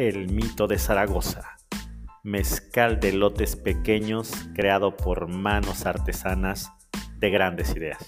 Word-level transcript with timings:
El 0.00 0.32
Mito 0.32 0.66
de 0.66 0.78
Zaragoza, 0.78 1.58
mezcal 2.22 3.00
de 3.00 3.12
lotes 3.12 3.54
pequeños 3.54 4.32
creado 4.54 4.96
por 4.96 5.28
manos 5.28 5.84
artesanas 5.84 6.72
de 7.18 7.28
grandes 7.28 7.76
ideas. 7.76 7.98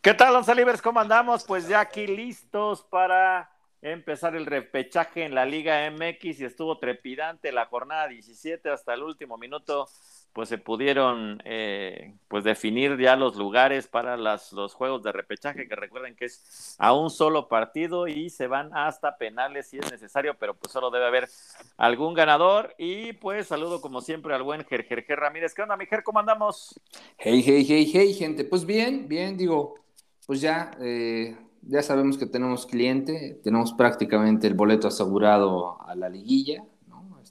¿Qué 0.00 0.14
tal, 0.14 0.36
Once 0.36 0.54
Libres? 0.54 0.80
¿Cómo 0.80 1.00
andamos? 1.00 1.42
Pues 1.42 1.66
ya 1.66 1.80
aquí 1.80 2.06
listos 2.06 2.84
para 2.84 3.50
empezar 3.82 4.36
el 4.36 4.46
repechaje 4.46 5.24
en 5.24 5.34
la 5.34 5.44
Liga 5.44 5.90
MX 5.90 6.38
y 6.38 6.44
estuvo 6.44 6.78
trepidante 6.78 7.50
la 7.50 7.66
jornada 7.66 8.06
17 8.06 8.70
hasta 8.70 8.94
el 8.94 9.02
último 9.02 9.36
minuto 9.38 9.88
pues 10.32 10.48
se 10.48 10.58
pudieron 10.58 11.42
eh, 11.44 12.14
pues 12.28 12.44
definir 12.44 12.98
ya 12.98 13.16
los 13.16 13.36
lugares 13.36 13.88
para 13.88 14.16
las, 14.16 14.52
los 14.52 14.74
juegos 14.74 15.02
de 15.02 15.12
repechaje, 15.12 15.66
que 15.66 15.74
recuerden 15.74 16.14
que 16.14 16.26
es 16.26 16.76
a 16.78 16.92
un 16.92 17.10
solo 17.10 17.48
partido 17.48 18.06
y 18.06 18.30
se 18.30 18.46
van 18.46 18.70
hasta 18.72 19.16
penales 19.16 19.68
si 19.68 19.78
es 19.78 19.90
necesario, 19.90 20.36
pero 20.38 20.54
pues 20.54 20.72
solo 20.72 20.90
debe 20.90 21.06
haber 21.06 21.28
algún 21.76 22.14
ganador. 22.14 22.74
Y 22.78 23.12
pues 23.14 23.48
saludo 23.48 23.80
como 23.80 24.00
siempre 24.00 24.34
al 24.34 24.42
buen 24.42 24.64
Gerger 24.64 25.18
Ramírez. 25.18 25.54
¿Qué 25.54 25.62
onda, 25.62 25.76
mi 25.76 25.86
Ger? 25.86 26.02
¿Cómo 26.02 26.20
andamos? 26.20 26.78
Hey, 27.18 27.42
hey, 27.44 27.66
hey, 27.68 27.90
hey, 27.92 28.14
gente. 28.14 28.44
Pues 28.44 28.64
bien, 28.64 29.08
bien, 29.08 29.36
digo, 29.36 29.74
pues 30.26 30.40
ya, 30.40 30.70
eh, 30.80 31.36
ya 31.62 31.82
sabemos 31.82 32.16
que 32.16 32.26
tenemos 32.26 32.66
cliente, 32.66 33.40
tenemos 33.42 33.72
prácticamente 33.72 34.46
el 34.46 34.54
boleto 34.54 34.86
asegurado 34.88 35.80
a 35.82 35.94
la 35.96 36.08
liguilla. 36.08 36.64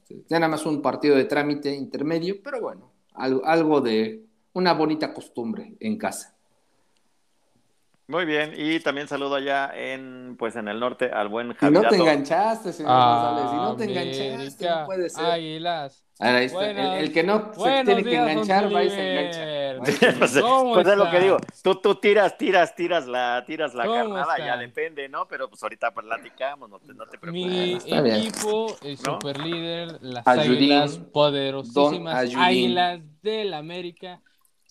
Ya 0.10 0.40
nada 0.40 0.50
más 0.50 0.66
un 0.66 0.82
partido 0.82 1.16
de 1.16 1.26
trámite 1.26 1.74
intermedio, 1.74 2.42
pero 2.44 2.62
bueno, 2.62 2.92
algo, 3.14 3.46
algo 3.46 3.82
de 3.82 4.26
una 4.54 4.74
bonita 4.74 5.14
costumbre 5.14 5.76
en 5.80 5.98
casa. 5.98 6.39
Muy 8.10 8.26
bien, 8.26 8.54
y 8.58 8.80
también 8.80 9.08
saludo 9.08 9.36
allá 9.36 9.70
en 9.72 10.36
pues 10.36 10.56
en 10.56 10.68
el 10.68 10.80
norte 10.80 11.12
al 11.12 11.28
buen 11.28 11.54
Javier. 11.54 11.80
Si 11.80 11.84
no 11.84 11.90
te 11.92 11.96
enganchaste, 11.98 12.74
señor 12.74 12.92
ah, 12.92 13.36
González, 13.36 13.52
si 13.52 13.56
no 13.56 13.76
te 13.76 13.84
enganchaste, 13.84 14.68
no 14.68 14.86
puede 14.88 15.10
ser. 15.12 15.26
Águilas. 15.26 16.04
el, 16.20 17.14
que 17.14 17.24
no 17.24 17.54
se 17.54 17.84
tiene 17.86 18.04
que 18.04 18.16
enganchar, 18.16 18.74
va 18.74 18.84
y 18.84 18.90
se 18.90 19.12
engancha. 19.12 19.60
pues, 20.18 20.42
pues 20.42 20.88
es 20.88 20.98
lo 20.98 21.12
que 21.12 21.20
digo, 21.20 21.38
tú, 21.62 21.76
tú 21.76 21.96
tiras, 21.96 22.36
tiras, 22.36 22.74
tiras 22.74 23.06
la, 23.06 23.44
tiras 23.46 23.76
la 23.76 23.86
carnada, 23.86 24.40
ya 24.40 24.58
depende, 24.58 25.08
¿no? 25.08 25.28
Pero 25.28 25.48
pues 25.48 25.62
ahorita 25.62 25.92
platicamos, 25.92 26.68
no 26.68 26.80
te, 26.80 26.96
no 26.96 27.06
te 27.06 27.20
preocupes. 27.20 27.86
Mi 27.86 28.18
equipo, 28.18 28.76
el 28.82 28.98
super 28.98 29.40
líder, 29.40 30.00
las 30.02 30.26
águilas 30.26 30.98
poderosísimas 30.98 32.36
águilas 32.36 33.02
del 33.22 33.54
América 33.54 34.20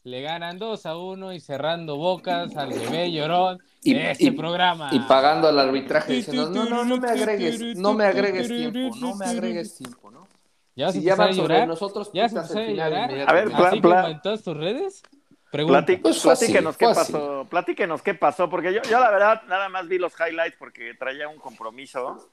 le 0.09 0.23
ganan 0.23 0.59
2 0.59 0.87
a 0.87 0.97
1 0.97 1.33
y 1.35 1.41
cerrando 1.41 1.97
bocas 1.97 2.57
al 2.57 2.71
bebé 2.71 3.13
llorón 3.13 3.59
y, 3.83 3.97
ese 3.97 4.33
programa. 4.33 4.89
Y 4.93 5.01
pagando 5.01 5.49
al 5.49 5.59
arbitraje 5.59 6.15
diciendo, 6.15 6.51
no, 6.51 6.65
no, 6.65 6.85
no 6.85 6.97
me 6.97 7.09
agregues, 7.09 7.77
no 7.77 7.95
me 7.95 8.05
agregues 8.05 8.49
tiempo, 8.49 8.97
no 8.97 9.15
me 9.15 9.27
agregues 9.27 9.77
tiempo, 9.77 10.11
¿no? 10.11 10.27
Ya 10.75 10.93
si 10.93 11.03
ya 11.03 11.17
van 11.17 11.35
sobre 11.35 11.67
nosotros, 11.67 12.11
ya 12.13 12.29
se 12.29 12.39
a 12.39 12.45
llorar. 12.45 13.11
A 13.27 13.33
ver, 13.33 13.51
plan, 13.51 13.81
plan. 13.81 14.11
en 14.13 14.23
todas 14.23 14.43
tus 14.43 14.57
redes. 14.57 15.03
Pues 15.51 16.21
platíquenos 16.21 16.77
qué 16.77 16.87
pasó, 16.87 17.47
platíquenos 17.49 18.03
qué 18.03 18.15
pasó, 18.15 18.51
porque 18.51 18.73
yo, 18.73 18.83
yo 18.83 19.01
la 19.01 19.11
verdad 19.11 19.43
nada 19.49 19.71
más 19.71 19.89
vi 19.89 19.99
los 19.99 20.13
highlights 20.15 20.57
porque 20.59 20.93
traía 20.95 21.27
un 21.27 21.39
compromiso 21.39 22.29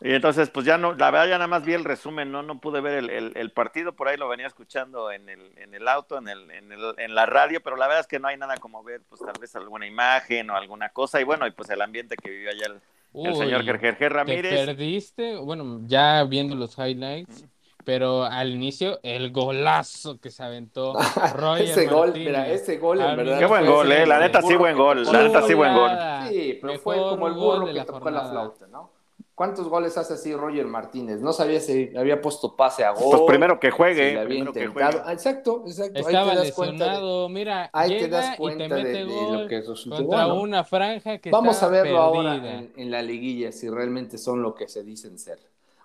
y 0.00 0.12
entonces, 0.12 0.50
pues 0.50 0.66
ya 0.66 0.76
no, 0.76 0.92
la 0.92 1.10
verdad 1.10 1.26
ya 1.28 1.38
nada 1.38 1.46
más 1.46 1.64
vi 1.64 1.72
el 1.72 1.84
resumen, 1.84 2.30
no, 2.30 2.42
no 2.42 2.60
pude 2.60 2.80
ver 2.80 3.10
el, 3.10 3.50
partido, 3.52 3.94
por 3.94 4.08
ahí 4.08 4.16
lo 4.16 4.28
venía 4.28 4.46
escuchando 4.46 5.10
en 5.10 5.28
el, 5.28 5.52
en 5.56 5.74
el 5.74 5.88
auto, 5.88 6.18
en, 6.18 6.28
el, 6.28 6.50
en, 6.50 6.70
el, 6.70 6.94
en 6.98 7.14
la 7.14 7.24
radio, 7.24 7.62
pero 7.62 7.76
la 7.76 7.86
verdad 7.86 8.00
es 8.00 8.06
que 8.06 8.18
no 8.18 8.28
hay 8.28 8.36
nada 8.36 8.56
como 8.58 8.82
ver, 8.82 9.00
pues 9.08 9.22
tal 9.22 9.40
vez 9.40 9.56
alguna 9.56 9.86
imagen 9.86 10.50
o 10.50 10.56
alguna 10.56 10.90
cosa, 10.90 11.20
y 11.20 11.24
bueno, 11.24 11.46
y 11.46 11.50
pues 11.50 11.70
el 11.70 11.80
ambiente 11.80 12.16
que 12.16 12.30
vivió 12.30 12.50
allá 12.50 12.66
el, 13.14 13.34
señor 13.34 13.64
Gerger 13.64 14.12
Ramírez. 14.12 14.54
Te 14.54 14.66
perdiste, 14.66 15.36
bueno, 15.36 15.80
ya 15.86 16.22
viendo 16.24 16.54
los 16.54 16.76
highlights, 16.76 17.46
pero 17.86 18.24
al 18.24 18.50
inicio 18.50 19.00
el 19.02 19.32
golazo 19.32 20.20
que 20.20 20.30
se 20.30 20.42
aventó 20.42 20.92
Roger 21.34 21.64
ese 21.64 21.86
gol, 21.86 22.12
mira, 22.12 22.48
ese 22.48 22.76
gol 22.76 23.00
en 23.00 23.16
verdad. 23.16 23.38
Qué 23.38 23.46
buen 23.46 23.64
gol, 23.64 23.90
eh, 23.90 24.04
la 24.04 24.18
neta 24.18 24.42
sí 24.42 24.56
buen 24.56 24.76
gol, 24.76 25.04
la 25.04 25.22
neta 25.22 25.40
sí 25.42 25.54
buen 25.54 25.72
gol. 25.72 25.90
Sí, 26.28 26.58
pero 26.60 26.78
fue 26.80 26.96
como 26.96 27.28
el 27.28 27.32
burro 27.32 27.72
que 27.72 27.82
tocó 27.82 28.10
la 28.10 28.28
flauta, 28.28 28.66
¿no? 28.66 28.95
¿Cuántos 29.36 29.68
goles 29.68 29.98
hace 29.98 30.14
así 30.14 30.34
Roger 30.34 30.66
Martínez? 30.66 31.20
No 31.20 31.30
sabía 31.30 31.60
si 31.60 31.94
había 31.94 32.22
puesto 32.22 32.56
pase 32.56 32.84
a 32.84 32.92
gol. 32.92 33.10
Pues 33.10 33.22
primero 33.26 33.60
que 33.60 33.70
juegue. 33.70 34.18
Si 34.18 34.26
primero 34.26 34.50
que 34.50 34.66
juegue. 34.66 34.98
Ah, 35.04 35.12
exacto, 35.12 35.62
exacto. 35.66 35.98
Estaba 35.98 36.30
ahí 36.30 36.30
te 36.30 36.36
das 36.36 36.46
lesionado, 36.46 37.28
mira, 37.28 37.68
ahí 37.70 37.98
te 37.98 38.08
das 38.08 38.34
cuenta 38.38 38.64
y 38.64 38.68
te 38.70 38.74
mete 38.74 38.88
de, 38.88 39.04
gol 39.04 39.42
lo 39.42 39.46
que 39.46 39.58
es 39.58 39.66
contra 39.66 40.32
una 40.32 40.64
franja 40.64 41.18
que 41.18 41.30
Vamos 41.30 41.62
a 41.62 41.68
verlo 41.68 41.98
ahora 41.98 42.64
en, 42.74 42.90
la 42.90 43.02
liguilla, 43.02 43.52
si 43.52 43.68
realmente 43.68 44.16
son 44.16 44.40
lo 44.40 44.54
que 44.54 44.68
se 44.68 44.82
dicen 44.82 45.18
ser. 45.18 45.38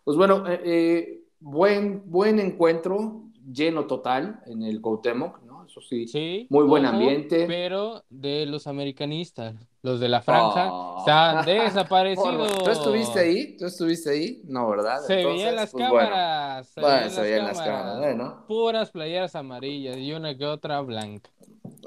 Pues 0.05 0.15
bueno, 0.15 0.47
eh, 0.47 0.61
eh, 0.63 1.23
buen, 1.41 2.09
buen 2.09 2.39
encuentro, 2.39 3.23
lleno 3.51 3.85
total 3.85 4.41
en 4.45 4.63
el 4.63 4.79
Cuauhtémoc, 4.79 5.41
¿no? 5.43 5.50
Eso 5.71 5.79
sí, 5.79 6.05
sí 6.05 6.47
muy 6.49 6.65
buen 6.65 6.85
ambiente. 6.85 7.45
Pero 7.47 8.03
de 8.09 8.45
los 8.45 8.67
americanistas. 8.67 9.55
Los 9.81 10.01
de 10.01 10.09
la 10.09 10.21
franja 10.21 10.69
oh. 10.69 10.99
están 10.99 11.45
desaparecidos. 11.45 12.61
¿Tú 12.61 12.69
estuviste 12.69 13.19
ahí? 13.19 13.55
¿Tú 13.55 13.67
estuviste 13.67 14.09
ahí? 14.09 14.41
No, 14.43 14.69
¿verdad? 14.69 14.99
Se 14.99 15.15
veían 15.15 15.55
las 15.55 15.71
pues, 15.71 15.85
cámaras. 15.85 16.73
Bueno, 16.75 17.09
se, 17.09 17.21
veían 17.21 17.45
las 17.45 17.61
cámaras. 17.61 17.99
Bueno. 17.99 18.43
Puras 18.49 18.91
playeras 18.91 19.33
amarillas 19.33 19.95
y 19.95 20.11
una 20.11 20.37
que 20.37 20.45
otra 20.45 20.81
blanca. 20.81 21.29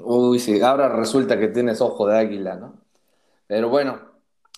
Uy, 0.01 0.39
sí, 0.39 0.59
ahora 0.61 0.89
resulta 0.89 1.39
que 1.39 1.49
tienes 1.49 1.79
ojo 1.79 2.07
de 2.07 2.17
águila, 2.17 2.55
¿no? 2.55 2.73
Pero 3.45 3.69
bueno, 3.69 3.99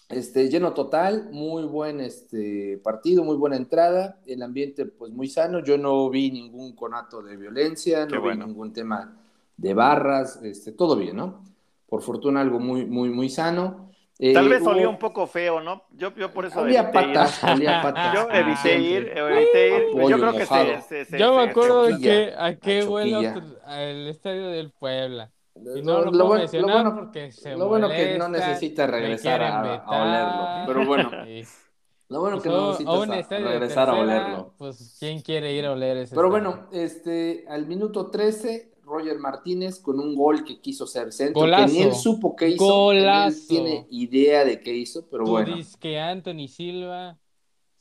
este, 0.10 0.50
lleno 0.50 0.74
total, 0.74 1.30
muy 1.32 1.64
buen 1.64 2.00
este, 2.00 2.80
partido, 2.84 3.24
muy 3.24 3.36
buena 3.36 3.58
entrada, 3.58 4.20
el 4.26 4.42
ambiente 4.42 4.86
pues 4.86 5.12
muy 5.12 5.28
sano, 5.28 5.64
yo 5.64 5.78
no 5.78 6.10
vi 6.10 6.32
ningún 6.32 6.74
conato 6.76 7.22
de 7.22 7.38
violencia, 7.38 8.06
no 8.06 8.22
vi 8.22 8.38
ningún 8.38 8.74
tema 8.74 9.18
de 9.58 9.74
barras, 9.74 10.42
este, 10.44 10.72
todo 10.72 10.96
bien, 10.96 11.18
¿no? 11.18 11.48
por 11.88 12.02
fortuna 12.02 12.42
algo 12.42 12.60
muy, 12.60 12.86
muy, 12.86 13.10
muy 13.10 13.30
sano. 13.30 13.90
Tal 14.34 14.50
vez 14.50 14.62
eh, 14.64 14.68
olía 14.68 14.90
un 14.90 14.98
poco 14.98 15.28
feo, 15.28 15.62
¿no? 15.62 15.84
Yo, 15.92 16.14
yo 16.16 16.32
por 16.32 16.46
eso 16.46 16.62
olía 16.62 16.92
patas, 16.92 17.44
olía 17.44 17.82
patas. 17.84 18.14
Yo 18.16 18.30
evité 18.32 18.80
ir, 18.80 19.12
evité 19.16 19.78
ir. 19.78 20.10
yo 20.10 20.18
creo 20.18 20.34
que 20.34 20.46
se, 20.46 21.06
se, 21.06 21.18
Yo 21.20 21.36
me 21.36 21.44
acuerdo 21.44 21.84
de 21.84 22.00
que 22.00 22.34
a 22.36 22.56
qué 22.56 22.84
vuelo 22.84 23.22
al 23.66 24.08
estadio 24.08 24.48
del 24.48 24.72
Puebla. 24.72 25.32
Y 25.76 25.82
no 25.82 26.02
lo, 26.02 26.12
lo, 26.12 26.28
bueno, 26.28 26.46
lo 26.52 26.68
bueno, 26.68 26.96
porque 26.96 27.32
se 27.32 27.56
Lo 27.56 27.68
bueno 27.68 27.90
que 27.90 28.18
no 28.18 28.30
necesita 28.30 28.88
regresar 28.88 29.42
a, 29.42 29.76
a, 29.76 30.66
olerlo. 30.66 30.68
Pero 30.68 30.86
bueno. 30.86 31.12
Lo 32.10 32.22
bueno 32.22 32.42
que 32.42 32.48
no 32.48 33.06
necesitas 33.06 33.42
regresar 33.44 33.90
a 33.90 33.94
olerlo. 33.96 34.54
Pues, 34.58 34.96
¿quién 34.98 35.20
quiere 35.20 35.54
ir 35.54 35.66
a 35.66 35.74
oler 35.74 35.98
ese 35.98 36.16
Pero 36.16 36.30
bueno, 36.30 36.68
este, 36.72 37.44
al 37.50 37.68
minuto 37.68 38.10
13 38.10 38.78
Roger 38.88 39.20
Martínez 39.20 39.80
con 39.80 40.00
un 40.00 40.16
gol 40.16 40.46
que 40.46 40.62
quiso 40.62 40.88
ser 40.88 41.12
centro, 41.12 41.44
que 41.44 41.66
ni 41.68 41.82
él 41.82 41.94
supo 41.94 42.36
qué 42.36 42.50
hizo, 42.50 42.66
Golazo. 42.66 43.38
Él 43.38 43.48
tiene 43.48 43.88
idea 43.92 44.46
de 44.46 44.62
qué 44.62 44.74
hizo, 44.74 45.06
pero 45.10 45.26
Tú 45.26 45.32
bueno. 45.32 45.56
Dices 45.56 45.76
que 45.76 46.00
Anthony 46.00 46.48
Silva 46.48 47.20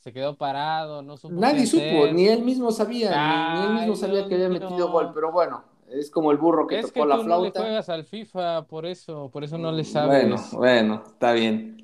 se 0.01 0.13
quedó 0.13 0.37
parado, 0.37 1.03
no 1.03 1.17
supo 1.17 1.35
Nadie 1.35 1.67
supo, 1.67 2.13
ni 2.13 2.27
él 2.27 2.43
mismo 2.43 2.73
sabía, 2.73 3.55
ni, 3.55 3.67
él 3.67 3.75
mismo 3.75 3.95
sabía 3.95 4.27
que 4.27 4.35
había 4.35 4.49
metido 4.49 4.91
gol, 4.91 5.13
pero 5.15 5.31
bueno, 5.31 5.65
es 5.91 6.11
como 6.11 6.31
el 6.31 6.39
burro 6.39 6.67
que 6.67 6.83
tocó 6.83 7.07
la 7.07 7.19
flauta. 7.19 7.49
Es 7.49 7.55
no 7.55 7.61
le 7.61 7.67
juegas 7.69 7.89
al 7.89 8.05
FIFA, 8.05 8.67
por 8.67 8.87
eso, 8.87 9.31
por 9.31 9.45
eso 9.45 9.59
no 9.59 9.73
le 9.73 9.85
sabes. 9.85 10.23
Bueno, 10.23 10.37
bueno, 10.53 11.03
está 11.07 11.33
bien. 11.33 11.77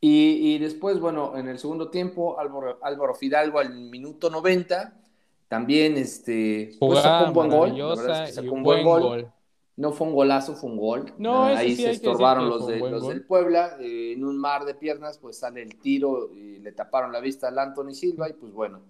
Y, 0.00 0.54
y 0.54 0.58
después, 0.58 1.00
bueno, 1.00 1.36
en 1.36 1.48
el 1.48 1.58
segundo 1.58 1.88
tiempo, 1.90 2.38
Álvaro, 2.38 2.78
Álvaro 2.82 3.14
Fidalgo 3.14 3.58
al 3.58 3.74
minuto 3.74 4.30
90 4.30 5.02
también 5.48 5.96
este, 5.96 6.76
pues 6.78 7.00
sacó 7.00 7.26
un 7.26 7.32
buen 7.32 7.50
gol. 7.50 7.96
sacó 8.32 8.52
un 8.52 8.62
buen 8.62 8.84
gol. 8.84 9.32
No 9.76 9.92
fue 9.92 10.06
un 10.06 10.14
golazo, 10.14 10.54
fue 10.54 10.70
un 10.70 10.78
gol. 10.78 11.12
No, 11.18 11.44
Ahí 11.44 11.76
se 11.76 11.90
estorbaron 11.90 12.48
los, 12.48 12.66
de, 12.66 12.78
los 12.78 13.06
del 13.08 13.26
Puebla. 13.26 13.76
Eh, 13.78 14.14
en 14.14 14.24
un 14.24 14.38
mar 14.38 14.64
de 14.64 14.74
piernas, 14.74 15.18
pues 15.18 15.38
sale 15.38 15.62
el 15.62 15.78
tiro 15.78 16.34
y 16.34 16.58
le 16.60 16.72
taparon 16.72 17.12
la 17.12 17.20
vista 17.20 17.48
al 17.48 17.58
Anthony 17.58 17.92
Silva. 17.92 18.28
Y 18.28 18.32
pues 18.32 18.52
bueno. 18.52 18.80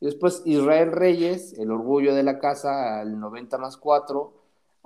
Y 0.00 0.06
después 0.06 0.42
Israel 0.44 0.92
Reyes, 0.92 1.58
el 1.58 1.70
orgullo 1.70 2.14
de 2.14 2.22
la 2.22 2.38
casa, 2.38 3.00
al 3.00 3.18
90 3.18 3.58
más 3.58 3.76
4, 3.76 4.32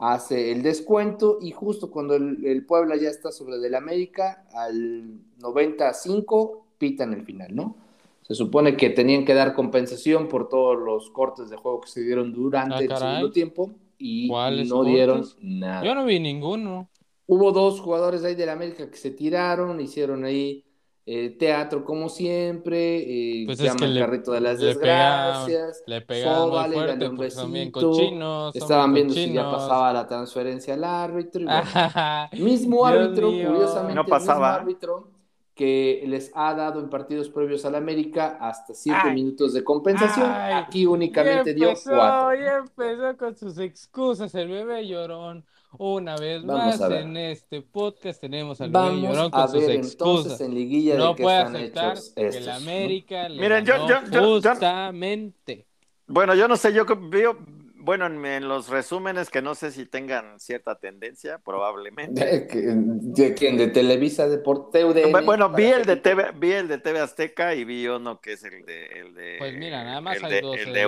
hace 0.00 0.50
el 0.50 0.62
descuento 0.62 1.38
y 1.40 1.50
justo 1.50 1.90
cuando 1.90 2.14
el, 2.14 2.64
Puebla 2.66 2.96
ya 2.96 3.10
está 3.10 3.30
sobre 3.30 3.58
del 3.58 3.74
América, 3.74 4.44
al 4.54 5.20
95 5.38 6.66
pitan 6.78 7.12
el 7.12 7.24
final, 7.24 7.54
¿no? 7.54 7.76
Se 8.22 8.34
supone 8.34 8.76
que 8.76 8.90
tenían 8.90 9.24
que 9.24 9.34
dar 9.34 9.54
compensación 9.54 10.28
por 10.28 10.48
todos 10.48 10.78
los 10.78 11.10
cortes 11.10 11.50
de 11.50 11.56
juego 11.56 11.80
que 11.80 11.88
se 11.88 12.02
dieron 12.02 12.32
durante 12.32 12.76
ah, 12.76 12.80
el 12.80 12.96
segundo 12.96 13.30
tiempo 13.30 13.70
y 13.98 14.30
no 14.66 14.84
dieron 14.84 15.24
nada. 15.42 15.84
Yo 15.84 15.94
no 15.94 16.04
vi 16.04 16.20
ninguno. 16.20 16.88
Hubo 17.26 17.52
dos 17.52 17.80
jugadores 17.80 18.24
ahí 18.24 18.34
del 18.34 18.48
América 18.48 18.90
que 18.90 18.96
se 18.96 19.10
tiraron, 19.10 19.80
hicieron 19.80 20.24
ahí 20.24 20.64
eh, 21.06 21.36
teatro 21.38 21.84
como 21.84 22.08
siempre, 22.08 22.98
eh, 22.98 23.46
pues 23.46 23.60
el 23.60 23.98
carrito 23.98 24.32
de 24.32 24.40
las 24.40 24.60
desgracias, 24.60 25.82
le 25.86 26.00
pegaban 26.02 26.50
muy 26.50 26.72
fuerte, 26.74 27.08
un 27.08 27.28
también 27.28 27.70
cochinos, 27.70 28.54
estaban 28.54 28.92
viendo 28.94 29.14
si 29.14 29.32
ya 29.32 29.50
pasaba 29.50 29.92
la 29.92 30.06
transferencia 30.06 30.74
al 30.74 30.84
árbitro, 30.84 31.42
mismo 32.38 32.84
árbitro, 32.86 33.28
curiosamente, 33.28 33.94
no 33.94 34.04
pasaba. 34.04 34.62
mismo 34.62 34.62
árbitro 34.62 35.20
que 35.60 36.02
les 36.06 36.30
ha 36.34 36.54
dado 36.54 36.80
en 36.80 36.88
partidos 36.88 37.28
previos 37.28 37.66
al 37.66 37.74
América 37.74 38.38
hasta 38.40 38.72
siete 38.72 39.12
minutos 39.12 39.52
de 39.52 39.62
compensación, 39.62 40.30
aquí 40.30 40.86
únicamente 40.86 41.52
dio 41.52 41.74
cuatro. 41.84 42.40
Ya 42.40 42.56
empezó 42.58 43.16
con 43.18 43.36
sus 43.36 43.58
excusas 43.58 44.34
el 44.34 44.48
bebé 44.48 44.86
llorón. 44.86 45.44
Una 45.78 46.16
vez 46.16 46.42
más 46.42 46.80
en 46.80 47.16
este 47.16 47.62
podcast 47.62 48.20
tenemos 48.20 48.60
al 48.60 48.70
Vamos 48.70 49.02
Llorón 49.02 49.30
con 49.30 49.40
a 49.40 49.46
ver, 49.46 49.62
sus 49.62 49.70
excusas. 49.70 50.40
En 50.40 50.54
liguilla 50.54 50.96
no 50.96 51.14
de 51.14 51.22
puede 51.22 51.36
aceptar 51.36 51.98
que 52.16 52.26
el 52.26 52.48
América 52.48 53.28
le 53.28 53.40
Miren, 53.40 53.64
yo, 53.64 53.74
justamente. 54.20 55.66
bueno, 56.08 56.34
yo 56.34 56.48
no 56.48 56.56
sé, 56.56 56.72
yo 56.72 56.84
veo, 57.08 57.38
bueno, 57.76 58.06
en, 58.06 58.48
los 58.48 58.68
resúmenes 58.68 59.30
que 59.30 59.42
no 59.42 59.54
sé 59.54 59.70
si 59.70 59.86
tengan 59.86 60.40
cierta 60.40 60.74
tendencia, 60.74 61.38
probablemente. 61.38 62.24
¿De, 62.50 63.34
quién? 63.34 63.56
¿De 63.56 63.68
Televisa 63.68 64.28
Deporteo? 64.28 64.92
De 64.92 65.06
bueno, 65.24 65.50
vi 65.50 65.66
el 65.66 65.84
de, 65.84 65.96
TV, 65.96 66.32
vi 66.36 66.50
el 66.50 66.66
de 66.66 66.78
TV 66.78 66.98
Azteca 66.98 67.54
y 67.54 67.64
vi 67.64 67.86
uno 67.86 68.20
que 68.20 68.32
es 68.32 68.42
el 68.42 68.66
de... 68.66 68.86
El 68.86 69.14
de 69.14 69.36
pues 69.38 69.54
mira, 69.56 69.84
nada 69.84 70.00
más 70.00 70.20
hay 70.20 70.40
dos. 70.40 70.56
El 70.58 70.72
de, 70.72 70.82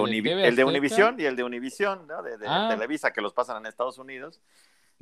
el 0.45 0.57
de 0.57 0.65
Univisión 0.65 1.21
y 1.21 1.25
el 1.25 1.37
de 1.37 1.45
Univisión, 1.45 2.09
¿no? 2.09 2.21
De, 2.23 2.37
ah. 2.47 2.69
Televisa, 2.69 3.13
que 3.13 3.21
los 3.21 3.33
pasan 3.33 3.59
en 3.59 3.67
Estados 3.67 3.99
Unidos 3.99 4.41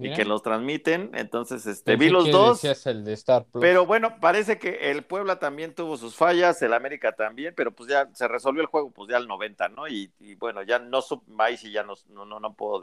y 0.01 0.13
que 0.13 0.25
los 0.25 0.43
transmiten. 0.43 1.11
Entonces, 1.15 1.67
este, 1.67 1.97
vi 1.97 2.09
los 2.09 2.31
dos. 2.31 2.65
El 2.87 3.05
de 3.05 3.13
Star 3.13 3.47
Pero 3.61 3.87
bueno, 3.87 4.19
parece 4.21 4.59
que 4.59 4.91
el 4.91 5.05
Puebla 5.05 5.39
también 5.39 5.75
tuvo 5.75 5.97
sus 5.97 6.15
fallas, 6.15 6.61
el 6.63 6.73
América 6.73 7.13
también, 7.13 7.55
pero 7.57 7.73
pues 7.73 7.91
ya 7.91 8.09
se 8.15 8.29
resolvió 8.29 8.63
el 8.63 8.69
juego, 8.69 8.91
pues 8.91 9.11
ya 9.11 9.17
al 9.17 9.29
90, 9.29 9.69
¿no? 9.69 9.89
Y, 9.89 10.11
bueno, 10.39 10.63
ya 10.63 10.79
no 10.79 11.01
ahí 11.39 11.57
sí 11.57 11.71
ya 11.71 11.83
no, 11.83 11.95
no, 12.09 12.41
no, 12.41 12.55
puedo 12.55 12.83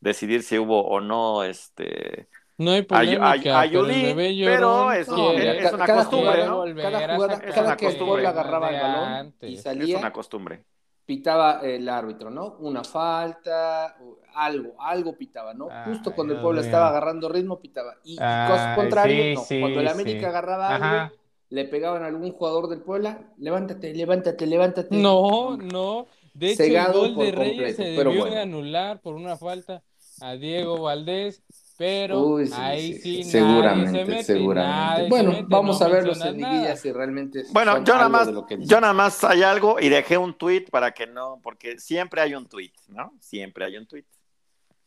decidir 0.00 0.42
si 0.42 0.58
hubo 0.58 0.86
o 0.86 1.00
no 1.00 1.42
este 1.42 2.28
no 2.58 2.72
hay 2.72 2.82
problema 2.82 3.34
pero, 3.42 4.92
eso 4.92 5.32
es, 5.32 5.72
una 5.72 5.86
costumbre, 5.86 6.46
¿no? 6.46 6.64
Cada 6.76 7.14
jugada, 7.16 7.40
cada 7.40 7.76
que 7.76 7.88
el 7.88 8.26
agarraba 8.26 8.70
el 8.70 8.80
balón 8.80 9.34
y 9.42 9.56
salía. 9.56 9.96
Es 9.96 10.00
una 10.00 10.12
costumbre 10.12 10.64
pitaba 11.06 11.60
el 11.62 11.88
árbitro, 11.88 12.30
¿no? 12.30 12.56
Una 12.58 12.82
falta, 12.82 13.96
algo, 14.34 14.74
algo 14.78 15.16
pitaba, 15.16 15.54
¿no? 15.54 15.68
Justo 15.86 16.12
cuando 16.12 16.34
el 16.34 16.40
pueblo 16.40 16.60
estaba 16.60 16.88
agarrando 16.88 17.28
ritmo, 17.28 17.60
pitaba. 17.60 17.94
Y, 18.04 18.16
cosa 18.16 18.74
contraria, 18.74 19.34
no. 19.34 19.44
cuando 19.60 19.80
el 19.80 19.88
América 19.88 20.28
agarraba 20.28 20.74
algo, 20.74 21.14
le 21.48 21.64
pegaban 21.64 22.02
a 22.02 22.06
algún 22.06 22.32
jugador 22.32 22.68
del 22.68 22.80
Puebla, 22.80 23.20
levántate, 23.38 23.94
levántate, 23.94 24.46
levántate. 24.46 24.96
No, 24.96 25.56
no. 25.56 26.06
De 26.34 26.50
hecho, 26.50 26.64
el 26.64 26.92
gol 26.92 27.16
de 27.16 27.32
Reyes 27.32 27.76
se 27.76 27.84
debió 27.84 28.24
de 28.26 28.40
anular 28.40 29.00
por 29.00 29.14
una 29.14 29.36
falta 29.36 29.82
a 30.20 30.34
Diego 30.34 30.82
Valdés 30.82 31.42
pero 31.76 32.38
ahí 32.54 32.94
sí, 32.94 33.22
seguramente, 33.22 34.22
seguramente. 34.24 35.08
bueno, 35.10 35.32
vamos 35.46 35.82
a 35.82 35.88
ver 35.88 36.06
los 36.06 36.20
en 36.22 36.76
si 36.76 36.92
realmente. 36.92 37.44
Bueno, 37.52 37.84
yo 37.84 37.94
nada 37.94 38.08
más, 38.08 38.30
yo 38.60 38.80
nada 38.80 38.92
más 38.92 39.22
hay 39.24 39.42
algo 39.42 39.78
y 39.80 39.88
dejé 39.88 40.16
un 40.16 40.34
tweet 40.34 40.66
para 40.70 40.92
que 40.92 41.06
no, 41.06 41.40
porque 41.42 41.78
siempre 41.78 42.20
hay 42.20 42.34
un 42.34 42.46
tweet, 42.46 42.72
¿no? 42.88 43.12
Siempre 43.20 43.66
hay 43.66 43.76
un 43.76 43.86
tweet. 43.86 44.04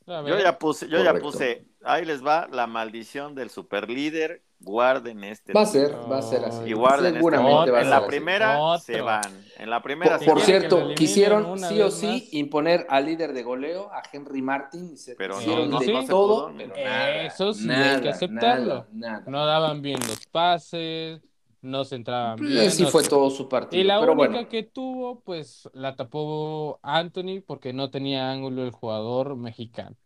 Yo 0.07 0.39
ya 0.39 0.57
puse, 0.57 0.89
yo 0.89 1.03
ya 1.03 1.13
puse, 1.13 1.67
ahí 1.83 2.03
les 2.03 2.25
va 2.25 2.47
la 2.51 2.65
maldición 2.65 3.35
del 3.35 3.51
superlíder 3.51 4.43
guarden 4.59 5.23
este. 5.23 5.53
Va 5.53 5.61
a 5.61 5.65
ser, 5.65 5.95
va 6.11 6.19
a 6.19 6.21
ser 6.21 6.45
así. 6.45 6.69
Y 6.69 6.73
guarden 6.73 7.07
este 7.07 7.19
Seguramente 7.19 7.71
va 7.71 7.79
a 7.79 7.81
ser 7.81 7.83
En 7.83 7.89
la 7.89 8.07
primera 8.07 8.77
se 8.79 9.01
van. 9.01 9.45
En 9.57 9.69
la 9.69 9.81
primera 9.81 10.19
Por, 10.19 10.41
cierto, 10.41 10.93
quisieron 10.95 11.57
sí 11.59 11.81
o 11.81 11.91
sí 11.91 12.29
imponer 12.31 12.85
al 12.89 13.05
líder 13.05 13.33
de 13.33 13.43
goleo, 13.43 13.91
a 13.91 14.01
Henry 14.11 14.41
Martin. 14.41 14.97
Se 14.97 15.15
pero 15.15 15.39
no, 15.39 15.79
de 15.79 16.05
todo. 16.07 16.53
Eso 16.75 17.53
sí, 17.53 17.69
hay 17.69 18.01
que 18.01 18.09
aceptarlo. 18.09 18.85
No 19.27 19.45
daban 19.45 19.81
bien 19.81 19.99
los 19.99 20.25
pases. 20.27 21.21
No 21.61 21.83
se 21.83 21.95
entraban 21.95 22.39
bien. 22.39 22.71
Sí, 22.71 22.85
fue 22.85 23.03
todo 23.03 23.29
su 23.29 23.49
partido. 23.49 23.81
Y 23.81 23.83
la 23.85 23.99
única 23.99 24.47
que 24.47 24.63
tuvo, 24.63 25.19
pues 25.19 25.69
la 25.73 25.93
tapó 25.95 26.79
Anthony 26.81 27.41
porque 27.45 27.73
no 27.73 27.91
tenía 27.91 28.31
ángulo 28.31 28.63
el 28.63 28.71
jugador 28.71 29.35
mexicano. 29.35 29.97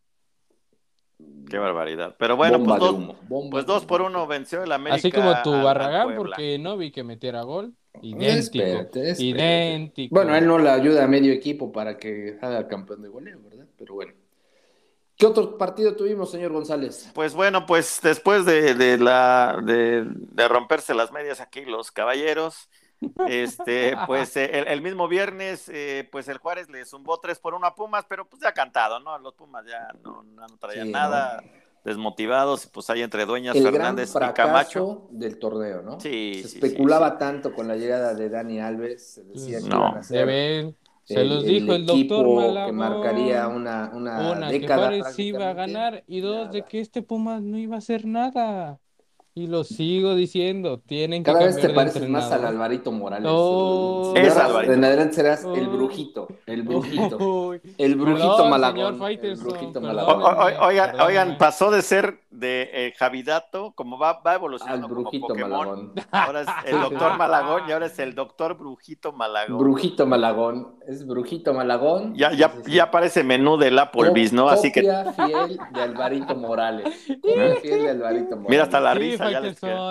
Qué 1.48 1.58
barbaridad. 1.58 2.16
Pero 2.18 2.36
bueno, 2.36 2.62
pues, 2.64 2.80
dos, 2.80 3.16
pues 3.50 3.66
dos, 3.66 3.84
por 3.84 4.02
uno 4.02 4.26
venció 4.26 4.62
el 4.62 4.72
América. 4.72 4.96
Así 4.96 5.12
como 5.12 5.34
tu 5.42 5.50
Barragán, 5.50 6.16
porque 6.16 6.58
no 6.58 6.76
vi 6.76 6.90
que 6.90 7.04
metiera 7.04 7.42
gol. 7.42 7.74
Idéntico. 8.02 8.64
Idéntico. 9.18 10.14
Bueno, 10.14 10.34
él 10.34 10.46
no 10.46 10.58
le 10.58 10.70
ayuda 10.70 11.04
a 11.04 11.06
medio 11.06 11.32
equipo 11.32 11.70
para 11.70 11.96
que 11.96 12.38
haga 12.40 12.66
campeón 12.66 13.02
de 13.02 13.08
goleo, 13.08 13.38
¿verdad? 13.42 13.66
Pero 13.78 13.94
bueno. 13.94 14.12
¿Qué 15.16 15.26
otro 15.26 15.56
partido 15.56 15.94
tuvimos, 15.94 16.30
señor 16.32 16.50
González? 16.52 17.12
Pues 17.14 17.34
bueno, 17.34 17.66
pues 17.66 18.00
después 18.02 18.44
de, 18.44 18.74
de 18.74 18.98
la 18.98 19.60
de, 19.62 20.04
de 20.06 20.48
romperse 20.48 20.92
las 20.92 21.12
medias 21.12 21.40
aquí 21.40 21.64
los 21.64 21.92
caballeros, 21.92 22.68
este, 23.28 23.96
pues 24.06 24.36
eh, 24.36 24.64
el, 24.66 24.82
mismo 24.82 25.08
viernes, 25.08 25.68
eh, 25.68 26.08
pues 26.10 26.28
el 26.28 26.38
Juárez 26.38 26.68
le 26.68 26.84
zumbó 26.84 27.18
3 27.20 27.38
por 27.38 27.54
1 27.54 27.66
a 27.66 27.74
Pumas, 27.74 28.04
pero 28.08 28.28
pues 28.28 28.42
ya 28.42 28.52
cantado, 28.52 29.00
¿no? 29.00 29.18
Los 29.18 29.34
Pumas 29.34 29.64
ya 29.66 29.88
no, 30.02 30.22
no 30.22 30.46
traían 30.58 30.90
nada, 30.90 31.42
desmotivados, 31.84 32.66
pues 32.66 32.88
hay 32.90 33.02
entre 33.02 33.26
Dueñas, 33.26 33.56
Fernández 33.56 34.14
y 34.14 34.32
Camacho. 34.32 35.06
del 35.10 35.38
torneo, 35.38 35.82
¿no? 35.82 36.00
Sí. 36.00 36.40
Se 36.42 36.56
especulaba 36.58 37.18
tanto 37.18 37.54
con 37.54 37.68
la 37.68 37.76
llegada 37.76 38.14
de 38.14 38.30
Dani 38.30 38.60
Alves, 38.60 39.14
se 39.14 39.24
decía 39.24 39.60
que 39.60 39.68
no. 39.68 40.02
Se 41.04 41.22
los 41.22 41.44
dijo 41.44 41.74
el, 41.74 41.84
doctor 41.84 42.26
Malagón. 42.26 42.66
que 42.66 42.72
marcaría 42.72 43.46
una, 43.48 43.90
una, 43.92 44.32
una 44.32 44.48
década. 44.48 44.88
Que 44.88 45.00
Juárez 45.00 45.18
iba 45.18 45.50
a 45.50 45.52
ganar 45.52 46.02
y 46.06 46.20
dos, 46.20 46.50
de 46.50 46.62
que 46.62 46.80
este 46.80 47.02
Pumas 47.02 47.42
no 47.42 47.58
iba 47.58 47.74
a 47.74 47.78
hacer 47.78 48.06
nada. 48.06 48.80
Y 49.36 49.48
lo 49.48 49.64
sigo 49.64 50.14
diciendo, 50.14 50.78
tienen 50.78 51.24
que 51.24 51.32
Cada 51.32 51.46
vez 51.46 51.60
te 51.60 51.68
pareces 51.70 52.08
más 52.08 52.30
al 52.30 52.44
Alvarito 52.44 52.92
Morales. 52.92 53.28
Oh, 53.28 54.12
es 54.14 54.36
Alvarito. 54.36 54.72
En 54.72 54.84
adelante 54.84 55.14
serás 55.14 55.44
el 55.44 55.66
brujito, 55.66 56.28
el 56.46 56.62
brujito, 56.62 57.52
el 57.76 57.96
brujito 57.96 58.48
Malagón. 58.48 59.02
El 59.02 59.34
brujito 59.34 59.80
Malagón. 59.80 60.60
oigan, 60.60 61.00
oigan, 61.00 61.36
pasó 61.36 61.72
de 61.72 61.82
ser 61.82 62.20
de 62.30 62.70
eh, 62.72 62.94
Javidato, 62.96 63.72
como 63.74 63.98
va, 63.98 64.20
va 64.20 64.36
evolucionando 64.36 64.86
al 64.86 64.92
brujito 64.92 65.26
como 65.26 65.48
Malagón. 65.48 65.92
Ahora 66.12 66.42
es 66.42 66.48
el 66.66 66.80
doctor 66.80 67.18
Malagón 67.18 67.62
y 67.68 67.72
ahora 67.72 67.86
es 67.86 67.98
el 67.98 68.14
doctor 68.14 68.56
Brujito 68.56 69.12
Malagón. 69.12 69.58
Brujito 69.58 70.06
Malagón, 70.06 70.73
es 70.86 71.06
Brujito 71.06 71.54
Malagón. 71.54 72.14
Ya, 72.14 72.32
ya, 72.32 72.52
ya 72.66 72.90
parece 72.90 73.24
menú 73.24 73.56
del 73.56 73.78
Applebee's, 73.78 74.32
¿no? 74.32 74.48
Así 74.48 74.70
que. 74.72 74.82
fiel 74.82 75.58
de 75.72 75.82
Alvarito 75.82 76.34
Morales. 76.34 76.94
fiel 77.62 77.82
de 77.82 77.90
Alvarito 77.90 78.36
Morales. 78.36 78.50
Mira 78.50 78.62
hasta 78.64 78.80
la 78.80 78.94
risa 78.94 79.28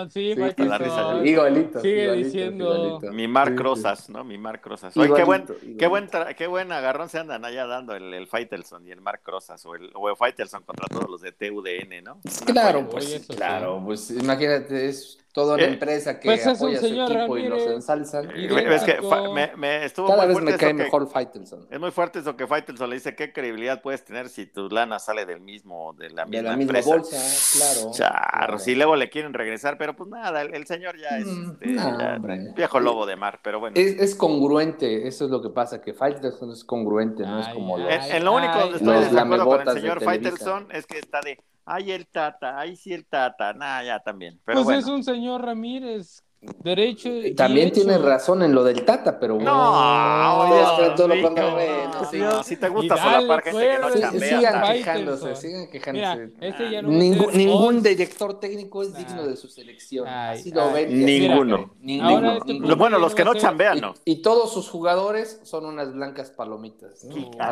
sí, 0.09 0.35
Faitelson, 0.35 1.25
Igualito. 1.25 1.79
Sigue 1.79 2.11
diciendo. 2.13 2.99
Mi 3.11 3.27
Marc 3.27 3.59
Rosas, 3.59 4.09
¿no? 4.09 4.23
Mi 4.23 4.37
Marc 4.37 4.65
Rosas. 4.65 4.95
Oye, 4.97 5.13
qué 5.15 5.23
buen, 5.23 5.45
qué 5.77 5.87
buen, 5.87 6.09
qué 6.37 6.47
buen 6.47 6.71
agarrón 6.71 7.09
se 7.09 7.19
andan 7.19 7.45
allá 7.45 7.65
dando 7.65 7.95
el, 7.95 8.13
el 8.13 8.27
Faitelson 8.27 8.87
y 8.87 8.91
el 8.91 9.01
Marc 9.01 9.27
Rosas, 9.27 9.65
o 9.65 9.75
el, 9.75 9.91
o 9.95 10.09
el 10.09 10.15
Faitelson 10.15 10.63
contra 10.63 10.87
todos 10.87 11.09
los 11.09 11.21
de 11.21 11.31
TUDN, 11.31 12.03
¿no? 12.03 12.19
Claro, 12.45 12.87
pues, 12.89 13.25
claro, 13.35 13.81
pues 13.83 14.11
imagínate, 14.11 14.87
es 14.87 15.22
toda 15.33 15.55
una 15.55 15.63
empresa 15.63 16.19
que 16.19 16.29
pues 16.29 16.45
apoya 16.45 16.77
a 16.77 16.81
su 16.81 16.87
equipo 16.87 17.37
y 17.37 17.47
los 17.47 17.63
ensalzan. 17.63 18.29
es 18.31 18.83
que 18.83 18.99
me, 19.33 19.55
me 19.57 19.83
estuvo 19.83 20.07
Cada 20.07 20.27
muy 20.27 20.35
vez 20.35 20.43
me 20.43 20.57
cae 20.57 20.73
mejor 20.75 21.09
Faitelson. 21.09 21.67
Es 21.71 21.79
muy 21.79 21.89
fuerte 21.89 22.19
eso 22.19 22.37
que 22.37 22.45
Faitelson 22.45 22.87
le 22.89 22.97
dice, 22.97 23.15
¿qué 23.15 23.33
credibilidad 23.33 23.81
puedes 23.81 24.05
tener 24.05 24.29
si 24.29 24.45
tu 24.45 24.69
lana 24.69 24.99
sale 24.99 25.25
del 25.25 25.41
mismo, 25.41 25.93
de 25.93 26.11
la 26.11 26.25
misma, 26.25 26.37
de 26.37 26.43
la 26.43 26.55
misma 26.55 26.81
bolsa, 26.81 27.17
claro. 27.57 27.91
Charro, 27.91 28.59
si 28.59 28.75
luego 28.75 28.95
le 28.95 29.09
quieren 29.09 29.33
regresar, 29.33 29.77
pero 29.79 29.95
pues 29.95 30.07
nada, 30.09 30.43
el, 30.43 30.67
señor 30.67 30.99
ya 30.99 31.17
es 31.17 31.25
mm, 31.25 31.57
este, 31.61 32.53
viejo 32.55 32.79
lobo 32.79 33.07
de 33.07 33.15
mar, 33.15 33.39
pero 33.43 33.59
bueno. 33.59 33.75
Es, 33.75 33.99
es, 33.99 34.15
congruente, 34.15 35.07
eso 35.07 35.25
es 35.25 35.31
lo 35.31 35.41
que 35.41 35.49
pasa, 35.49 35.81
que 35.81 35.95
Faitelson 35.95 36.51
es 36.51 36.63
congruente, 36.63 37.23
no 37.23 37.39
es 37.39 37.47
como 37.47 37.79
los, 37.79 37.91
en, 37.91 38.23
lo 38.23 38.35
único 38.35 38.59
donde 38.59 38.77
estoy 38.77 39.15
de 39.15 39.19
acuerdo 39.19 39.45
con 39.45 39.61
el 39.67 39.73
señor 39.73 40.03
Faitelson 40.03 40.67
es 40.71 40.85
que 40.85 40.99
está 40.99 41.21
de 41.21 41.39
Ay, 41.65 41.91
el 41.91 42.07
Tata, 42.07 42.59
ay, 42.59 42.75
sí, 42.75 42.93
el 42.93 43.05
Tata, 43.05 43.53
nada, 43.53 43.83
ya 43.83 43.99
también. 43.99 44.39
Pero 44.45 44.63
pues 44.63 44.79
es 44.79 44.85
un 44.87 45.03
señor 45.03 45.41
Ramírez. 45.43 46.23
Derecho. 46.63 47.09
Y 47.09 47.33
También 47.35 47.71
tiene 47.71 47.97
razón 47.97 48.43
en 48.43 48.53
lo 48.53 48.63
del 48.63 48.83
Tata, 48.83 49.19
pero 49.19 49.35
bueno. 49.35 49.51
No, 49.51 50.47
no, 50.47 50.95
todo 50.95 51.07
lo 51.07 51.15
no, 51.15 52.43
si 52.43 52.57
te 52.57 52.69
gusta 52.69 52.97
solapar 52.97 53.43
gente 53.43 53.59
que 53.59 53.79
no 53.79 53.99
chambea. 53.99 54.37
Sigan 54.37 54.73
quejándose, 54.73 55.35
sigan 55.35 55.67
quejándose. 55.69 56.33
este 56.41 56.71
ya 56.71 56.81
no 56.81 56.89
ningún, 56.89 57.33
ningún 57.33 57.83
director 57.83 58.39
técnico 58.39 58.83
es 58.83 58.95
digno 58.95 59.27
de 59.27 59.35
su 59.35 59.47
selección. 59.47 60.07
Así 60.07 60.51
lo 60.51 60.71
ven. 60.71 61.05
Ninguno. 61.05 61.73
ninguno. 61.79 62.33
Este 62.45 62.75
bueno, 62.75 62.97
los 62.97 63.15
que 63.15 63.23
no 63.23 63.33
chambean, 63.35 63.79
¿no? 63.79 63.93
Y, 64.05 64.23
todos 64.23 64.53
sus 64.53 64.69
jugadores 64.69 65.41
son 65.43 65.65
unas 65.65 65.93
blancas 65.93 66.31
palomitas. 66.31 67.05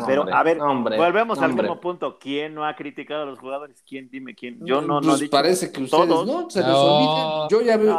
pero, 0.06 0.26
a 0.32 0.42
ver, 0.42 0.58
volvemos 0.58 1.38
al 1.40 1.54
mismo 1.54 1.80
punto. 1.80 2.18
¿Quién 2.18 2.54
no 2.54 2.66
ha 2.66 2.74
criticado 2.74 3.22
a 3.22 3.26
los 3.26 3.38
jugadores? 3.38 3.82
¿Quién? 3.86 4.08
Dime 4.10 4.34
quién. 4.34 4.58
Yo 4.64 4.80
no, 4.80 5.00
no 5.00 5.16
pues. 5.16 5.28
Parece 5.28 5.70
que 5.70 5.82
ustedes 5.82 6.08
no, 6.08 6.50
se 6.50 6.60
les 6.60 6.68
olvida. 6.68 7.48
Yo 7.50 7.60
ya 7.62 7.76
veo. 7.76 7.92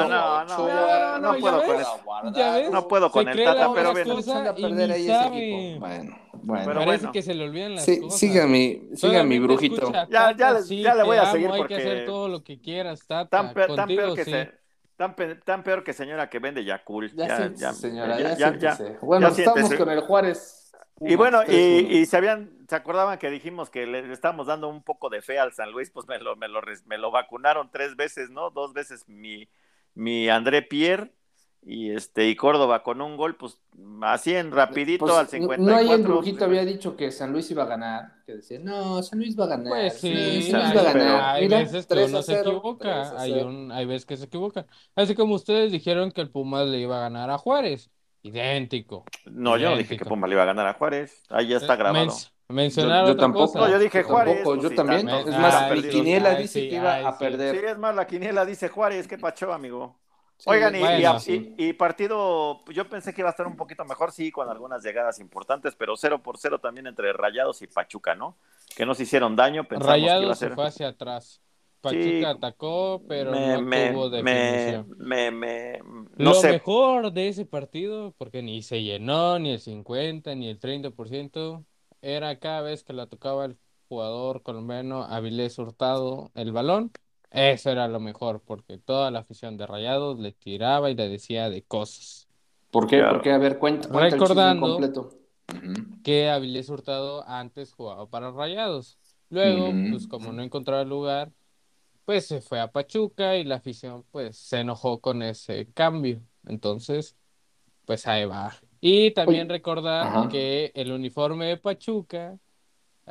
No, 0.00 0.44
no, 0.44 1.18
no, 1.18 1.18
no 1.18 1.38
puedo 1.38 1.62
con 1.64 1.80
eso. 1.80 2.70
No 2.70 2.88
puedo 2.88 3.10
con 3.10 3.28
el 3.28 3.44
Tata, 3.44 3.72
pero 3.74 3.94
bien. 3.94 5.80
Bueno, 5.80 6.18
bueno. 6.32 6.74
Parece 6.74 7.10
que 7.12 7.22
se 7.22 7.34
le 7.34 7.44
olvidan 7.44 7.74
las 7.74 7.86
cosas. 7.86 8.18
Siga 8.18 8.46
mi, 8.46 8.90
siga 8.94 9.22
mi 9.24 9.38
brujito. 9.38 9.92
Ya, 10.10 10.32
ya, 10.36 10.60
ya 10.60 10.94
le 10.94 11.02
voy 11.02 11.16
a 11.16 11.26
seguir 11.32 11.50
porque... 11.56 11.74
Hay 11.76 11.82
que 11.82 11.88
hacer 11.88 12.06
todo 12.06 12.28
lo 12.28 12.42
que 12.42 12.60
quieras, 12.60 13.06
Tata. 13.06 13.52
Tan, 13.52 13.76
tan 13.76 13.88
peor 13.88 14.14
que 14.14 14.24
se... 14.24 14.52
Tan, 14.96 15.14
tan, 15.44 15.62
peor 15.62 15.84
que 15.84 15.92
señora 15.92 16.30
que 16.30 16.38
vende 16.38 16.64
Yakult. 16.64 17.12
Ya, 17.14 17.52
ya, 17.54 17.72
señora, 17.74 18.18
ya, 18.18 18.56
ya, 18.56 18.78
Bueno, 19.02 19.28
estamos 19.28 19.74
con 19.74 19.90
el 19.90 20.00
Juárez. 20.00 20.72
y 21.00 21.14
bueno, 21.16 21.42
y, 21.46 21.54
y, 21.54 22.06
se 22.06 22.16
habían, 22.16 22.64
se 22.66 22.76
acordaban 22.76 23.18
que 23.18 23.28
dijimos 23.28 23.68
que 23.68 23.86
le 23.86 24.10
estábamos 24.10 24.46
dando 24.46 24.68
un 24.68 24.82
poco 24.82 25.10
de 25.10 25.20
fe 25.20 25.38
al 25.38 25.52
San 25.52 25.70
Luis, 25.70 25.90
pues 25.90 26.06
me 26.08 26.18
lo, 26.18 26.36
me 26.36 26.48
lo, 26.48 26.62
me 26.86 26.96
lo 26.96 27.10
vacunaron 27.10 27.70
tres 27.70 27.94
veces, 27.96 28.30
¿no? 28.30 28.48
Dos 28.48 28.72
veces 28.72 29.06
mi, 29.06 29.46
mi 29.96 30.28
André 30.28 30.62
Pierre 30.62 31.12
y 31.62 31.90
este 31.90 32.28
y 32.28 32.36
Córdoba 32.36 32.84
con 32.84 33.00
un 33.00 33.16
gol, 33.16 33.36
pues 33.36 33.60
así 34.02 34.32
en 34.32 34.52
rapidito 34.52 35.04
pues, 35.04 35.16
al 35.16 35.26
54. 35.26 35.64
No, 35.64 35.76
ahí 35.76 35.90
el 35.90 36.06
brujito 36.06 36.44
había 36.44 36.64
dicho 36.64 36.96
que 36.96 37.10
San 37.10 37.32
Luis 37.32 37.50
iba 37.50 37.64
a 37.64 37.66
ganar, 37.66 38.22
que 38.24 38.36
decía, 38.36 38.60
no, 38.60 39.02
San 39.02 39.18
Luis 39.18 39.36
va 39.36 39.44
a 39.44 39.48
ganar. 39.48 39.68
Pues 39.70 39.98
sí, 39.98 40.42
San 40.42 40.62
Luis 40.62 40.76
va 40.76 40.80
a 40.80 40.92
ganar. 40.92 41.34
Hay 41.34 41.48
veces 41.48 41.86
que 41.86 42.04
uno 42.04 42.22
se 42.22 42.40
equivoca, 42.40 43.20
hay, 43.20 43.32
un, 43.32 43.72
hay 43.72 43.84
veces 43.84 44.06
que 44.06 44.16
se 44.16 44.26
equivoca. 44.26 44.66
Así 44.94 45.16
como 45.16 45.34
ustedes 45.34 45.72
dijeron 45.72 46.12
que 46.12 46.20
el 46.20 46.30
Pumas 46.30 46.68
le 46.68 46.78
iba 46.78 46.98
a 46.98 47.00
ganar 47.00 47.30
a 47.30 47.38
Juárez, 47.38 47.90
idéntico. 48.22 49.04
No, 49.26 49.56
yo 49.56 49.70
no 49.70 49.76
dije 49.76 49.96
que 49.96 50.04
Pumas 50.04 50.28
le 50.28 50.34
iba 50.34 50.42
a 50.42 50.46
ganar 50.46 50.66
a 50.66 50.74
Juárez, 50.74 51.22
ahí 51.30 51.48
ya 51.48 51.56
está 51.58 51.76
grabado. 51.76 52.12
mencionar 52.48 53.06
yo, 53.06 53.16
tampoco, 53.16 53.58
No, 53.58 53.68
yo 53.68 53.78
dije 53.78 54.02
Juárez. 54.02 54.44
Yo 54.44 54.70
también. 54.70 55.08
es 55.08 55.38
más, 55.38 55.70
mi 55.72 55.82
quiniela 55.82 56.34
dice 56.34 56.68
que 56.68 56.76
iba 56.76 57.06
a 57.06 57.18
perder. 57.18 57.58
Sí, 57.58 57.66
es 57.66 57.78
más, 57.78 57.94
la 57.94 58.06
quiniela 58.06 58.44
dice 58.44 58.68
Juárez, 58.68 59.06
qué 59.06 59.18
pacho, 59.18 59.52
amigo. 59.52 59.96
Oigan, 60.44 60.74
y, 60.76 61.72
partido, 61.72 62.62
yo 62.66 62.88
pensé 62.88 63.14
que 63.14 63.22
iba 63.22 63.30
a 63.30 63.30
estar 63.30 63.46
un 63.46 63.56
poquito 63.56 63.84
mejor, 63.86 64.12
sí, 64.12 64.30
con 64.30 64.50
algunas 64.50 64.84
llegadas 64.84 65.18
importantes, 65.18 65.74
pero 65.74 65.96
cero 65.96 66.22
por 66.22 66.36
cero 66.36 66.58
también 66.58 66.86
entre 66.86 67.12
Rayados 67.14 67.62
y 67.62 67.66
Pachuca, 67.66 68.14
¿no? 68.14 68.36
Que 68.76 68.84
no 68.84 68.94
se 68.94 69.04
hicieron 69.04 69.34
daño. 69.34 69.66
Rayados 69.70 70.38
se 70.38 70.50
fue 70.50 70.66
hacia 70.66 70.88
atrás. 70.88 71.40
Pachuca 71.90 72.30
atacó, 72.30 73.02
pero 73.08 73.32
no 73.32 73.58
tuvo 73.58 74.10
definición. 74.10 74.88
Me, 74.98 75.30
me, 75.30 75.78
Lo 76.16 76.40
mejor 76.42 77.12
de 77.12 77.28
ese 77.28 77.46
partido, 77.46 78.14
porque 78.18 78.42
ni 78.42 78.62
se 78.62 78.82
llenó, 78.82 79.38
ni 79.38 79.50
el 79.50 79.60
50, 79.60 80.34
ni 80.34 80.48
el 80.48 80.58
30%, 80.58 81.64
era 82.02 82.38
cada 82.38 82.62
vez 82.62 82.84
que 82.84 82.92
la 82.92 83.06
tocaba 83.06 83.44
el 83.46 83.56
jugador 83.88 84.42
colombiano 84.42 85.04
Avilés 85.04 85.58
Hurtado 85.58 86.30
el 86.34 86.52
balón 86.52 86.92
eso 87.36 87.70
era 87.70 87.88
lo 87.88 88.00
mejor, 88.00 88.40
porque 88.40 88.78
toda 88.78 89.10
la 89.10 89.20
afición 89.20 89.56
de 89.56 89.66
Rayados 89.66 90.18
le 90.18 90.32
tiraba 90.32 90.90
y 90.90 90.94
le 90.94 91.08
decía 91.08 91.50
de 91.50 91.62
cosas. 91.62 92.28
¿Por 92.70 92.86
qué? 92.86 93.02
Porque, 93.02 93.30
a 93.30 93.38
ver, 93.38 93.58
cuenta, 93.58 93.88
Recordando 93.88 94.68
completo. 94.68 95.10
que 96.02 96.30
Avilés 96.30 96.68
Hurtado 96.68 97.28
antes 97.28 97.72
jugaba 97.72 98.08
para 98.08 98.30
Rayados. 98.30 98.98
Luego, 99.28 99.72
pues 99.90 100.06
como 100.06 100.32
no 100.32 100.42
encontraba 100.42 100.84
lugar, 100.84 101.32
pues 102.06 102.26
se 102.26 102.40
fue 102.40 102.60
a 102.60 102.72
Pachuca 102.72 103.36
y 103.36 103.44
la 103.44 103.56
afición 103.56 104.04
pues 104.10 104.38
se 104.38 104.60
enojó 104.60 105.00
con 105.00 105.22
ese 105.22 105.70
cambio. 105.74 106.22
Entonces, 106.46 107.16
pues 107.84 108.06
ahí 108.06 108.24
va. 108.24 108.56
Y 108.80 109.10
también 109.10 109.48
recordar 109.48 110.28
que 110.30 110.72
el 110.74 110.92
uniforme 110.92 111.46
de 111.46 111.56
Pachuca 111.58 112.38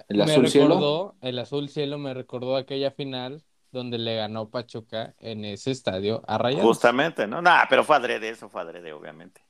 ¿El 0.10 0.22
azul 0.22 0.50
cielo? 0.50 1.16
el 1.22 1.40
azul 1.40 1.70
cielo 1.70 1.98
me 1.98 2.14
recordó 2.14 2.56
aquella 2.58 2.92
final 2.92 3.44
donde 3.72 3.98
le 3.98 4.16
ganó 4.16 4.50
Pachuca 4.50 5.16
en 5.20 5.46
ese 5.46 5.72
estadio 5.72 6.24
a 6.28 6.38
Rayados. 6.38 6.66
Justamente, 6.66 7.28
¿no? 7.28 7.42
Nada, 7.42 7.68
pero 7.70 7.84
fue 7.84 7.96
adrede, 7.96 8.30
eso 8.30 8.50
fue 8.50 8.62
adrede, 8.62 8.94
obviamente. 8.94 9.42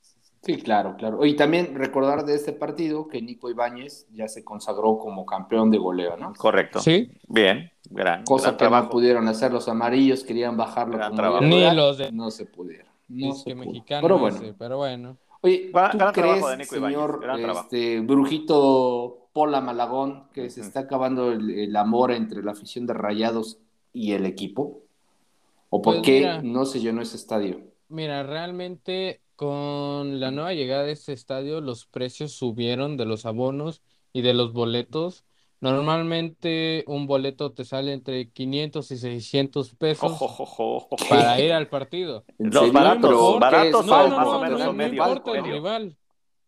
Sí, 0.46 0.58
claro, 0.58 0.96
claro. 0.96 1.26
Y 1.26 1.36
también 1.36 1.74
recordar 1.74 2.24
de 2.24 2.36
este 2.36 2.54
partido 2.54 3.08
que 3.08 3.20
Nico 3.20 3.50
Ibáñez 3.50 4.08
ya 4.14 4.28
se 4.28 4.44
consagró 4.44 5.00
como 5.00 5.26
campeón 5.26 5.72
de 5.72 5.80
goleo, 5.80 6.18
¿no? 6.18 6.34
Correcto. 6.38 6.80
Sí. 6.82 7.10
Bien, 7.28 7.72
gran. 7.90 8.24
Cosa 8.26 8.56
que 8.56 8.70
no 8.70 8.90
pudieron 8.90 9.28
hacer 9.28 9.52
los 9.52 9.68
amarillos, 9.68 10.24
querían 10.24 10.56
bajarlo. 10.56 10.98
Gran 10.98 11.50
Ni 11.50 11.74
los 11.74 11.98
de... 11.98 12.12
No 12.12 12.30
se 12.30 12.46
pudieron. 12.46 12.86
No 13.08 13.34
se 13.34 13.56
mexicano 13.56 14.04
pero 14.04 14.20
bueno. 14.20 14.40
pero 14.58 14.78
bueno. 14.78 15.18
Oye, 15.42 15.72
¿tú 15.92 16.06
crees, 16.14 16.70
señor 16.70 17.22
este, 17.56 18.02
Brujito 18.02 19.30
Pola 19.34 19.62
Malagón, 19.62 20.28
que 20.32 20.52
se 20.52 20.62
está 20.62 20.82
acabando 20.82 21.32
el 21.32 21.76
amor 21.76 22.12
entre 22.12 22.44
la 22.44 22.52
afición 22.52 22.86
de 22.86 22.94
Rayados 22.94 23.58
y 23.94 24.14
el 24.14 24.28
equipo? 24.28 24.82
¿O 25.72 25.82
por 25.82 25.96
pues 25.96 26.06
qué 26.06 26.40
no 26.44 26.66
se 26.66 26.80
llenó 26.80 27.02
ese 27.02 27.18
estadio? 27.18 27.62
Mira, 27.90 28.24
realmente 28.24 29.22
con 29.36 30.20
la 30.20 30.32
nueva 30.32 30.54
llegada 30.54 30.84
de 30.84 30.92
este 30.92 31.14
estadio 31.14 31.62
los 31.62 31.86
precios 31.86 32.32
subieron 32.32 32.98
de 32.98 33.06
los 33.06 33.26
abonos 33.26 33.82
y 34.14 34.22
de 34.22 34.34
los 34.34 34.54
boletos. 34.54 35.26
Normalmente 35.62 36.84
un 36.88 37.08
boleto 37.08 37.52
te 37.52 37.66
sale 37.66 37.94
entre 37.94 38.30
500 38.30 38.92
y 38.92 38.98
600 38.98 39.76
pesos 39.76 40.20
para 41.10 41.40
ir 41.40 41.54
al 41.54 41.68
partido. 41.68 42.24
Los 42.38 42.72
baratos, 42.72 43.40
baratos 43.40 43.86
no, 43.86 44.08
no, 44.08 44.16
más 44.18 44.28
o 44.28 44.42
menos. 44.42 44.76
No, 44.76 44.86
importa 44.86 45.32
el 45.32 45.44
rival. 45.44 45.98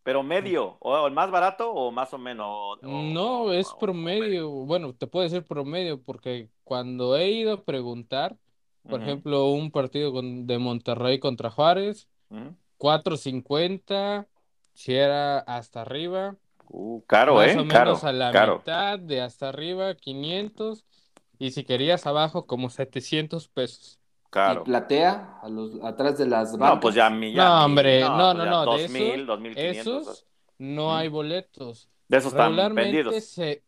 Pero 0.04 0.24
medio, 0.24 0.78
o 0.80 1.06
el 1.06 1.14
más 1.14 1.30
barato 1.32 1.70
o 1.70 1.92
más 1.92 2.14
o 2.14 2.18
menos. 2.18 2.80
no, 2.82 3.52
es 3.52 3.68
promedio. 3.78 4.50
Bueno, 4.50 4.94
te 4.94 5.06
puede 5.06 5.30
decir 5.30 5.44
promedio, 5.44 6.02
porque 6.02 6.50
cuando 6.64 7.18
he 7.18 7.30
ido 7.32 7.54
a 7.54 7.64
preguntar, 7.64 8.38
por 8.88 9.02
ejemplo, 9.02 9.50
un 9.50 9.72
partido 9.72 10.14
de 10.22 10.58
Monterrey 10.60 11.20
contra 11.20 11.50
Juárez, 11.50 12.08
4.50, 12.78 14.28
si 14.74 14.94
era 14.94 15.40
hasta 15.40 15.82
arriba. 15.82 16.36
Uh, 16.70 17.02
caro, 17.08 17.36
más 17.36 17.48
¿eh? 17.48 17.60
o 17.60 17.66
menos 17.66 18.04
a 18.04 18.12
la 18.12 18.32
mitad 18.32 19.00
de 19.00 19.22
hasta 19.22 19.50
arriba, 19.50 19.96
500. 19.96 20.86
Y 21.40 21.52
si 21.52 21.64
querías 21.64 22.06
abajo, 22.06 22.46
como 22.46 22.70
700 22.70 23.48
pesos. 23.50 24.00
Y 24.28 24.60
platea 24.66 25.40
a 25.42 25.50
los, 25.50 25.82
atrás 25.84 26.18
de 26.18 26.28
las 26.28 26.52
bancas. 26.52 26.76
No, 26.76 26.80
pues 26.80 26.96
ya, 26.96 27.10
mi, 27.10 27.34
No, 27.34 27.66
hombre, 27.66 28.02
no, 28.02 28.34
no, 28.34 28.46
no. 28.46 28.66
no 28.66 28.76
de 28.76 28.84
2000, 28.84 29.26
2500. 29.26 30.02
Esos 30.02 30.26
no 30.58 30.96
hay 30.96 31.08
boletos. 31.08 31.90
De 32.08 32.18
esos 32.18 32.34
están 32.34 32.56
vendidos. 32.76 33.24
Se, 33.24 33.64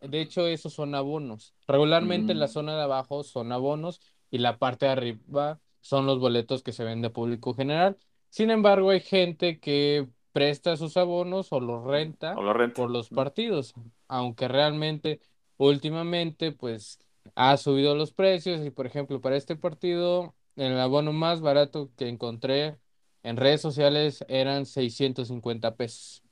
de 0.00 0.20
hecho, 0.20 0.46
esos 0.46 0.72
son 0.72 0.94
abonos. 0.94 1.54
Regularmente 1.66 2.34
la 2.34 2.46
mm. 2.46 2.50
zona 2.50 2.76
de 2.76 2.82
abajo 2.82 3.22
son 3.22 3.52
abonos 3.52 4.00
y 4.30 4.38
la 4.38 4.58
parte 4.58 4.86
de 4.86 4.92
arriba 4.92 5.60
son 5.80 6.06
los 6.06 6.18
boletos 6.18 6.62
que 6.62 6.72
se 6.72 6.84
venden 6.84 7.02
de 7.02 7.10
público 7.10 7.54
general. 7.54 7.96
Sin 8.30 8.50
embargo, 8.50 8.90
hay 8.90 9.00
gente 9.00 9.58
que 9.58 10.06
presta 10.32 10.76
sus 10.76 10.96
abonos 10.96 11.52
o 11.52 11.60
los 11.60 11.84
renta, 11.84 12.34
o 12.36 12.42
los 12.42 12.56
renta. 12.56 12.74
por 12.74 12.90
los 12.90 13.08
partidos, 13.08 13.74
aunque 14.06 14.48
realmente 14.48 15.20
últimamente 15.56 16.52
pues 16.52 17.00
ha 17.34 17.56
subido 17.56 17.94
los 17.94 18.12
precios 18.12 18.64
y 18.64 18.70
por 18.70 18.86
ejemplo 18.86 19.20
para 19.20 19.36
este 19.36 19.56
partido 19.56 20.34
el 20.56 20.78
abono 20.78 21.12
más 21.12 21.40
barato 21.40 21.90
que 21.96 22.08
encontré 22.08 22.78
en 23.24 23.36
redes 23.36 23.60
sociales 23.60 24.24
eran 24.28 24.64
650 24.64 25.74
pesos. 25.74 26.22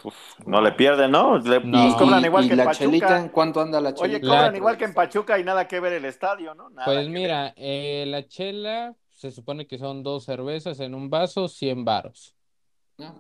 no 0.47 0.61
le 0.61 0.73
pierden, 0.73 1.11
¿no? 1.11 1.39
Le, 1.39 1.61
cobran 1.99 2.25
igual 2.25 2.47
que 2.47 2.55
en 2.55 2.65
Pachuca. 2.65 3.19
¿en 3.19 3.29
cuánto 3.29 3.61
anda 3.61 3.81
la 3.81 3.93
chela? 3.93 4.05
Oye, 4.05 4.21
cobran 4.21 4.57
igual 4.57 4.77
que 4.77 4.85
en 4.85 4.95
Pachuca 4.95 5.39
y 5.39 5.45
nada 5.45 5.67
que 5.67 5.81
ver 5.81 5.95
el 5.95 6.05
estadio, 6.05 6.55
¿no? 6.55 6.71
pues 6.85 7.09
mira, 7.09 7.53
eh, 7.57 8.05
la 8.07 8.27
chela 8.27 8.95
se 9.17 9.31
supone 9.33 9.67
que 9.67 9.79
son 9.79 10.03
dos 10.03 10.25
cervezas 10.25 10.79
en 10.81 10.95
un 10.95 11.11
vaso, 11.11 11.49
100 11.49 11.85
varos. 11.85 12.37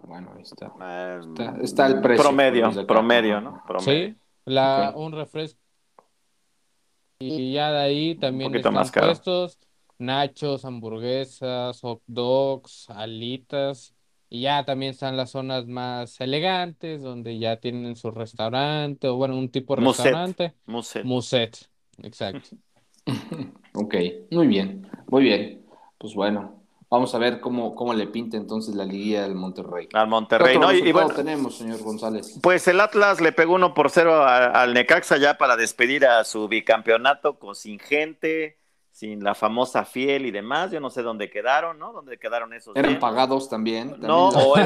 bueno, 0.05 0.33
ahí 0.37 0.43
está. 0.43 0.73
Eh, 0.81 1.21
está. 1.63 1.87
el 1.87 2.01
precio. 2.01 2.23
Promedio, 2.23 2.87
promedio, 2.87 3.41
¿no? 3.41 3.63
Sí, 3.81 4.15
la, 4.45 4.93
un 4.95 5.13
refresco 5.13 5.59
y 7.19 7.53
ya 7.53 7.73
de 7.73 7.79
ahí 7.79 8.15
también 8.15 8.55
están 8.55 8.75
puestos 8.75 9.59
nachos, 9.99 10.65
hamburguesas, 10.65 11.81
hot 11.81 12.03
dogs, 12.07 12.91
alitas. 12.91 13.95
Y 14.29 14.43
ya 14.43 14.65
también 14.65 14.91
están 14.91 15.17
las 15.17 15.31
zonas 15.31 15.67
más 15.67 16.21
elegantes, 16.21 17.01
donde 17.01 17.39
ya 17.39 17.59
tienen 17.59 17.95
su 17.95 18.11
restaurante, 18.11 19.07
o 19.07 19.17
bueno, 19.17 19.39
un 19.39 19.49
tipo 19.51 19.77
de 19.77 19.83
restaurante. 19.83 20.55
Muset. 20.67 21.05
Muset, 21.05 21.71
exacto. 22.03 22.57
ok, 23.75 23.95
muy 24.33 24.49
bien, 24.49 24.91
muy 25.07 25.23
bien. 25.23 25.66
Pues 26.07 26.15
bueno, 26.15 26.53
Vamos 26.89 27.13
a 27.17 27.19
ver 27.19 27.41
cómo, 27.41 27.75
cómo 27.75 27.93
le 27.95 28.07
pinta 28.07 28.37
entonces 28.37 28.77
la 28.77 28.85
liguilla 28.85 29.23
del 29.23 29.35
Monterrey. 29.35 29.89
Al 29.93 30.07
Monterrey, 30.07 30.57
¿no? 30.57 30.73
Y, 30.73 30.93
bueno, 30.93 31.09
tenemos, 31.09 31.59
señor 31.59 31.81
González? 31.81 32.39
Pues 32.41 32.69
el 32.69 32.81
Atlas 32.81 33.21
le 33.21 33.33
pegó 33.33 33.55
uno 33.55 33.75
por 33.75 33.91
cero 33.91 34.25
al 34.25 34.73
Necaxa 34.73 35.17
ya 35.17 35.37
para 35.37 35.57
despedir 35.57 36.07
a 36.07 36.23
su 36.23 36.47
bicampeonato 36.47 37.41
con 37.41 37.57
sin 37.57 37.81
gente 37.81 38.57
sin 38.97 39.23
la 39.23 39.35
famosa 39.35 39.85
fiel 39.85 40.25
y 40.25 40.31
demás, 40.31 40.71
yo 40.71 40.81
no 40.81 40.89
sé 40.89 41.03
dónde 41.03 41.29
quedaron, 41.29 41.79
¿no? 41.79 41.93
¿Dónde 41.93 42.17
quedaron 42.17 42.55
esos? 42.55 42.75
Eran 42.75 42.99
pagados 42.99 43.47
también. 43.47 43.95
no, 43.99 44.29
o, 44.29 44.57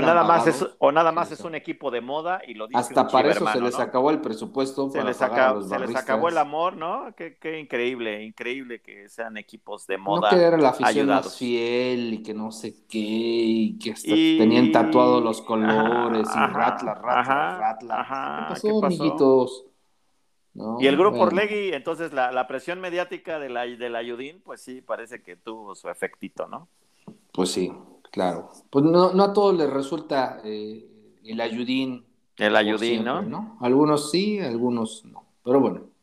nada 0.00 0.24
más 0.24 0.46
es, 0.46 0.66
o 0.78 0.92
nada 0.92 1.12
más 1.12 1.30
es 1.30 1.40
un 1.40 1.54
equipo 1.54 1.90
de 1.90 2.00
moda 2.00 2.40
y 2.48 2.54
lo 2.54 2.68
dice 2.68 2.80
Hasta 2.80 3.06
para 3.06 3.32
eso 3.32 3.46
se 3.46 3.60
les 3.60 3.78
acabó 3.78 4.10
el 4.10 4.22
presupuesto. 4.22 4.88
Se, 4.88 5.04
les, 5.04 5.20
acabó, 5.20 5.60
se 5.60 5.78
les 5.78 5.94
acabó 5.94 6.30
el 6.30 6.38
amor, 6.38 6.74
¿no? 6.74 7.14
Qué, 7.14 7.36
qué, 7.36 7.60
increíble, 7.60 8.24
increíble 8.24 8.80
que 8.80 9.10
sean 9.10 9.36
equipos 9.36 9.86
de 9.86 9.98
moda. 9.98 10.30
No 10.30 10.38
que 10.38 10.42
era 10.42 10.56
la 10.56 10.70
afición 10.70 11.08
más 11.08 11.36
fiel 11.36 12.14
y 12.14 12.22
que 12.22 12.32
no 12.32 12.52
sé 12.52 12.86
qué, 12.88 12.98
y 12.98 13.78
que 13.78 13.92
hasta 13.92 14.08
tenían 14.08 14.72
tatuados 14.72 15.22
los 15.22 15.42
colores 15.42 16.26
y 16.34 16.38
ratla, 16.38 16.94
ratla, 16.94 17.58
ratla. 17.58 18.00
Ajá, 18.00 18.46
¿Qué 18.48 18.54
pasó, 18.54 18.86
amiguitos? 18.86 19.66
Y 20.80 20.86
el 20.86 20.96
grupo 20.96 21.20
Orlegui, 21.20 21.72
entonces 21.72 22.12
la, 22.12 22.46
presión 22.46 22.80
mediática 22.80 23.38
de 23.38 23.48
la, 23.48 23.66
de 23.66 23.88
la 23.90 23.98
Ayudín, 23.98 24.40
pues 24.44 24.60
sí, 24.60 24.80
parece 24.80 25.22
que 25.22 25.36
tuvo 25.36 25.74
su 25.74 25.88
efectito, 25.88 26.46
¿no? 26.46 26.68
Pues 27.32 27.50
sí, 27.50 27.72
claro. 28.10 28.50
Pues 28.70 28.84
no, 28.84 29.12
no 29.12 29.24
a 29.24 29.32
todos 29.32 29.56
les 29.56 29.68
resulta 29.68 30.40
eh, 30.44 30.86
el 31.24 31.40
Ayudín. 31.40 32.04
El 32.36 32.56
Ayudín, 32.56 33.04
¿no? 33.04 33.56
Algunos 33.60 34.10
sí, 34.10 34.40
algunos 34.40 35.04
no. 35.04 35.24
Pero 35.44 35.60
bueno. 35.60 35.95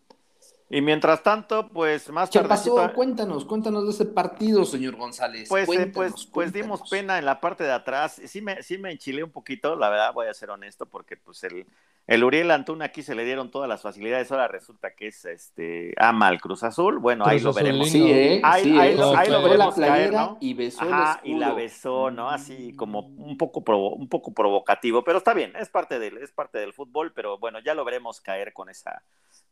Y 0.73 0.81
mientras 0.81 1.21
tanto, 1.21 1.69
pues 1.69 2.09
más 2.09 2.31
tarde. 2.31 2.45
¿Qué 2.45 2.49
pasó? 2.49 2.93
Cuéntanos, 2.95 3.45
cuéntanos 3.45 3.83
de 3.83 3.91
ese 3.91 4.05
partido, 4.05 4.65
señor 4.65 4.95
González. 4.95 5.47
Pues, 5.47 5.69
eh, 5.69 5.85
pues, 5.93 6.25
pues 6.25 6.51
dimos 6.51 6.89
pena 6.89 7.19
en 7.19 7.25
la 7.25 7.39
parte 7.39 7.63
de 7.63 7.71
atrás. 7.71 8.19
Sí 8.25 8.41
me, 8.41 8.63
sí 8.63 8.79
me 8.79 8.91
enchilé 8.91 9.23
un 9.23 9.29
poquito, 9.29 9.75
la 9.75 9.89
verdad, 9.89 10.11
voy 10.15 10.25
a 10.25 10.33
ser 10.33 10.49
honesto, 10.49 10.87
porque 10.87 11.15
pues 11.15 11.43
el, 11.43 11.67
el 12.07 12.23
Uriel 12.23 12.49
Antuna 12.49 12.85
aquí 12.85 13.03
se 13.03 13.13
le 13.13 13.23
dieron 13.23 13.51
todas 13.51 13.69
las 13.69 13.83
facilidades, 13.83 14.31
ahora 14.31 14.47
resulta 14.47 14.95
que 14.95 15.09
es 15.09 15.23
este 15.25 15.93
ama 15.95 16.27
al 16.27 16.41
Cruz 16.41 16.63
Azul. 16.63 16.97
Bueno, 16.97 17.23
ahí 17.27 17.39
lo 17.39 17.53
veremos. 17.53 17.89
Sí, 17.91 18.11
¿eh? 18.11 18.41
ahí, 18.43 18.75
ahí, 18.75 18.97
lo, 18.97 19.43
veremos 19.43 19.75
caer, 19.75 20.11
¿no? 20.11 20.39
Y 20.41 20.55
besó 20.55 20.87
y 21.23 21.35
la 21.35 21.53
besó, 21.53 22.09
¿no? 22.09 22.31
Así 22.31 22.75
como 22.75 23.01
un 23.01 23.37
poco 23.37 23.63
un 23.93 24.09
poco 24.09 24.33
provocativo, 24.33 25.03
pero 25.03 25.19
está 25.19 25.35
bien, 25.35 25.53
es 25.55 25.69
parte 25.69 25.99
del 25.99 26.17
es 26.17 26.31
parte 26.31 26.57
del 26.57 26.73
fútbol, 26.73 27.13
pero 27.13 27.37
bueno, 27.37 27.59
ya 27.59 27.75
lo 27.75 27.85
veremos 27.85 28.19
caer 28.21 28.53
con 28.53 28.69
esa 28.69 29.03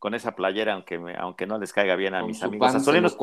con 0.02 0.16
esa 0.16 0.32
playera, 0.32 0.74
aunque 0.74 0.98
aunque 1.18 1.46
no 1.48 1.58
les 1.58 1.74
caiga 1.74 1.96
bien 1.96 2.14
a 2.14 2.24
mis 2.24 2.42
amigos 2.44 2.74
azulinos. 2.74 3.18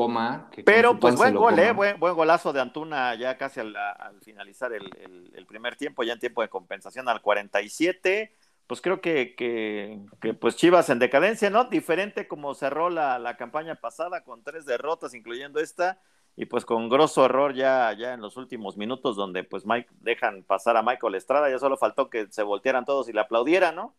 pero 0.65 0.99
pues 0.99 1.15
buen 1.15 1.35
gol, 1.35 1.57
eh, 1.59 1.71
buen, 1.71 1.99
buen, 1.99 2.13
golazo 2.13 2.53
de 2.53 2.61
Antuna 2.61 3.15
ya 3.15 3.37
casi 3.37 3.59
al, 3.59 3.75
finalizar 4.21 4.73
el, 4.73 4.89
el, 5.03 5.31
el 5.35 5.45
primer 5.45 5.75
tiempo, 5.75 6.03
ya 6.03 6.13
en 6.13 6.19
tiempo 6.19 6.41
de 6.41 6.49
compensación 6.49 7.07
al 7.09 7.21
47 7.21 8.33
pues 8.69 8.81
creo 8.81 9.01
que, 9.01 9.33
que, 9.35 10.33
pues 10.35 10.55
Chivas 10.55 10.91
en 10.91 10.99
decadencia, 10.99 11.49
¿no? 11.49 11.63
Diferente 11.63 12.27
como 12.27 12.53
cerró 12.53 12.91
la, 12.91 13.17
la, 13.17 13.35
campaña 13.35 13.73
pasada 13.73 14.23
con 14.23 14.43
tres 14.43 14.63
derrotas, 14.67 15.15
incluyendo 15.15 15.59
esta, 15.59 15.99
y 16.35 16.45
pues 16.45 16.65
con 16.65 16.87
grosso 16.87 17.25
error 17.25 17.55
ya, 17.55 17.91
ya 17.97 18.13
en 18.13 18.21
los 18.21 18.37
últimos 18.37 18.77
minutos 18.77 19.15
donde 19.15 19.43
pues 19.43 19.65
Mike 19.65 19.89
dejan 20.01 20.43
pasar 20.43 20.77
a 20.77 20.83
Michael 20.83 21.15
Estrada, 21.15 21.49
ya 21.49 21.57
solo 21.57 21.77
faltó 21.77 22.11
que 22.11 22.27
se 22.29 22.43
voltearan 22.43 22.85
todos 22.85 23.09
y 23.09 23.13
le 23.13 23.21
aplaudieran, 23.21 23.75
¿no? 23.75 23.95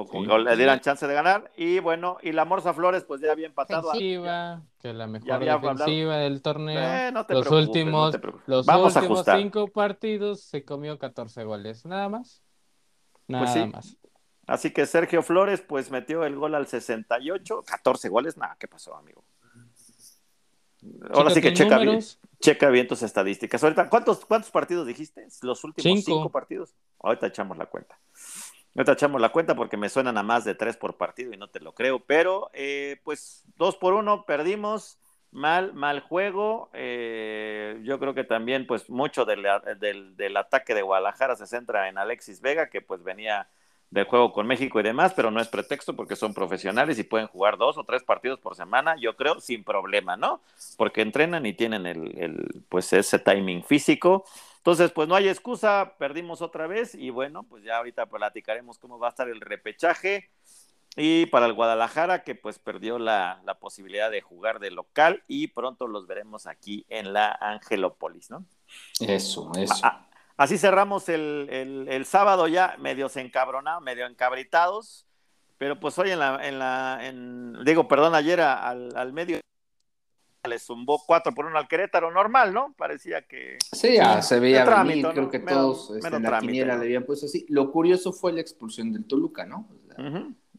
O, 0.00 0.38
le 0.38 0.56
dieran 0.56 0.78
chance 0.80 1.06
de 1.08 1.12
ganar. 1.12 1.50
Y 1.56 1.80
bueno, 1.80 2.18
y 2.22 2.30
la 2.30 2.44
Morza 2.44 2.72
Flores, 2.72 3.04
pues 3.04 3.20
ya 3.20 3.32
había 3.32 3.46
empatado. 3.46 3.90
Defensiva, 3.92 4.62
que 4.80 4.92
la 4.92 5.08
mejor 5.08 5.40
defensiva 5.40 6.18
del 6.18 6.40
torneo. 6.40 6.80
Eh, 6.80 7.12
los 7.30 7.50
últimos, 7.50 8.16
los 8.46 8.66
últimos 8.68 9.24
cinco 9.24 9.66
partidos 9.66 10.42
se 10.42 10.64
comió 10.64 10.98
14 10.98 11.42
goles, 11.42 11.84
nada 11.84 12.08
más. 12.08 12.42
Pues 13.26 13.56
Nada 13.56 13.66
más. 13.66 13.96
Así 14.46 14.70
que 14.70 14.86
Sergio 14.86 15.22
Flores, 15.22 15.60
pues 15.60 15.90
metió 15.90 16.24
el 16.24 16.36
gol 16.36 16.54
al 16.54 16.66
68, 16.66 17.64
14 17.66 18.08
goles, 18.08 18.36
nada, 18.38 18.56
¿qué 18.58 18.68
pasó, 18.68 18.96
amigo? 18.96 19.24
Ahora 21.12 21.30
sí 21.30 21.40
que 21.40 21.52
checa 21.52 21.78
bien, 21.78 22.00
checa 22.40 22.70
bien 22.70 22.86
tus 22.86 23.02
estadísticas. 23.02 23.62
Ahorita, 23.62 23.90
¿cuántos, 23.90 24.24
¿cuántos 24.24 24.50
partidos 24.50 24.86
dijiste? 24.86 25.26
Los 25.42 25.64
últimos 25.64 26.04
cinco. 26.04 26.30
partidos. 26.30 26.74
Ahorita 27.00 27.26
echamos 27.26 27.58
la 27.58 27.66
cuenta. 27.66 27.98
Ahorita 28.78 28.92
echamos 28.92 29.20
la 29.20 29.30
cuenta 29.30 29.56
porque 29.56 29.76
me 29.76 29.88
suenan 29.88 30.18
a 30.18 30.22
más 30.22 30.44
de 30.44 30.54
tres 30.54 30.76
por 30.76 30.96
partido 30.96 31.34
y 31.34 31.36
no 31.36 31.48
te 31.48 31.58
lo 31.58 31.74
creo. 31.74 31.98
Pero, 31.98 32.48
eh, 32.52 33.00
pues, 33.02 33.42
dos 33.56 33.74
por 33.74 33.92
uno, 33.92 34.24
perdimos. 34.24 34.98
Mal, 35.32 35.74
mal 35.74 35.98
juego. 35.98 36.70
Eh, 36.74 37.80
yo 37.82 37.98
creo 37.98 38.14
que 38.14 38.22
también, 38.22 38.68
pues, 38.68 38.88
mucho 38.88 39.24
del, 39.24 39.44
del, 40.16 40.36
ataque 40.36 40.76
de 40.76 40.82
Guadalajara 40.82 41.34
se 41.34 41.48
centra 41.48 41.88
en 41.88 41.98
Alexis 41.98 42.40
Vega, 42.40 42.70
que 42.70 42.80
pues 42.80 43.02
venía 43.02 43.48
del 43.90 44.04
juego 44.04 44.32
con 44.32 44.46
México 44.46 44.78
y 44.78 44.84
demás, 44.84 45.12
pero 45.12 45.32
no 45.32 45.40
es 45.40 45.48
pretexto 45.48 45.96
porque 45.96 46.14
son 46.14 46.32
profesionales 46.32 47.00
y 47.00 47.04
pueden 47.04 47.26
jugar 47.26 47.58
dos 47.58 47.76
o 47.78 47.84
tres 47.84 48.04
partidos 48.04 48.38
por 48.38 48.54
semana, 48.54 48.94
yo 48.98 49.16
creo, 49.16 49.40
sin 49.40 49.64
problema, 49.64 50.16
¿no? 50.16 50.40
Porque 50.76 51.02
entrenan 51.02 51.44
y 51.46 51.52
tienen 51.52 51.84
el, 51.84 52.16
el 52.16 52.62
pues 52.68 52.92
ese 52.92 53.18
timing 53.18 53.64
físico. 53.64 54.24
Entonces, 54.58 54.90
pues 54.90 55.08
no 55.08 55.14
hay 55.14 55.28
excusa, 55.28 55.94
perdimos 55.98 56.42
otra 56.42 56.66
vez 56.66 56.94
y 56.94 57.10
bueno, 57.10 57.44
pues 57.44 57.64
ya 57.64 57.78
ahorita 57.78 58.06
platicaremos 58.06 58.78
cómo 58.78 58.98
va 58.98 59.06
a 59.06 59.10
estar 59.10 59.28
el 59.28 59.40
repechaje. 59.40 60.30
Y 60.96 61.26
para 61.26 61.46
el 61.46 61.52
Guadalajara, 61.52 62.24
que 62.24 62.34
pues 62.34 62.58
perdió 62.58 62.98
la, 62.98 63.40
posibilidad 63.60 64.10
de 64.10 64.20
jugar 64.20 64.58
de 64.58 64.72
local 64.72 65.22
y 65.28 65.46
pronto 65.48 65.86
los 65.86 66.08
veremos 66.08 66.46
aquí 66.46 66.84
en 66.88 67.12
la 67.12 67.30
Angelópolis, 67.40 68.30
¿no? 68.30 68.44
Eso, 69.00 69.52
eso. 69.56 69.86
así 70.36 70.58
cerramos 70.58 71.08
el, 71.08 72.04
sábado 72.04 72.48
ya 72.48 72.74
medio 72.78 73.08
encabronados, 73.14 73.82
medio 73.82 74.06
encabritados, 74.06 75.06
pero 75.56 75.78
pues 75.78 75.96
hoy 75.98 76.10
en 76.10 76.18
la, 76.18 76.46
en 76.46 76.58
la, 76.58 76.98
en, 77.02 77.64
digo, 77.64 77.86
perdón, 77.86 78.16
ayer 78.16 78.40
al, 78.40 78.90
al 78.96 79.12
medio 79.12 79.38
le 80.46 80.58
zumbó 80.58 81.02
4 81.04 81.34
por 81.34 81.46
1 81.46 81.58
al 81.58 81.66
Querétaro, 81.66 82.10
normal, 82.10 82.54
¿no? 82.54 82.74
Parecía 82.76 83.22
que... 83.22 83.58
Sí, 83.72 83.94
ya 83.96 84.22
se 84.22 84.38
veía 84.38 84.64
venir, 84.64 85.06
creo 85.12 85.30
que 85.30 85.40
todos 85.40 85.90
este, 85.96 86.16
en 86.16 86.22
la 86.22 86.38
quiniela 86.38 86.76
le 86.76 86.84
habían 86.84 87.04
puesto 87.04 87.26
así. 87.26 87.44
Lo 87.48 87.72
curioso 87.72 88.12
fue 88.12 88.32
la 88.32 88.40
expulsión 88.40 88.92
del 88.92 89.06
Toluca, 89.06 89.44
¿no? 89.44 89.68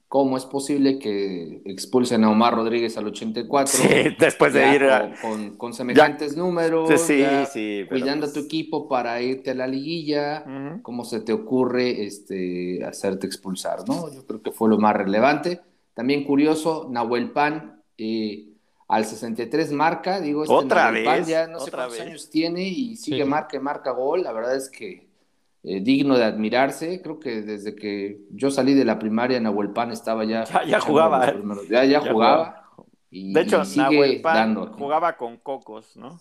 ¿Cómo 0.09 0.37
es 0.37 0.45
posible 0.45 0.97
que 0.97 1.61
expulsen 1.65 2.23
a 2.23 2.31
Omar 2.31 2.55
Rodríguez 2.55 2.97
al 2.97 3.05
84? 3.07 3.71
Sí, 3.71 3.87
después 4.19 4.53
de 4.53 4.75
ir 4.75 4.83
a... 4.85 5.13
con, 5.55 5.73
semejantes 5.73 6.35
números, 6.35 6.89
sí, 6.99 7.23
sí, 7.51 7.85
cuidando 7.87 8.25
a 8.25 8.29
tu 8.29 8.33
pues 8.33 8.45
equipo 8.45 8.89
para 8.89 9.21
irte 9.21 9.51
a 9.51 9.53
la 9.53 9.67
liguilla, 9.67 10.43
¿cómo 10.81 11.05
se 11.05 11.21
te 11.21 11.31
ocurre 11.31 12.03
este, 12.03 12.83
hacerte 12.83 13.27
expulsar? 13.27 13.87
¿no? 13.87 14.11
Yo 14.11 14.25
creo 14.25 14.41
que 14.41 14.51
fue 14.51 14.67
lo 14.67 14.79
más 14.79 14.95
relevante. 14.95 15.61
También 15.93 16.23
curioso, 16.23 16.87
Nahuel 16.89 17.31
Pan 17.31 17.83
eh, 17.97 18.48
al 18.89 19.05
63 19.05 19.71
marca, 19.71 20.19
digo, 20.19 20.43
este 20.43 20.53
otra 20.53 20.91
Pan 21.05 21.23
ya 21.23 21.47
no 21.47 21.59
sé 21.59 21.71
cuántos 21.71 21.99
años 21.99 22.29
tiene 22.29 22.63
y 22.63 22.95
sigue 22.97 23.23
marca 23.23 23.55
y 23.55 23.59
marca 23.59 23.91
gol. 23.91 24.23
La 24.23 24.33
verdad 24.33 24.55
es 24.55 24.67
que 24.67 25.07
eh, 25.63 25.79
digno 25.79 26.17
de 26.17 26.23
admirarse. 26.23 26.99
Creo 27.01 27.19
que 27.19 27.41
desde 27.43 27.75
que 27.75 28.19
yo 28.31 28.49
salí 28.49 28.73
de 28.73 28.85
la 28.85 28.97
primaria, 28.97 29.37
en 29.37 29.43
Nahuel 29.43 29.71
Pan 29.71 29.91
estaba 29.91 30.25
ya. 30.25 30.43
Ya, 30.67 30.79
jugaba. 30.79 31.29
¿eh? 31.29 31.35
Ya, 31.69 31.85
ya, 31.85 32.01
jugaba. 32.01 32.65
de 33.11 33.41
hecho, 33.41 33.61
Nahuel 33.75 34.21
Pan 34.21 34.55
jugaba 34.73 35.17
con 35.17 35.37
cocos, 35.37 35.95
¿no? 35.95 36.19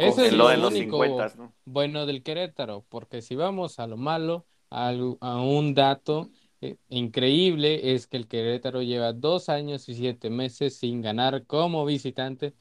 Eso 0.00 0.24
es 0.24 0.34
lo, 0.34 0.48
de 0.48 0.58
los 0.58 0.74
50, 0.74 1.32
¿no? 1.38 1.52
bueno 1.64 2.04
del 2.04 2.22
Querétaro, 2.22 2.84
porque 2.88 3.22
si 3.22 3.36
vamos 3.36 3.78
a 3.78 3.86
lo 3.86 3.96
malo, 3.96 4.44
a, 4.70 4.92
un 4.92 5.74
dato 5.74 6.28
eh, 6.62 6.76
increíble 6.90 7.94
es 7.94 8.06
que 8.06 8.18
el 8.18 8.28
Querétaro 8.28 8.82
lleva 8.82 9.12
dos 9.12 9.48
años 9.48 9.88
y 9.88 9.94
siete 9.94 10.28
meses 10.28 10.76
sin 10.76 11.00
ganar 11.00 11.46
como 11.46 11.86
visitante 11.86 12.52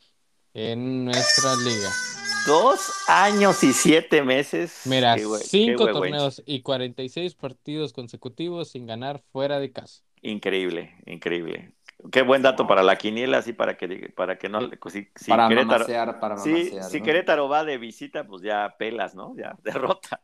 en 0.53 1.05
nuestra 1.05 1.55
liga. 1.57 1.89
Dos 2.47 2.91
años 3.07 3.61
y 3.63 3.73
siete 3.73 4.23
meses. 4.23 4.83
Mira, 4.85 5.17
cinco 5.17 5.91
torneos 5.91 6.41
y 6.45 6.61
46 6.61 7.35
partidos 7.35 7.91
consecutivos 7.91 8.69
sin 8.69 8.87
ganar 8.87 9.21
fuera 9.33 9.59
de 9.59 9.71
casa. 9.71 10.01
Increíble, 10.21 10.95
increíble. 11.05 11.73
Qué 12.11 12.21
buen 12.21 12.41
dato 12.41 12.65
para 12.65 12.81
la 12.81 12.97
quiniela, 12.97 13.39
así 13.39 13.51
para 13.51 13.75
que 13.75 14.13
para 14.15 14.37
que 14.37 14.47
no 14.47 14.61
si, 14.89 15.09
para 15.27 15.49
Querétaro, 15.49 16.19
para 16.21 16.37
si 16.37 17.01
Querétaro 17.01 17.49
va 17.49 17.65
de 17.65 17.77
visita, 17.77 18.25
pues 18.25 18.41
ya 18.41 18.75
pelas, 18.79 19.15
¿no? 19.15 19.35
Ya 19.35 19.57
derrota 19.63 20.21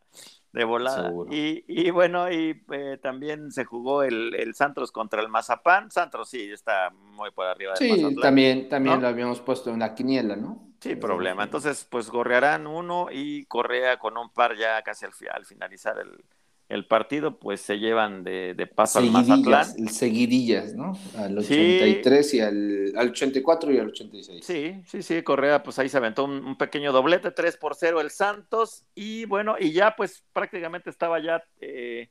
de 0.55 0.63
volada. 0.63 1.11
Y, 1.29 1.65
y, 1.67 1.91
bueno, 1.91 2.31
y 2.31 2.63
eh, 2.71 2.97
también 3.03 3.51
se 3.51 3.65
jugó 3.65 4.03
el, 4.03 4.33
el, 4.35 4.55
Santos 4.55 4.89
contra 4.89 5.21
el 5.21 5.27
Mazapán. 5.27 5.91
Santos 5.91 6.29
sí 6.29 6.49
está 6.49 6.91
muy 6.91 7.29
por 7.31 7.45
arriba 7.45 7.73
del 7.77 7.93
Sí, 7.93 8.15
también, 8.21 8.69
también 8.69 9.01
lo 9.01 9.09
habíamos 9.09 9.41
puesto 9.41 9.69
en 9.71 9.79
la 9.79 9.93
quiniela, 9.93 10.37
¿no? 10.37 10.69
Sí, 10.79 10.95
problema. 10.95 11.43
Entonces, 11.43 11.85
pues 11.89 12.09
gorrearán 12.09 12.67
uno 12.67 13.07
y 13.11 13.45
Correa 13.47 13.99
con 13.99 14.17
un 14.17 14.29
par 14.29 14.55
ya 14.55 14.81
casi 14.81 15.05
al, 15.05 15.11
al 15.33 15.45
finalizar 15.45 15.99
el, 15.99 16.23
el 16.67 16.87
partido, 16.87 17.37
pues 17.37 17.61
se 17.61 17.77
llevan 17.77 18.23
de, 18.23 18.55
de 18.55 18.67
paso 18.67 18.99
al 18.99 19.11
Mazatlán. 19.11 19.65
Seguidillas, 19.87 20.73
¿no? 20.73 20.97
Al 21.15 21.37
83 21.37 22.33
y 22.33 22.39
al, 22.39 22.93
al, 22.97 23.09
84 23.09 23.71
y 23.71 23.77
al 23.77 23.87
86. 23.89 24.43
Sí, 24.43 24.81
sí, 24.87 25.03
sí, 25.03 25.21
Correa, 25.21 25.61
pues 25.61 25.77
ahí 25.77 25.89
se 25.89 25.97
aventó 25.97 26.23
un, 26.23 26.57
pequeño 26.57 26.91
doblete, 26.91 27.31
3 27.31 27.57
por 27.57 27.75
0 27.75 28.01
el 28.01 28.09
Santos, 28.09 28.83
y 28.95 29.25
bueno, 29.25 29.55
y 29.59 29.73
ya 29.73 29.95
pues 29.95 30.23
prácticamente 30.33 30.89
estaba 30.89 31.19
ya 31.19 31.43
eh, 31.61 32.09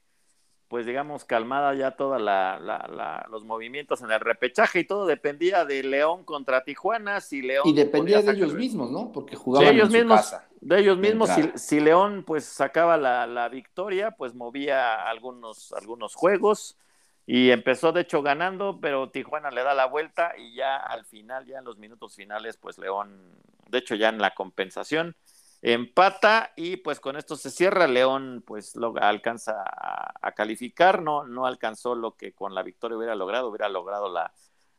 pues 0.74 0.86
digamos, 0.86 1.24
calmada 1.24 1.72
ya 1.76 1.92
todos 1.92 2.20
la, 2.20 3.28
los 3.30 3.44
movimientos 3.44 4.02
en 4.02 4.10
el 4.10 4.18
repechaje 4.18 4.80
y 4.80 4.84
todo 4.84 5.06
dependía 5.06 5.64
de 5.64 5.84
León 5.84 6.24
contra 6.24 6.64
Tijuana, 6.64 7.20
si 7.20 7.42
León... 7.42 7.62
Y 7.64 7.74
dependía 7.74 8.20
de 8.22 8.32
ellos 8.32 8.54
mismos, 8.54 8.90
¿no? 8.90 9.12
Porque 9.12 9.36
jugaban 9.36 9.68
de 9.68 9.72
ellos 9.72 9.94
en 9.94 10.00
mismos, 10.00 10.16
casa. 10.16 10.48
De 10.60 10.80
ellos 10.80 10.98
mismos, 10.98 11.30
si, 11.54 11.78
León 11.78 12.24
pues 12.26 12.44
sacaba 12.44 12.96
la, 12.96 13.48
victoria, 13.50 14.16
pues 14.18 14.34
movía 14.34 15.08
algunos, 15.08 15.72
algunos 15.74 16.16
juegos 16.16 16.76
y 17.24 17.52
empezó 17.52 17.92
de 17.92 18.00
hecho 18.00 18.22
ganando, 18.22 18.80
pero 18.82 19.10
Tijuana 19.10 19.52
le 19.52 19.62
da 19.62 19.74
la 19.74 19.86
vuelta 19.86 20.32
y 20.36 20.56
ya 20.56 20.76
al 20.76 21.04
final, 21.04 21.46
ya 21.46 21.58
en 21.58 21.64
los 21.66 21.78
minutos 21.78 22.16
finales, 22.16 22.56
pues 22.56 22.78
León, 22.78 23.30
de 23.68 23.78
hecho 23.78 23.94
ya 23.94 24.08
en 24.08 24.18
la 24.18 24.34
compensación, 24.34 25.14
empata 25.64 26.52
y 26.56 26.76
pues 26.76 27.00
con 27.00 27.16
esto 27.16 27.36
se 27.36 27.50
cierra. 27.50 27.86
León 27.88 28.44
pues 28.46 28.76
lo 28.76 28.94
alcanza 29.00 29.64
a, 29.64 30.32
calificar, 30.32 31.00
no, 31.00 31.24
no 31.24 31.46
alcanzó 31.46 31.94
lo 31.94 32.16
que 32.16 32.32
con 32.32 32.54
la 32.54 32.62
victoria 32.62 32.98
hubiera 32.98 33.14
logrado, 33.14 33.48
hubiera 33.48 33.70
logrado 33.70 34.12
la, 34.12 34.32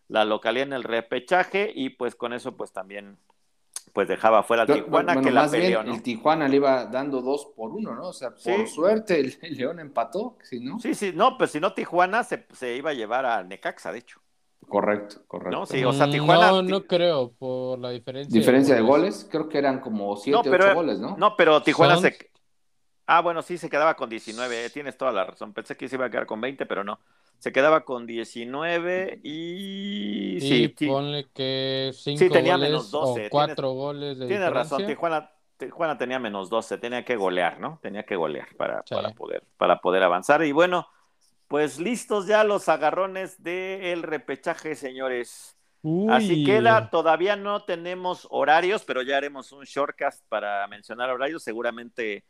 la 0.08 0.26
localidad 0.26 0.68
en 0.68 0.74
el 0.74 0.84
repechaje 0.84 1.72
y 1.74 1.90
pues 1.90 2.16
con 2.16 2.34
eso 2.34 2.56
pues 2.56 2.72
también 2.72 3.18
pues 3.94 4.08
dejaba 4.08 4.44
fuera 4.44 4.64
a 4.64 4.66
Tijuana 4.68 5.22
que 5.22 5.32
la 5.32 5.50
peleó, 5.50 5.82
El 5.82 6.04
Tijuana 6.04 6.48
le 6.48 6.58
iba 6.58 6.86
dando 6.86 7.22
dos 7.22 7.48
por 7.56 7.72
uno, 7.72 7.96
¿no? 7.96 8.10
O 8.10 8.14
sea, 8.14 8.32
por 8.32 8.68
suerte 8.68 9.20
el, 9.20 9.38
León 9.56 9.80
empató, 9.80 10.38
si 10.44 10.60
no. 10.60 10.80
Sí, 10.80 10.94
sí, 10.94 11.14
no, 11.16 11.38
pues 11.38 11.52
si 11.52 11.60
no 11.60 11.74
Tijuana 11.74 12.24
se, 12.24 12.46
se 12.54 12.76
iba 12.76 12.92
a 12.92 12.94
llevar 12.94 13.26
a 13.26 13.44
Necaxa, 13.44 13.92
de 13.92 14.00
hecho. 14.00 14.22
Correcto, 14.68 15.22
correcto. 15.28 15.60
No, 15.60 15.66
sí, 15.66 15.84
o 15.84 15.94
sea, 15.94 16.10
Tijuana. 16.10 16.52
No, 16.52 16.62
no 16.62 16.84
creo, 16.84 17.32
por 17.32 17.80
la 17.80 17.92
diferencia. 17.92 18.38
¿Diferencia 18.38 18.76
de 18.76 18.82
goles? 18.82 19.28
Creo 19.30 19.48
que 19.48 19.58
eran 19.58 19.80
como 19.80 20.16
7, 20.16 20.50
8 20.50 20.74
goles, 20.74 21.00
¿no? 21.00 21.16
No, 21.18 21.36
pero 21.36 21.62
Tijuana 21.62 21.98
se. 21.98 22.18
Ah, 23.08 23.22
bueno, 23.22 23.44
sí, 23.44 23.60
se 23.60 23.70
quedaba 23.70 23.96
con 23.96 24.10
19, 24.10 24.66
eh, 24.66 24.70
tienes 24.72 24.98
toda 24.98 25.12
la 25.12 25.24
razón. 25.26 25.54
Pensé 25.54 25.78
que 25.78 25.88
se 25.88 25.96
iba 25.96 26.06
a 26.06 26.10
quedar 26.10 26.26
con 26.26 26.42
20, 26.42 26.66
pero 26.66 26.84
no. 26.84 27.00
Se 27.38 27.52
quedaba 27.52 27.82
con 27.82 28.08
19 28.08 29.20
y. 29.24 30.38
sí, 30.42 30.68
ponle 30.88 31.28
que 31.34 31.92
5 31.94 32.18
sí, 32.18 32.30
tenía 32.30 32.58
menos 32.58 32.90
12. 32.90 33.28
o 33.28 33.30
4 33.30 33.72
goles 33.72 34.18
de 34.18 34.28
Tienes 34.28 34.50
razón, 34.50 34.88
Tijuana, 34.88 35.32
Tijuana 35.58 35.98
tenía 35.98 36.18
menos 36.18 36.50
12, 36.50 36.80
tenía 36.80 37.06
que 37.06 37.16
golear, 37.16 37.60
¿no? 37.60 37.78
Tenía 37.84 38.04
que 38.04 38.16
golear 38.16 38.48
para, 38.58 38.82
para, 38.84 39.12
poder, 39.12 39.44
para 39.58 39.80
poder 39.80 40.02
avanzar. 40.02 40.44
Y 40.44 40.52
bueno, 40.52 40.88
pues 41.48 41.80
listos 41.80 42.28
ya 42.28 42.44
los 42.44 42.70
agarrones 42.70 43.42
del 43.42 44.04
repechaje, 44.04 44.76
señores. 44.76 45.56
Así 46.10 46.44
queda, 46.44 46.90
todavía 46.90 47.36
no 47.36 47.64
tenemos 47.64 48.28
horarios, 48.32 48.84
pero 48.84 49.04
ya 49.04 49.18
haremos 49.18 49.52
un 49.52 49.66
shortcast 49.66 50.24
para 50.30 50.68
mencionar 50.68 51.12
horarios. 51.12 51.44
Seguramente 51.44 52.24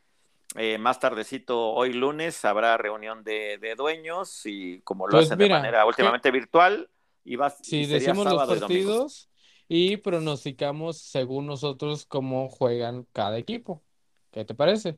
eh, 0.57 0.77
más 0.77 0.99
tardecito, 0.99 1.71
hoy 1.71 1.93
lunes, 1.93 2.43
habrá 2.43 2.77
reunión 2.77 3.23
de, 3.23 3.73
dueños 3.77 4.41
y 4.45 4.81
como 4.81 5.07
lo 5.07 5.11
pues 5.11 5.27
hacen 5.27 5.37
de 5.37 5.49
manera 5.49 5.85
últimamente 5.85 6.31
virtual. 6.31 6.89
Y 7.23 7.37
va, 7.37 7.49
si 7.49 7.85
decimos 7.85 8.25
los 8.25 8.45
partidos 8.45 9.29
y 9.67 9.97
pronosticamos 9.97 10.97
según 10.97 11.47
nosotros 11.47 12.05
cómo 12.05 12.49
juegan 12.49 13.07
cada 13.13 13.37
equipo. 13.37 13.81
¿Qué 14.31 14.43
te 14.43 14.53
parece? 14.53 14.97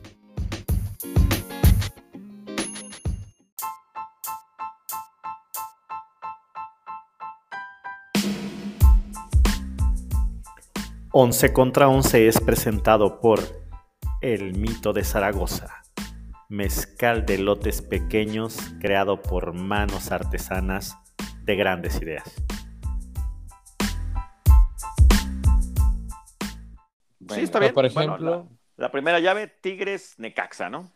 11 11.13 11.51
contra 11.51 11.89
11 11.89 12.29
es 12.29 12.39
presentado 12.39 13.19
por 13.19 13.41
El 14.21 14.57
Mito 14.57 14.93
de 14.93 15.03
Zaragoza, 15.03 15.83
mezcal 16.47 17.25
de 17.25 17.37
lotes 17.37 17.81
pequeños 17.81 18.57
creado 18.79 19.21
por 19.21 19.51
manos 19.51 20.09
artesanas 20.13 20.95
de 21.43 21.55
grandes 21.57 22.01
ideas. 22.01 22.33
sí, 27.29 27.41
está 27.41 27.59
bien. 27.59 27.73
Por 27.73 27.85
ejemplo, 27.85 28.47
la, 28.77 28.89
primera 28.89 29.19
llave, 29.19 29.47
Tigres 29.47 30.15
Necaxa, 30.17 30.69
¿no? 30.69 30.93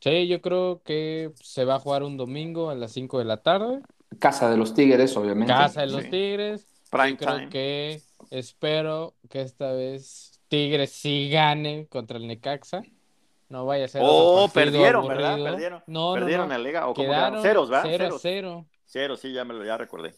Sí, 0.00 0.28
yo 0.28 0.40
creo 0.40 0.80
que 0.82 1.32
se 1.42 1.66
va 1.66 1.74
a 1.74 1.78
jugar 1.78 2.04
un 2.04 2.16
domingo 2.16 2.70
a 2.70 2.74
las 2.74 2.92
5 2.92 3.18
de 3.18 3.24
la 3.26 3.42
tarde. 3.42 3.82
Casa 4.18 4.48
de 4.48 4.56
los 4.56 4.72
Tigres, 4.72 5.14
obviamente. 5.14 5.52
Casa 5.52 5.82
de 5.82 5.88
los 5.88 6.08
Tigres. 6.08 6.66
Prime 6.90 7.16
creo 7.16 7.48
que 7.48 8.02
Espero 8.32 9.14
que 9.28 9.42
esta 9.42 9.72
vez 9.72 10.40
Tigres 10.48 10.90
sí 10.90 11.28
gane 11.28 11.86
contra 11.88 12.16
el 12.16 12.26
Necaxa. 12.26 12.82
No 13.50 13.66
vaya 13.66 13.84
a 13.84 13.88
ser. 13.88 14.00
Oh, 14.02 14.48
perdieron, 14.48 15.06
¿verdad? 15.06 15.36
Perdieron. 15.42 15.82
No, 15.86 16.14
perdieron 16.14 16.44
en 16.44 16.62
la 16.62 16.66
liga. 16.66 16.88
¿O 16.88 16.94
quedaron 16.94 17.42
ceros, 17.42 17.68
¿verdad? 17.68 17.84
Cero, 17.90 18.16
cero. 18.18 18.66
Cero, 18.86 19.16
sí, 19.18 19.34
ya 19.34 19.44
me 19.44 19.52
lo 19.52 19.62
ya 19.66 19.76
recordé. 19.76 20.14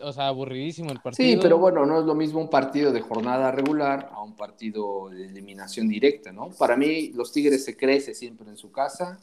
O 0.00 0.12
sea, 0.12 0.26
aburridísimo 0.26 0.90
el 0.92 1.00
partido. 1.00 1.30
Sí, 1.30 1.38
pero 1.40 1.56
bueno, 1.56 1.86
no 1.86 2.00
es 2.00 2.04
lo 2.04 2.14
mismo 2.14 2.40
un 2.40 2.50
partido 2.50 2.92
de 2.92 3.00
jornada 3.00 3.50
regular 3.50 4.10
a 4.12 4.22
un 4.22 4.36
partido 4.36 5.08
de 5.08 5.24
eliminación 5.24 5.88
directa, 5.88 6.32
¿no? 6.32 6.50
Para 6.50 6.76
mí, 6.76 7.10
los 7.14 7.32
Tigres 7.32 7.64
se 7.64 7.74
crece 7.74 8.12
siempre 8.12 8.50
en 8.50 8.58
su 8.58 8.70
casa. 8.70 9.18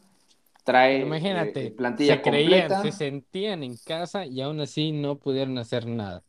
Trae 0.63 1.01
Imagínate, 1.01 1.67
eh, 1.67 1.71
plantilla 1.71 2.15
se 2.15 2.21
creían, 2.23 2.82
se 2.82 2.91
sentían 2.91 3.62
en 3.62 3.77
casa 3.77 4.25
y 4.25 4.41
aún 4.41 4.60
así 4.60 4.91
no 4.91 5.19
pudieron 5.19 5.60
hacer 5.60 5.86
nada. 5.86 6.23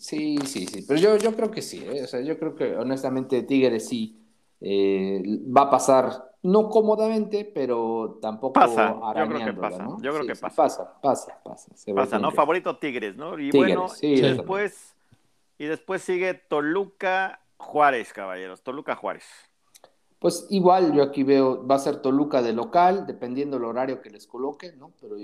Sí, 0.00 0.38
sí, 0.46 0.66
sí, 0.66 0.82
pero 0.88 0.98
yo, 0.98 1.18
yo 1.18 1.36
creo 1.36 1.50
que 1.50 1.60
sí, 1.60 1.84
¿eh? 1.84 2.04
o 2.04 2.06
sea, 2.06 2.22
yo 2.22 2.38
creo 2.38 2.54
que 2.54 2.74
honestamente 2.74 3.42
Tigres 3.42 3.86
sí 3.86 4.18
eh, 4.62 5.22
va 5.54 5.64
a 5.64 5.70
pasar, 5.70 6.32
no 6.42 6.70
cómodamente, 6.70 7.44
pero 7.44 8.18
tampoco 8.22 8.54
pasa, 8.54 8.98
yo 9.14 9.28
creo 9.28 9.44
que 9.44 9.52
pasa, 9.52 9.82
¿no? 9.82 10.00
yo 10.00 10.14
creo 10.14 10.26
que 10.26 10.36
pasa. 10.36 10.56
pasa, 10.56 11.00
pasa, 11.02 11.38
pasa. 11.44 11.94
pasa, 11.94 12.18
¿no? 12.18 12.30
Favorito 12.30 12.78
Tigres, 12.78 13.14
¿no? 13.14 13.38
Y 13.38 13.50
bueno, 13.50 13.88
y 14.00 14.22
después, 14.22 14.96
y 15.58 15.66
después 15.66 16.00
sigue 16.00 16.32
Toluca 16.32 17.40
Juárez, 17.58 18.14
caballeros, 18.14 18.62
Toluca 18.62 18.96
Juárez. 18.96 19.26
Pues 20.18 20.46
igual 20.48 20.94
yo 20.94 21.02
aquí 21.02 21.24
veo, 21.24 21.66
va 21.66 21.74
a 21.74 21.78
ser 21.78 22.00
Toluca 22.00 22.40
de 22.40 22.54
local, 22.54 23.06
dependiendo 23.06 23.58
del 23.58 23.66
horario 23.66 24.00
que 24.00 24.08
les 24.08 24.26
coloque, 24.26 24.72
¿no? 24.78 24.92
Pero 24.98 25.16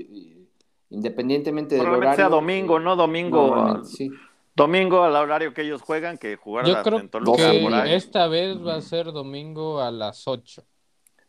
independientemente 0.91 1.77
del 1.77 1.87
horario. 1.87 2.15
sea 2.15 2.29
domingo, 2.29 2.79
¿no? 2.79 2.95
Domingo. 2.95 3.83
Sí. 3.83 4.11
Domingo 4.57 5.03
al 5.03 5.14
horario 5.14 5.53
que 5.53 5.62
ellos 5.62 5.83
juegan, 5.83 6.16
que 6.16 6.37
jugar 6.37 6.64
Yo 6.64 6.83
creo 6.83 6.99
en 6.99 7.11
Toluca. 7.11 7.51
Que 7.51 7.95
esta 7.95 8.27
vez 8.27 8.57
va 8.66 8.77
a 8.77 8.81
ser 8.81 9.12
domingo 9.12 9.83
a 9.83 9.90
las 9.90 10.27
8. 10.27 10.64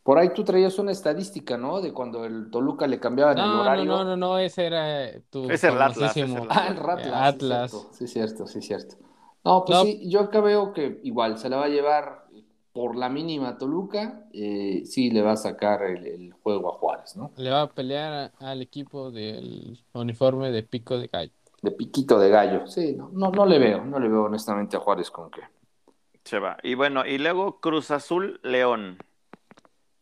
Por 0.01 0.17
ahí 0.17 0.29
tú 0.33 0.45
traías 0.45 0.79
una 0.79 0.93
estadística, 0.93 1.57
¿no? 1.57 1.81
De 1.81 1.91
cuando 1.91 2.23
el 2.23 2.49
Toluca 2.49 2.87
le 2.87 3.01
cambiaban 3.01 3.37
el 3.37 3.43
horario. 3.43 3.83
No, 3.83 4.05
no, 4.05 4.15
no, 4.15 4.15
no, 4.15 4.37
ese 4.39 4.67
era 4.67 5.11
tu. 5.29 5.51
Es 5.51 5.61
el 5.65 5.81
Atlas. 5.81 6.15
Ah, 6.49 6.69
el 6.69 7.13
Atlas. 7.13 7.87
Sí, 7.91 8.07
cierto, 8.07 8.47
sí, 8.47 8.61
cierto. 8.61 8.95
No, 9.43 9.65
pues 9.65 9.79
sí, 9.81 10.09
yo 10.09 10.21
acá 10.21 10.39
veo 10.39 10.71
que 10.71 11.01
igual 11.03 11.37
se 11.37 11.49
la 11.49 11.57
va 11.57 11.65
a 11.65 11.69
llevar 11.69 12.27
por 12.71 12.95
la 12.95 13.09
mínima 13.09 13.57
Toluca, 13.57 14.27
eh, 14.31 14.83
sí 14.85 15.09
le 15.09 15.21
va 15.21 15.33
a 15.33 15.37
sacar 15.37 15.81
el, 15.83 16.31
juego 16.43 16.69
a 16.69 16.77
Juárez, 16.77 17.17
¿no? 17.17 17.31
Le 17.35 17.49
va 17.49 17.63
a 17.63 17.69
pelear 17.69 18.31
al 18.39 18.61
equipo 18.61 19.11
del 19.11 19.83
uniforme 19.93 20.51
de 20.51 20.63
pico 20.63 20.97
de 20.97 21.07
gallo 21.07 21.36
de 21.61 21.71
piquito 21.71 22.19
de 22.19 22.29
gallo. 22.29 22.67
Sí, 22.67 22.95
no, 22.95 23.09
no, 23.13 23.31
no 23.31 23.45
le 23.45 23.59
veo, 23.59 23.83
no 23.83 23.99
le 23.99 24.07
veo 24.07 24.23
honestamente 24.25 24.77
a 24.77 24.79
Juárez 24.79 25.11
con 25.11 25.29
que. 25.29 25.41
Se 26.23 26.39
va. 26.39 26.57
Y 26.63 26.75
bueno, 26.75 27.05
y 27.05 27.17
luego 27.17 27.59
Cruz 27.59 27.91
Azul 27.91 28.39
León. 28.43 28.97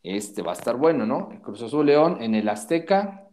Este 0.04 0.41
va 0.41 0.52
a 0.52 0.56
estar 0.56 0.76
bueno, 0.76 1.06
¿no? 1.06 1.30
Cruz 1.41 1.62
Azul 1.62 1.86
León 1.86 2.18
en 2.22 2.36
el 2.36 2.48
Azteca. 2.50 3.30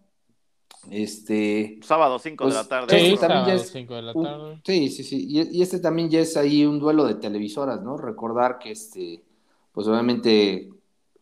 Este. 0.91 1.79
Sábado 1.83 2.19
5 2.19 2.47
de 2.49 2.55
la 2.55 2.69
tarde. 2.69 2.99
Sí, 2.99 3.17
sábado 3.17 3.59
5 3.59 3.95
de 3.95 4.03
la 4.03 4.13
tarde. 4.13 4.61
sí, 4.65 4.89
sí, 4.89 5.05
sí. 5.05 5.27
Y, 5.29 5.59
y, 5.59 5.63
este 5.63 5.79
también 5.81 6.11
ya 6.11 6.21
es 6.21 6.37
ahí 6.37 6.65
un 6.65 6.79
duelo 6.79 7.05
de 7.05 7.15
televisoras, 7.15 7.83
¿no? 7.83 7.97
Recordar 7.97 8.59
que 8.59 8.73
este. 8.73 9.23
pues 9.73 9.87
obviamente 9.87 10.71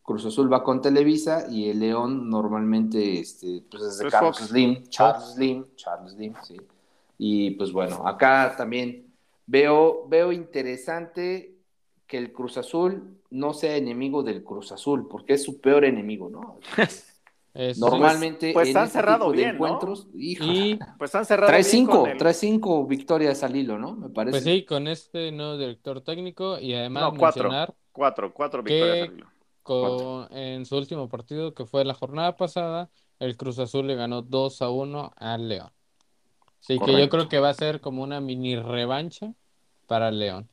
Cruz 0.02 0.26
Azul 0.26 0.52
va 0.52 0.64
con 0.64 0.80
Televisa 0.82 1.46
y 1.48 1.68
el 1.68 1.78
León 1.78 2.28
normalmente 2.28 3.20
este, 3.20 3.62
pues 3.70 3.82
es 3.84 3.98
de 3.98 4.04
pues 4.04 4.12
Carlos 4.12 4.36
Slim, 4.38 4.88
Charles 4.88 5.34
Slim, 5.34 5.66
Charles 5.76 6.12
Slim, 6.14 6.34
sí. 6.42 6.56
Y 7.22 7.50
pues 7.50 7.70
bueno, 7.70 8.08
acá 8.08 8.54
también 8.56 9.12
veo, 9.44 10.08
veo 10.08 10.32
interesante 10.32 11.54
que 12.06 12.16
el 12.16 12.32
Cruz 12.32 12.56
Azul 12.56 13.20
no 13.28 13.52
sea 13.52 13.76
enemigo 13.76 14.22
del 14.22 14.42
Cruz 14.42 14.72
Azul, 14.72 15.06
porque 15.06 15.34
es 15.34 15.42
su 15.42 15.60
peor 15.60 15.84
enemigo, 15.84 16.30
¿no? 16.30 16.58
Normalmente 17.76 18.54
pues, 18.54 18.68
pues 18.68 18.76
han 18.76 18.84
este 18.84 18.98
cerrado 18.98 19.30
bien, 19.32 19.50
encuentros, 19.50 20.08
y 20.14 20.78
pues 20.96 21.14
han 21.14 21.26
cerrado 21.26 21.48
trae 21.48 21.62
cinco, 21.62 22.08
trae 22.16 22.32
cinco 22.32 22.86
victorias 22.86 23.42
al 23.42 23.54
hilo, 23.54 23.76
¿no? 23.76 23.96
Me 23.96 24.08
parece. 24.08 24.40
Pues 24.40 24.44
sí, 24.44 24.64
con 24.64 24.88
este 24.88 25.30
nuevo 25.30 25.58
director 25.58 26.00
técnico 26.00 26.58
y 26.58 26.72
además 26.72 27.12
mencionar 27.12 27.74
cuatro, 27.92 28.32
cuatro, 28.32 28.62
victorias 28.62 29.10
al 29.10 29.14
hilo. 29.14 30.28
en 30.30 30.64
su 30.64 30.74
último 30.74 31.10
partido, 31.10 31.52
que 31.52 31.66
fue 31.66 31.84
la 31.84 31.92
jornada 31.92 32.34
pasada, 32.38 32.88
el 33.18 33.36
Cruz 33.36 33.58
Azul 33.58 33.86
le 33.88 33.94
ganó 33.94 34.22
2 34.22 34.62
a 34.62 34.70
1 34.70 35.12
al 35.16 35.48
León. 35.50 35.70
Así 36.60 36.78
que 36.78 36.98
yo 36.98 37.08
creo 37.08 37.28
que 37.28 37.38
va 37.38 37.50
a 37.50 37.54
ser 37.54 37.80
como 37.80 38.02
una 38.02 38.20
mini 38.20 38.56
revancha 38.56 39.32
para 39.86 40.10
León. 40.10 40.48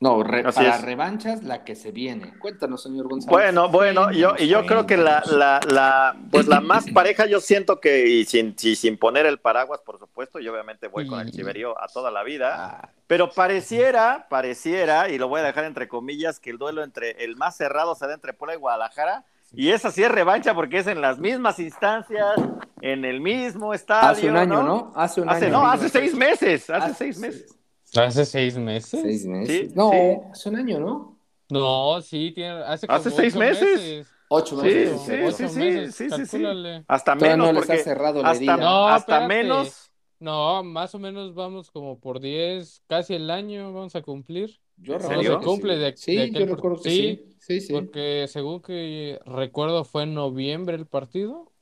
No, 0.00 0.22
para 0.22 0.78
revanchas 0.78 1.42
la 1.42 1.64
que 1.64 1.74
se 1.74 1.90
viene. 1.90 2.38
Cuéntanos, 2.38 2.84
señor 2.84 3.08
González. 3.08 3.32
Bueno, 3.32 3.68
bueno, 3.68 4.12
yo, 4.12 4.34
y 4.38 4.46
yo 4.46 4.64
creo 4.64 4.86
que 4.86 4.96
la, 4.96 5.24
la, 5.26 5.58
la, 5.68 6.16
pues 6.30 6.46
la 6.46 6.60
más 6.60 6.88
pareja, 6.94 7.26
yo 7.26 7.40
siento 7.40 7.80
que, 7.80 8.06
y 8.06 8.24
sin, 8.24 8.56
sin 8.56 8.96
poner 8.96 9.26
el 9.26 9.38
paraguas, 9.38 9.80
por 9.84 9.98
supuesto, 9.98 10.38
yo 10.38 10.52
obviamente 10.52 10.86
voy 10.86 11.08
con 11.08 11.18
el 11.18 11.32
Chiverío 11.32 11.80
a 11.82 11.88
toda 11.88 12.12
la 12.12 12.22
vida, 12.22 12.54
ah. 12.56 12.88
pero 13.08 13.32
pareciera, 13.32 14.28
pareciera, 14.30 15.08
y 15.10 15.18
lo 15.18 15.26
voy 15.26 15.40
a 15.40 15.44
dejar 15.44 15.64
entre 15.64 15.88
comillas, 15.88 16.38
que 16.38 16.50
el 16.50 16.58
duelo 16.58 16.84
entre 16.84 17.24
el 17.24 17.34
más 17.34 17.56
cerrado 17.56 17.96
se 17.96 18.06
da 18.06 18.14
entre 18.14 18.34
Puebla 18.34 18.54
y 18.54 18.58
Guadalajara, 18.58 19.24
y 19.52 19.70
esa 19.70 19.90
sí 19.90 20.04
es 20.04 20.12
revancha 20.12 20.54
porque 20.54 20.78
es 20.78 20.86
en 20.86 21.00
las 21.00 21.18
mismas 21.18 21.58
instancias, 21.58 22.36
en 22.82 23.04
el 23.04 23.20
mismo 23.20 23.74
estadio. 23.74 24.10
Hace 24.10 24.30
un 24.30 24.36
año, 24.36 24.62
¿no? 24.62 24.92
Hace 24.94 25.20
un 25.20 25.28
año. 25.28 25.48
No, 25.48 25.66
hace 25.66 25.88
seis 25.88 26.14
meses, 26.14 26.68
hace, 26.70 26.94
seis 26.94 27.18
meses. 27.18 27.54
¿Hace 27.96 28.24
seis 28.24 28.56
meses? 28.56 29.00
Seis 29.02 29.26
meses. 29.26 29.74
no, 29.74 29.90
hace 30.30 30.48
un 30.48 30.56
año, 30.56 30.80
¿no? 30.80 31.18
No, 31.50 32.00
sí, 32.02 32.32
tiene, 32.34 32.62
hace, 32.62 32.86
¿Hace 32.88 33.10
seis 33.10 33.34
meses? 33.34 34.06
Ocho 34.28 34.56
meses. 34.56 35.00
Sí, 35.00 35.12
sí, 35.32 35.48
sí, 35.48 35.92
sí, 35.92 36.10
sí, 36.10 36.26
sí, 36.26 36.44
Hasta 36.86 37.14
menos. 37.14 37.52
No 37.52 37.60
les 37.60 37.70
ha 37.70 37.76
cerrado 37.78 38.22
la 38.22 38.30
hasta, 38.30 38.56
no, 38.56 38.88
hasta 38.88 39.26
menos. 39.26 39.90
No, 40.20 40.64
más 40.64 40.94
o 40.94 40.98
menos 40.98 41.34
vamos 41.34 41.70
como 41.70 42.00
por 42.00 42.20
diez, 42.20 42.82
casi 42.88 43.14
el 43.14 43.30
año 43.30 43.72
vamos 43.72 43.94
a 43.94 44.02
cumplir. 44.02 44.58
Yo 44.76 44.98
no 44.98 45.22
se 45.22 45.36
cumple 45.38 45.76
de, 45.76 45.96
sí, 45.96 46.16
de 46.16 46.30
yo 46.30 46.46
recuerdo 46.46 46.82
que 46.82 46.90
sí. 46.90 47.36
Sí, 47.38 47.60
sí. 47.60 47.72
Porque 47.72 48.26
según 48.28 48.60
que 48.60 49.20
recuerdo 49.24 49.84
fue 49.84 50.02
en 50.02 50.14
noviembre 50.14 50.76
el 50.76 50.86
partido. 50.86 51.52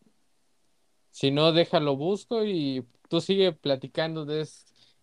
Si 1.16 1.31
no, 1.31 1.52
déjalo 1.52 1.96
busco 1.96 2.44
y 2.44 2.87
tú 3.09 3.20
sigue 3.22 3.52
platicando 3.52 4.26
de, 4.26 4.46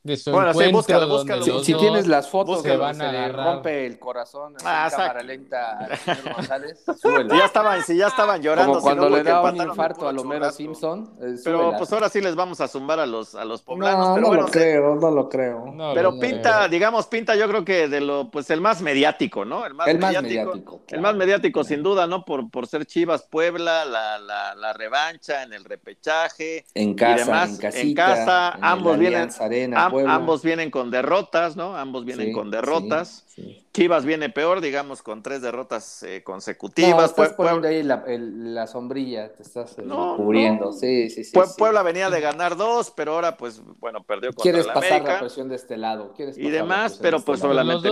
de 0.04 0.18
su 0.18 0.32
bueno, 0.32 0.52
encuentro 0.52 1.44
sí, 1.44 1.52
Si, 1.64 1.74
tienes 1.76 2.08
las 2.08 2.30
fotos 2.30 2.62
que 2.62 2.76
van 2.76 3.02
a 3.02 3.12
le 3.12 3.32
rompe 3.32 3.86
el 3.86 3.98
corazón 3.98 4.54
ah, 4.66 4.90
cámara 4.92 5.24
lenta 5.24 5.88
señor 6.04 6.36
González, 6.36 6.84
Si 7.02 7.38
ya 7.38 7.46
estaban, 7.46 7.84
si 7.84 7.96
ya 7.96 8.08
estaban 8.08 8.42
llorando. 8.42 8.74
Como 8.74 8.84
cuando 8.84 9.10
le 9.10 9.24
da 9.24 9.42
un 9.42 9.56
infarto 9.56 10.08
a 10.08 10.12
Lomero 10.12 10.52
Simpson. 10.52 11.10
Eh, 11.22 11.36
pero 11.44 11.74
pues 11.78 11.92
ahora 11.94 12.10
sí 12.10 12.20
les 12.20 12.36
vamos 12.36 12.60
a 12.60 12.68
zumbar 12.68 13.00
a 13.00 13.06
los, 13.06 13.34
a 13.36 13.46
los 13.46 13.62
poblanos. 13.62 14.10
No, 14.10 14.16
pero 14.16 14.28
no 14.28 14.42
lo 14.42 14.48
creo, 14.48 14.96
no 14.96 15.12
lo 15.12 15.30
creo. 15.30 15.74
pero 15.94 16.20
pinta, 16.20 16.68
digamos, 16.68 17.08
pinta 17.08 17.36
yo 17.36 17.48
creo 17.48 17.64
que 17.64 17.88
de 17.88 18.02
lo, 18.02 18.30
pues 18.30 18.50
el 18.50 18.60
más 18.60 18.82
mediático, 18.82 19.46
¿no? 19.46 19.66
El 19.66 19.74
más 19.74 19.88
mediático. 19.88 20.82
el 20.90 21.02
más 21.02 21.16
mediático, 21.16 21.64
sin 21.64 21.82
duda, 21.82 22.08
¿no? 22.08 22.26
Por, 22.26 22.50
por 22.50 22.68
ser 22.68 22.86
Chivas 22.86 23.24
Puebla, 23.24 23.86
la, 23.86 24.20
la, 24.20 24.54
la 24.54 24.74
revancha 24.74 25.44
en 25.44 25.54
el 25.54 25.64
repechaje. 25.64 26.66
En 26.74 26.94
casa, 26.94 27.14
y 27.14 27.26
demás, 27.26 27.50
en, 27.52 27.58
casita, 27.58 27.82
en 27.82 27.94
casa, 27.94 28.58
ambos 28.62 28.98
vienen. 29.00 29.30
Arena, 29.40 29.93
ambos 30.08 30.44
vienen 30.44 30.72
con 30.72 30.92
derrotas, 30.92 31.56
¿no? 31.56 31.76
Ambos 31.76 32.06
vienen 32.06 32.34
con 32.34 32.52
derrotas. 32.52 33.26
Chivas 33.74 34.06
viene 34.06 34.30
peor, 34.30 34.62
digamos, 34.62 35.02
con 35.02 35.24
tres 35.24 35.42
derrotas 35.42 36.04
eh, 36.04 36.22
consecutivas. 36.24 37.10
estás 37.10 37.34
poniendo 37.34 37.68
ahí 37.68 37.82
la, 37.82 38.68
sombrilla, 38.68 39.34
te 39.34 39.42
estás 39.42 39.78
eh, 39.80 39.84
cubriendo. 40.18 40.72
Sí, 40.72 41.10
sí, 41.10 41.24
sí, 41.24 41.38
Puebla 41.58 41.82
venía 41.82 42.12
de 42.12 42.22
ganar 42.22 42.56
dos, 42.56 42.92
pero 42.96 43.14
ahora, 43.14 43.36
pues, 43.36 43.62
bueno, 43.80 44.04
perdió 44.04 44.30
contra 44.30 44.44
Quieres 44.44 44.68
la 44.68 44.74
pasar 44.76 45.04
la 45.04 45.20
presión 45.20 45.50
de 45.50 45.56
este 45.56 45.78
lado. 45.78 46.14
y 46.18 46.50
demás, 46.50 47.00
pero 47.02 47.20
pues 47.20 47.40
este 47.40 47.48
solamente 47.48 47.90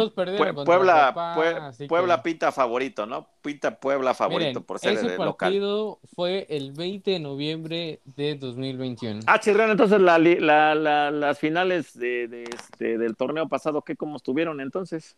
Puebla, 0.65 1.65
Puebla 1.87 2.21
pinta 2.21 2.51
favorito, 2.51 3.07
¿no? 3.07 3.27
Pinta 3.41 3.79
Puebla 3.79 4.13
favorito 4.13 4.61
por 4.61 4.77
ser 4.77 4.93
ese 4.93 5.17
local. 5.17 5.35
partido 5.35 5.99
fue 6.15 6.45
el 6.49 6.73
20 6.73 7.09
de 7.09 7.19
noviembre 7.19 8.01
de 8.05 8.35
2021. 8.35 9.21
Ah, 9.25 9.39
Chirrán, 9.39 9.71
entonces 9.71 9.99
las 9.99 11.39
finales 11.39 11.97
de, 11.97 12.43
este, 12.43 12.99
del 12.99 13.15
torneo 13.15 13.47
pasado, 13.47 13.81
¿qué 13.81 13.95
cómo 13.95 14.17
estuvieron 14.17 14.61
entonces? 14.61 15.17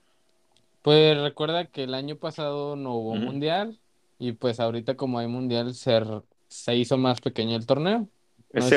Pues 0.84 1.18
recuerda 1.18 1.66
que 1.66 1.84
el 1.84 1.96
año 1.96 2.18
pasado 2.18 2.76
no 2.76 2.94
hubo 2.94 3.16
mundial 3.16 3.80
y 4.20 4.34
pues 4.34 4.60
ahorita 4.60 4.96
como 4.96 5.18
hay 5.18 5.28
mundial 5.28 5.74
se, 5.74 6.00
se 6.50 6.76
hizo 6.76 6.98
más 6.98 7.22
pequeño 7.22 7.56
el 7.56 7.66
torneo. 7.66 8.08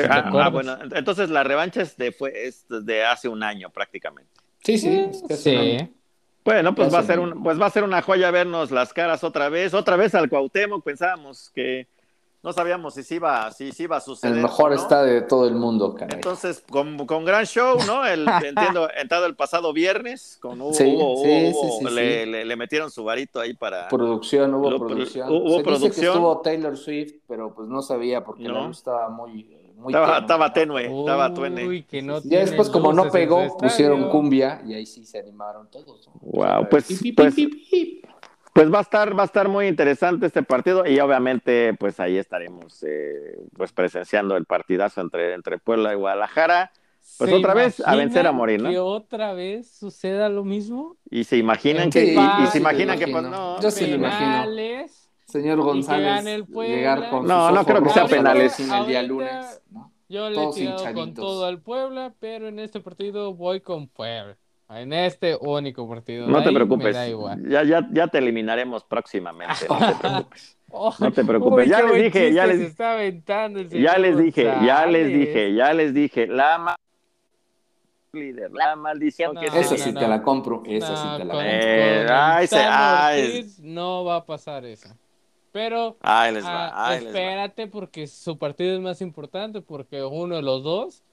Ah, 0.09 0.31
ah, 0.33 0.49
bueno, 0.49 0.75
entonces 0.95 1.29
la 1.29 1.43
revancha 1.43 1.81
es 1.81 1.97
de, 1.97 2.11
fue, 2.11 2.47
es 2.47 2.65
de 2.67 3.05
hace 3.05 3.27
un 3.27 3.43
año 3.43 3.69
prácticamente. 3.69 4.31
Sí, 4.63 4.77
sí. 4.77 5.11
sí. 5.29 5.77
Bueno, 6.43 6.73
pues 6.73 6.93
va, 6.93 6.99
a 6.99 7.03
ser 7.03 7.19
un, 7.19 7.43
pues 7.43 7.59
va 7.59 7.65
a 7.65 7.69
ser 7.69 7.83
una 7.83 8.01
joya 8.01 8.31
vernos 8.31 8.71
las 8.71 8.93
caras 8.93 9.25
otra 9.25 9.49
vez, 9.49 9.73
otra 9.73 9.97
vez 9.97 10.15
al 10.15 10.29
Cuauhtémoc, 10.29 10.83
pensábamos 10.83 11.49
que 11.49 11.87
no 12.47 12.53
sabíamos 12.53 12.93
si 12.93 13.15
iba, 13.15 13.51
si, 13.51 13.73
si 13.73 13.83
iba 13.83 13.97
a 13.97 13.99
suceder. 13.99 14.37
El 14.37 14.41
mejor 14.41 14.71
estadio 14.71 15.13
de 15.15 15.21
todo 15.21 15.45
el 15.49 15.55
mundo, 15.55 15.93
caray. 15.93 16.15
Entonces, 16.15 16.63
con, 16.69 17.05
con, 17.05 17.25
gran 17.25 17.45
show, 17.45 17.77
¿no? 17.85 18.05
El, 18.05 18.25
entiendo, 18.45 18.87
entrado 18.97 19.25
el 19.25 19.35
pasado 19.35 19.73
viernes, 19.73 20.37
con 20.41 20.61
hubo, 20.61 20.73
sí, 20.73 20.85
sí, 20.85 21.69
sí, 21.79 21.93
le, 21.93 22.25
le, 22.25 22.45
le, 22.45 22.55
metieron 22.55 22.89
su 22.89 23.03
varito 23.03 23.41
ahí 23.41 23.53
para... 23.53 23.89
Producción, 23.89 24.53
hubo 24.53 24.79
producción. 24.79 25.29
Hubo 25.29 25.57
Se 25.57 25.63
producción. 25.63 25.89
Dice 25.89 26.01
que 26.01 26.07
estuvo 26.07 26.39
Taylor 26.39 26.77
Swift, 26.77 27.15
pero 27.27 27.53
pues 27.53 27.67
no 27.67 27.81
sabía 27.81 28.23
porque 28.23 28.43
no. 28.43 28.71
estaba 28.71 29.09
muy... 29.09 29.53
Muy 29.75 29.93
estaba, 29.93 30.17
estaba 30.17 30.53
tenue, 30.53 30.85
estaba 30.85 31.29
Uy, 31.29 31.83
que 31.83 32.01
no 32.01 32.19
ya 32.23 32.39
después, 32.39 32.67
como 32.67 32.93
no 32.93 33.11
pegó, 33.11 33.57
pusieron 33.57 34.09
cumbia 34.09 34.59
y 34.65 34.73
ahí 34.73 34.87
sí 34.87 35.05
se 35.05 35.19
animaron 35.19 35.69
todos. 35.69 36.09
Wow, 36.21 36.67
pues, 36.67 36.87
pues, 36.87 37.13
pues 37.15 37.35
va 38.65 38.79
a 38.79 38.81
estar, 38.81 39.17
va 39.17 39.23
a 39.23 39.25
estar 39.25 39.49
muy 39.49 39.67
interesante 39.67 40.25
este 40.25 40.43
partido 40.43 40.85
y 40.85 40.99
obviamente 40.99 41.73
pues 41.73 41.99
ahí 41.99 42.17
estaremos 42.17 42.83
eh, 42.83 43.37
pues 43.55 43.71
presenciando 43.71 44.35
el 44.35 44.45
partidazo 44.45 45.01
entre, 45.01 45.33
entre 45.33 45.59
Puebla 45.59 45.93
y 45.93 45.95
Guadalajara. 45.95 46.71
Pues 47.17 47.31
otra 47.31 47.53
vez 47.53 47.81
a 47.85 47.95
vencer 47.95 48.27
a 48.27 48.31
morir, 48.31 48.61
¿no? 48.61 48.69
Que 48.69 48.79
otra 48.79 49.33
vez 49.33 49.71
suceda 49.71 50.27
lo 50.27 50.43
mismo. 50.43 50.97
Y 51.09 51.23
se 51.23 51.37
imaginan 51.37 51.89
que, 51.89 52.13
y, 52.13 52.47
se 52.47 52.57
imaginan 52.57 52.99
que 52.99 53.07
pues 53.07 53.23
no. 53.23 53.61
Yo 53.61 53.71
sí 53.71 53.87
lo 53.87 53.95
imagino. 53.95 54.45
Señor 55.25 55.61
González, 55.61 56.47
llegar 56.47 57.09
con 57.09 57.27
No, 57.27 57.51
no 57.51 57.65
creo 57.65 57.83
que 57.83 57.89
sea 57.89 58.07
penales. 58.07 58.59
el 58.59 58.87
día 58.87 59.03
lunes. 59.03 59.61
Yo 60.09 60.29
le 60.29 60.41
he 60.41 60.53
tirado 60.53 60.93
con 60.93 61.13
todo 61.13 61.45
al 61.45 61.61
Puebla, 61.61 62.13
pero 62.19 62.47
en 62.47 62.59
este 62.59 62.79
partido 62.79 63.33
voy 63.33 63.61
con 63.61 63.87
Puebla. 63.87 64.37
En 64.69 64.91
este 64.91 65.37
único 65.39 65.87
partido. 65.87 66.27
No 66.27 66.43
te 66.43 66.51
preocupes. 66.51 66.95
Ya, 67.47 67.63
ya, 67.63 67.87
ya 67.91 68.07
te 68.07 68.17
eliminaremos 68.17 68.83
próximamente. 68.83 69.65
No 69.69 69.77
te 69.77 69.95
preocupes. 69.99 70.57
no 70.99 71.11
te 71.13 71.25
preocupes. 71.25 71.69
ya 71.69 71.81
les 71.83 72.03
dije, 72.03 72.33
ya 72.33 72.45
les, 72.45 72.75
ya 73.71 73.97
les 73.97 74.17
dije, 74.17 74.43
ya 74.65 74.85
les 74.85 75.07
dije, 75.07 75.53
ya 75.53 75.73
les 75.73 75.93
dije, 75.93 76.27
la 76.27 76.57
ma 76.57 76.75
líder, 78.11 78.51
la 78.51 78.75
maldición 78.75 79.35
que 79.35 79.45
Eso 79.45 79.77
sí 79.77 79.93
te 79.93 80.07
la 80.07 80.21
compro, 80.21 80.63
eso 80.65 80.95
sí 80.95 81.07
te 81.17 81.25
la 81.25 81.33
compro. 81.33 81.41
Eh, 81.43 82.07
ay, 82.09 82.47
se, 82.47 82.57
ay. 82.57 83.53
No 83.59 84.03
va 84.03 84.17
a 84.17 84.25
pasar 84.25 84.65
eso. 84.65 84.89
Pero 85.51 85.97
ay, 86.01 86.33
les 86.33 86.43
va, 86.43 86.67
ah, 86.67 86.89
ay, 86.89 87.05
espérate 87.05 87.67
porque 87.67 88.05
su 88.05 88.37
partido 88.37 88.75
es 88.75 88.81
más 88.81 89.01
importante 89.01 89.61
porque 89.61 90.03
uno 90.03 90.35
de 90.35 90.41
los 90.41 90.61
dos 90.63 91.03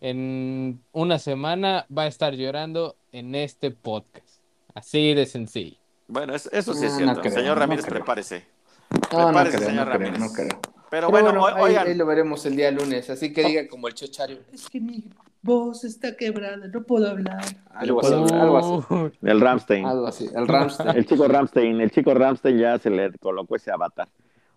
en 0.00 0.80
una 0.92 1.18
semana 1.18 1.86
va 1.96 2.02
a 2.02 2.06
estar 2.06 2.34
llorando 2.34 2.96
en 3.12 3.34
este 3.34 3.70
podcast. 3.70 4.40
Así 4.74 5.14
de 5.14 5.26
sencillo. 5.26 5.76
Bueno, 6.08 6.34
eso, 6.34 6.74
sí 6.74 6.86
es 6.86 6.96
cierto. 6.96 7.22
señor 7.30 7.58
Ramírez, 7.58 7.86
prepárese. 7.86 8.44
No, 8.90 9.26
prepárese, 9.26 9.60
no 9.60 9.66
señor 9.66 9.88
Ramírez. 9.88 10.18
no 10.18 10.32
creo. 10.32 10.60
Pero, 10.90 11.10
bueno, 11.10 11.44
ahí, 11.46 11.94
lo 11.94 12.06
veremos 12.06 12.44
el 12.46 12.56
día 12.56 12.70
lunes. 12.70 13.10
Así 13.10 13.32
que 13.32 13.42
diga 13.44 13.66
como 13.68 13.88
el 13.88 13.94
chochario. 13.94 14.38
Es 14.52 14.68
que 14.68 14.80
mi 14.80 15.10
voz 15.42 15.84
está 15.84 16.16
quebrada, 16.16 16.68
no 16.68 16.82
puedo 16.84 17.08
hablar. 17.08 17.44
Algo 17.70 18.00
así, 18.00 18.12
algo 18.12 18.58
así. 18.58 19.18
El 19.22 19.40
Ramstein. 19.40 19.86
Algo 19.86 20.06
así, 20.06 20.30
el 20.34 20.46
Ramstein. 20.46 20.90
el 20.90 21.06
chico 21.06 21.26
Ramstein, 21.26 21.80
el 21.80 21.90
chico 21.90 22.14
Ramstein 22.14 22.58
ya 22.58 22.78
se 22.78 22.90
le 22.90 23.12
colocó 23.18 23.56
ese 23.56 23.72
avatar. 23.72 24.08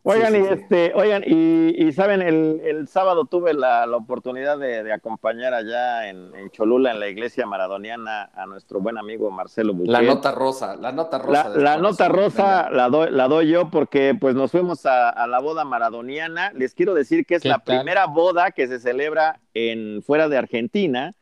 Oigan, 0.03 0.35
y 0.35 0.37
este, 0.37 0.93
oigan, 0.95 1.23
y, 1.25 1.91
saben, 1.91 2.21
el, 2.21 2.87
sábado 2.87 3.25
tuve 3.25 3.53
la, 3.53 3.85
oportunidad 3.93 4.57
de, 4.57 4.93
acompañar 4.93 5.53
allá 5.53 6.07
en, 6.07 6.31
Cholula, 6.51 6.91
en 6.91 6.99
la 6.99 7.09
iglesia 7.09 7.45
maradoniana, 7.45 8.29
a 8.33 8.45
nuestro 8.45 8.79
buen 8.79 8.97
amigo 8.97 9.29
Marcelo 9.31 9.73
Buquet. 9.73 9.91
La 9.91 10.01
nota 10.01 10.31
rosa, 10.31 10.75
la 10.77 10.93
nota 10.93 11.17
rosa. 11.17 11.49
La, 11.49 11.77
nota 11.77 12.07
rosa 12.07 12.69
la 12.69 12.87
doy, 12.89 13.11
la 13.11 13.27
doy 13.27 13.49
yo 13.49 13.69
porque 13.69 14.15
pues 14.19 14.33
nos 14.33 14.51
fuimos 14.51 14.85
a, 14.85 15.27
la 15.27 15.39
boda 15.39 15.65
maradoniana. 15.65 16.51
Les 16.53 16.73
quiero 16.73 16.93
decir 16.93 17.25
que 17.25 17.35
es 17.35 17.43
la 17.43 17.59
primera 17.59 18.05
boda 18.05 18.51
que 18.51 18.67
se 18.67 18.79
celebra 18.79 19.41
en 19.53 20.01
fuera 20.03 20.29
de 20.29 20.37
Argentina 20.37 21.13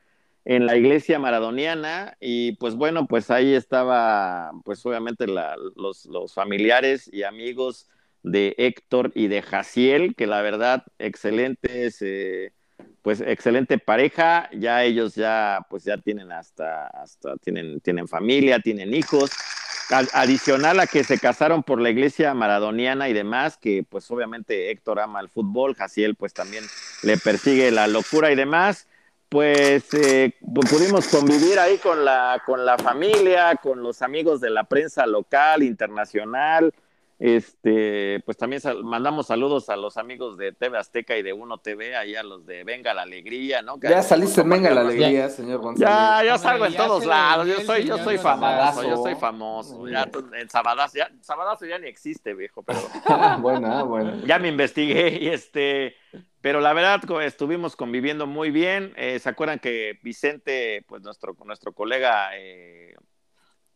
en 0.46 0.68
la 0.68 0.78
iglesia 0.78 1.18
maradoniana 1.18 2.16
y 2.20 2.52
pues 2.58 2.76
bueno, 2.76 3.08
pues 3.08 3.32
ahí 3.32 3.56
estaba 3.56 4.52
pues 4.64 4.86
obviamente 4.86 5.26
los, 5.26 6.06
los 6.06 6.34
familiares 6.36 7.10
y 7.12 7.24
amigos 7.24 7.90
de 8.26 8.56
Héctor 8.58 9.12
y 9.14 9.28
de 9.28 9.44
Jaciel, 9.44 10.16
que 10.16 10.26
la 10.26 10.42
verdad, 10.42 10.84
excelentes, 10.98 12.02
eh, 12.02 12.54
pues 13.04 13.22
excelente 13.22 13.78
pareja, 13.78 14.50
ya 14.52 14.84
ellos 14.84 15.14
ya, 15.14 15.60
pues 15.70 15.84
ya 15.84 15.98
tienen 15.98 16.32
hasta, 16.32 16.88
hasta 16.88 17.38
tienen, 17.38 17.80
tienen 17.82 18.08
familia, 18.08 18.60
tienen 18.60 18.96
hijos, 18.96 19.30
adicional 20.14 20.80
a 20.80 20.88
que 20.88 21.04
se 21.04 21.20
casaron 21.20 21.62
por 21.62 21.80
la 21.80 21.92
iglesia 21.92 22.34
maradoniana 22.34 23.08
y 23.10 23.14
demás, 23.14 23.58
que 23.58 23.86
pues 23.88 24.10
obviamente 24.10 24.72
Héctor 24.72 25.00
ama 25.00 25.20
el 25.20 25.30
fútbol, 25.30 25.76
Jaciel 25.76 26.16
pues 26.16 26.34
también 26.34 26.64
le 27.04 27.18
persigue 27.18 27.70
la 27.70 27.88
locura 27.88 28.32
y 28.32 28.36
demás, 28.36 28.88
pues 29.30 29.94
eh, 29.94 30.34
pudimos 30.42 31.08
convivir 31.10 31.60
ahí 31.60 31.78
con 31.78 32.04
la, 32.04 32.42
con 32.44 32.66
la 32.66 32.80
familia, 32.80 33.56
con 33.62 33.84
los 33.84 34.02
amigos 34.02 34.42
de 34.42 34.50
la 34.50 34.64
prensa 34.64 35.06
local, 35.06 35.62
internacional, 35.62 36.74
este, 37.18 38.22
pues 38.26 38.38
también 38.38 38.62
mandamos 38.84 39.28
saludos 39.28 39.70
a 39.70 39.78
los 39.78 39.96
amigos 39.98 40.38
de 40.38 40.52
TV 40.52 40.78
Azteca 40.78 41.18
y 41.18 41.24
de 41.24 41.32
Uno 41.32 41.60
TV, 41.60 41.96
ahí 41.96 42.16
a 42.16 42.24
los 42.24 42.46
de 42.46 42.64
Venga 42.64 42.94
la 42.94 43.04
Alegría, 43.04 43.62
¿no? 43.62 43.80
ya 43.82 44.02
saliste 44.02 44.42
en 44.42 44.50
Venga 44.50 44.72
la 44.72 44.82
Alegría, 44.82 45.30
señor 45.30 45.60
González. 45.60 45.90
Ya, 45.90 46.24
ya 46.26 46.38
salgo 46.38 46.66
en 46.66 46.76
todos 46.76 47.06
lados, 47.06 47.48
yo 47.48 47.62
soy, 47.62 47.86
yo 47.86 47.98
soy 48.00 48.18
famoso, 48.18 48.84
yo 48.84 48.98
soy 48.98 49.16
famoso. 49.16 49.88
Ya, 49.88 50.10
en 50.38 50.50
Sabadazo, 50.50 50.98
ya, 50.98 51.10
Sabadazo 51.22 51.66
ya 51.66 51.80
ni 51.80 51.88
existe, 51.88 52.34
viejo, 52.34 52.64
pero. 52.64 52.80
bueno, 53.40 53.86
bueno. 53.86 54.26
Ya 54.26 54.40
me 54.40 54.50
investigué 54.50 55.18
y 55.22 55.28
este, 55.28 55.96
pero 56.42 56.62
la 56.62 56.74
verdad 56.74 57.02
estuvimos 57.22 57.76
conviviendo 57.76 58.28
muy 58.28 58.52
bien. 58.52 58.94
Eh, 58.98 59.20
¿Se 59.20 59.30
acuerdan 59.30 59.60
que 59.60 60.00
Vicente, 60.04 60.86
pues 60.88 61.02
nuestro, 61.02 61.36
nuestro 61.46 61.74
colega 61.74 62.30
eh, 62.38 62.96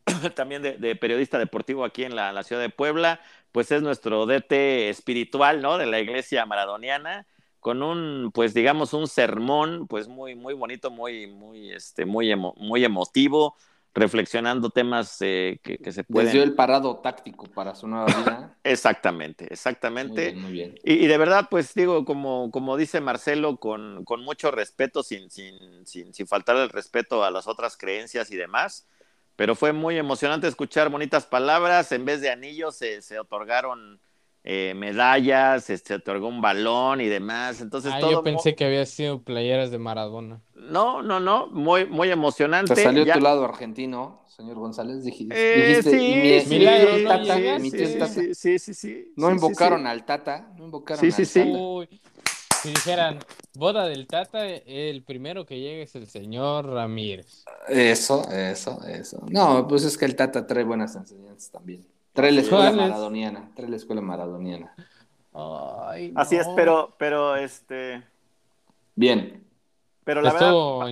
también 0.35 0.61
de, 0.61 0.95
periodista 0.95 1.37
deportivo 1.37 1.85
aquí 1.85 2.03
en 2.03 2.15
la, 2.15 2.43
ciudad 2.43 2.61
de 2.61 2.69
Puebla, 2.69 3.19
pues 3.51 3.71
es 3.71 3.81
nuestro 3.81 4.25
DT 4.25 4.89
espiritual, 4.89 5.61
¿no? 5.61 5.77
De 5.77 5.85
la 5.85 5.99
iglesia 5.99 6.45
maradoniana, 6.45 7.25
con 7.59 7.83
un, 7.83 8.31
pues 8.33 8.53
digamos, 8.53 8.93
un 8.93 9.07
sermón, 9.07 9.87
pues 9.87 10.07
muy, 10.07 10.35
muy 10.35 10.53
bonito, 10.53 10.91
muy, 10.91 11.27
muy, 11.27 11.71
este, 11.71 12.05
muy, 12.05 12.33
muy 12.35 12.85
emotivo, 12.85 13.55
reflexionando 13.93 14.69
temas 14.69 15.17
eh, 15.21 15.59
que, 15.63 15.91
se 15.91 16.03
pueden... 16.03 16.27
Les 16.27 16.33
dio 16.33 16.43
el 16.43 16.53
parado 16.53 16.97
táctico 16.97 17.47
para 17.47 17.75
su 17.75 17.87
nueva 17.87 18.05
vida. 18.05 18.55
exactamente, 18.63 19.51
exactamente. 19.51 20.33
Muy 20.33 20.51
bien, 20.51 20.75
Y, 20.83 21.07
de 21.07 21.17
verdad, 21.17 21.47
pues 21.49 21.73
digo, 21.73 22.05
como, 22.05 22.51
como 22.51 22.77
dice 22.77 23.01
Marcelo, 23.01 23.57
con, 23.57 24.05
con 24.05 24.23
mucho 24.23 24.51
respeto, 24.51 25.03
sin, 25.03 25.29
sin, 25.29 25.85
sin, 25.85 26.13
sin 26.13 26.27
faltar 26.27 26.55
el 26.55 26.69
respeto 26.69 27.23
a 27.23 27.31
las 27.31 27.47
otras 27.47 27.77
creencias 27.77 28.31
y 28.31 28.37
demás, 28.37 28.87
pero 29.39 29.55
fue 29.55 29.71
muy 29.71 29.97
emocionante 29.97 30.49
escuchar 30.49 30.89
bonitas 30.89 31.25
palabras. 31.25 31.93
En 31.93 32.03
vez 32.03 32.19
de 32.19 32.29
anillos 32.29 32.75
se, 32.75 33.01
se 33.01 33.17
otorgaron 33.17 34.01
eh, 34.43 34.73
medallas, 34.75 35.63
se 35.63 35.93
otorgó 35.93 36.27
un 36.27 36.41
balón 36.41 36.99
y 36.99 37.07
demás. 37.07 37.61
Entonces, 37.61 37.93
ah, 37.95 38.01
yo 38.01 38.21
pensé 38.21 38.53
que 38.53 38.65
había 38.65 38.85
sido 38.85 39.21
playeras 39.21 39.71
de 39.71 39.77
Maradona. 39.77 40.41
No, 40.55 41.01
no, 41.01 41.21
no, 41.21 41.47
muy, 41.47 41.85
muy 41.85 42.11
emocionante. 42.11 42.75
Te 42.75 42.83
salió 42.83 43.09
tu 43.09 43.21
lado 43.21 43.45
argentino, 43.45 44.25
señor 44.27 44.57
González. 44.57 45.05
Dijiste, 45.05 45.33
eh, 45.33 45.83
sí, 45.83 46.45
mi, 46.49 47.05
tata, 47.05 48.09
sí, 48.09 48.35
sí, 48.35 48.59
sí, 48.59 48.73
sí, 48.73 49.13
No 49.15 49.31
invocaron 49.31 49.87
al 49.87 50.03
Tata, 50.03 50.51
no 50.57 50.65
invocaron 50.65 51.01
al 51.01 51.11
Tata. 51.11 51.25
Si 52.61 52.69
dijeran 52.71 53.19
boda 53.53 53.85
del 53.85 54.07
Tata, 54.07 54.47
el 54.47 55.03
primero 55.03 55.45
que 55.45 55.59
llegue 55.59 55.83
es 55.83 55.95
el 55.95 56.07
señor 56.07 56.67
Ramírez. 56.67 57.45
Eso, 57.67 58.29
eso, 58.31 58.79
eso. 58.87 59.25
No, 59.29 59.67
pues 59.67 59.83
es 59.83 59.97
que 59.97 60.05
el 60.05 60.15
Tata 60.15 60.47
trae 60.47 60.63
buenas 60.63 60.95
enseñanzas 60.95 61.51
también. 61.51 61.85
Trae 62.13 62.31
la 62.31 62.41
escuela 62.41 62.71
maradoniana, 62.71 63.51
trae 63.55 63.69
la 63.69 63.75
escuela 63.75 64.01
maradoniana. 64.01 64.73
Así 66.15 66.35
es, 66.35 66.47
pero, 66.55 66.95
pero 66.97 67.35
este. 67.35 68.03
Bien. 68.95 69.45
Pero 70.03 70.21
la 70.21 70.33
verdad, 70.33 70.89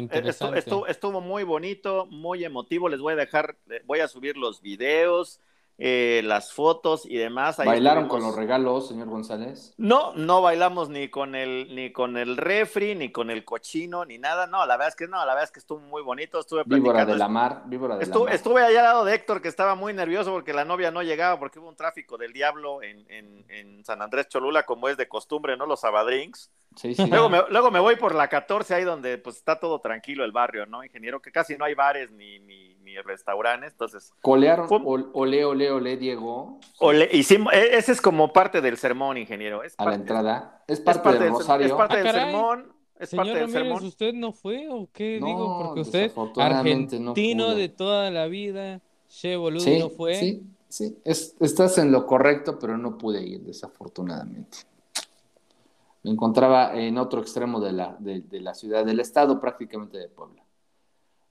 estuvo, 0.55 0.85
estuvo, 0.85 1.21
muy 1.21 1.43
bonito, 1.43 2.05
muy 2.05 2.43
emotivo. 2.43 2.87
Les 2.87 2.99
voy 2.99 3.13
a 3.13 3.15
dejar, 3.15 3.57
voy 3.85 3.99
a 3.99 4.07
subir 4.07 4.37
los 4.37 4.61
videos. 4.61 5.39
Eh, 5.79 6.21
las 6.23 6.53
fotos 6.53 7.05
y 7.05 7.17
demás. 7.17 7.57
¿Bailaron 7.57 8.07
con 8.07 8.21
los 8.23 8.35
regalos, 8.35 8.87
señor 8.87 9.09
González? 9.09 9.75
No, 9.77 10.11
no 10.15 10.41
bailamos 10.41 10.89
ni 10.89 11.09
con 11.09 11.35
el, 11.35 11.75
ni 11.75 11.91
con 11.91 12.17
el 12.17 12.35
refri, 12.35 12.95
ni 12.95 13.11
con 13.11 13.29
el 13.29 13.45
cochino, 13.45 14.03
ni 14.03 14.17
nada. 14.17 14.47
No, 14.47 14.65
la 14.65 14.75
verdad 14.75 14.87
es 14.87 14.95
que 14.95 15.07
no, 15.07 15.17
la 15.17 15.33
verdad 15.33 15.43
es 15.43 15.51
que 15.51 15.59
estuvo 15.59 15.79
muy 15.79 16.01
bonito. 16.01 16.39
Estuve 16.39 16.63
Víbora 16.65 17.05
de 17.05 17.15
la 17.15 17.27
mar, 17.27 17.61
víbora 17.67 17.97
de 17.97 18.03
estuve, 18.03 18.25
la 18.25 18.25
mar. 18.25 18.35
Estuve 18.35 18.63
allá 18.63 18.79
al 18.79 18.85
lado 18.85 19.05
de 19.05 19.13
Héctor, 19.13 19.39
que 19.39 19.49
estaba 19.49 19.75
muy 19.75 19.93
nervioso 19.93 20.31
porque 20.31 20.51
la 20.51 20.65
novia 20.65 20.89
no 20.89 21.03
llegaba, 21.03 21.37
porque 21.37 21.59
hubo 21.59 21.69
un 21.69 21.75
tráfico 21.75 22.17
del 22.17 22.33
diablo 22.33 22.81
en, 22.81 23.05
en, 23.09 23.45
en 23.49 23.85
San 23.85 24.01
Andrés 24.01 24.29
Cholula, 24.29 24.63
como 24.63 24.89
es 24.89 24.97
de 24.97 25.07
costumbre, 25.07 25.57
¿no? 25.57 25.67
Los 25.67 25.81
sabadrinks. 25.81 26.51
Sí, 26.75 26.93
sí. 26.95 27.05
Luego, 27.07 27.29
me, 27.29 27.43
luego 27.49 27.69
me 27.69 27.79
voy 27.79 27.97
por 27.97 28.15
la 28.15 28.27
14, 28.27 28.73
ahí 28.73 28.83
donde 28.83 29.17
pues 29.17 29.37
está 29.37 29.59
todo 29.59 29.79
tranquilo 29.79 30.23
el 30.23 30.31
barrio, 30.31 30.65
¿no, 30.65 30.83
ingeniero? 30.83 31.21
Que 31.21 31.31
casi 31.31 31.55
no 31.55 31.65
hay 31.65 31.73
bares 31.75 32.11
ni, 32.11 32.39
ni, 32.39 32.76
ni 32.87 32.97
restaurantes, 33.01 33.73
entonces... 33.73 34.13
Colearon, 34.21 34.67
ole, 35.13 35.43
ole, 35.43 35.71
ole, 35.71 35.97
Diego. 35.97 36.59
Ole, 36.79 37.09
hicimos, 37.11 37.53
e, 37.53 37.77
ese 37.77 37.91
es 37.91 38.01
como 38.01 38.31
parte 38.31 38.61
del 38.61 38.77
sermón, 38.77 39.17
ingeniero. 39.17 39.63
Es 39.63 39.75
a 39.77 39.85
la 39.85 39.95
entrada. 39.95 40.63
Es 40.67 40.79
parte, 40.79 41.19
del 41.19 41.31
rosario. 41.31 41.67
Es 41.67 41.73
parte 41.73 41.97
del 41.97 42.07
ah, 42.07 42.11
sermón. 42.13 42.73
Es 42.97 43.09
Señor 43.09 43.25
parte 43.25 43.39
del 43.39 43.51
sermón. 43.51 43.83
¿usted 43.83 44.13
no 44.13 44.31
fue 44.31 44.69
o 44.69 44.87
qué? 44.91 45.19
Digo, 45.23 45.59
porque 45.63 45.81
usted, 45.81 46.11
argentino 46.37 47.55
de 47.55 47.69
toda 47.69 48.09
la 48.09 48.27
vida, 48.27 48.81
Che 49.09 49.35
Boludo 49.35 49.65
no 49.79 49.89
fue. 49.89 50.15
Sí, 50.15 50.43
sí, 50.69 50.97
estás 51.03 51.77
en 51.77 51.91
lo 51.91 52.07
correcto, 52.07 52.57
pero 52.57 52.77
no 52.77 52.97
pude 52.97 53.21
ir, 53.21 53.41
desafortunadamente. 53.41 54.59
Me 56.03 56.11
encontraba 56.11 56.73
en 56.73 56.97
otro 56.97 57.19
extremo 57.19 57.59
de 57.59 57.73
la, 57.73 57.97
de, 57.99 58.21
de 58.21 58.39
la 58.39 58.53
ciudad, 58.53 58.85
del 58.85 59.01
estado 59.01 59.41
prácticamente 59.41 59.97
de 59.97 60.07
Puebla. 60.07 60.46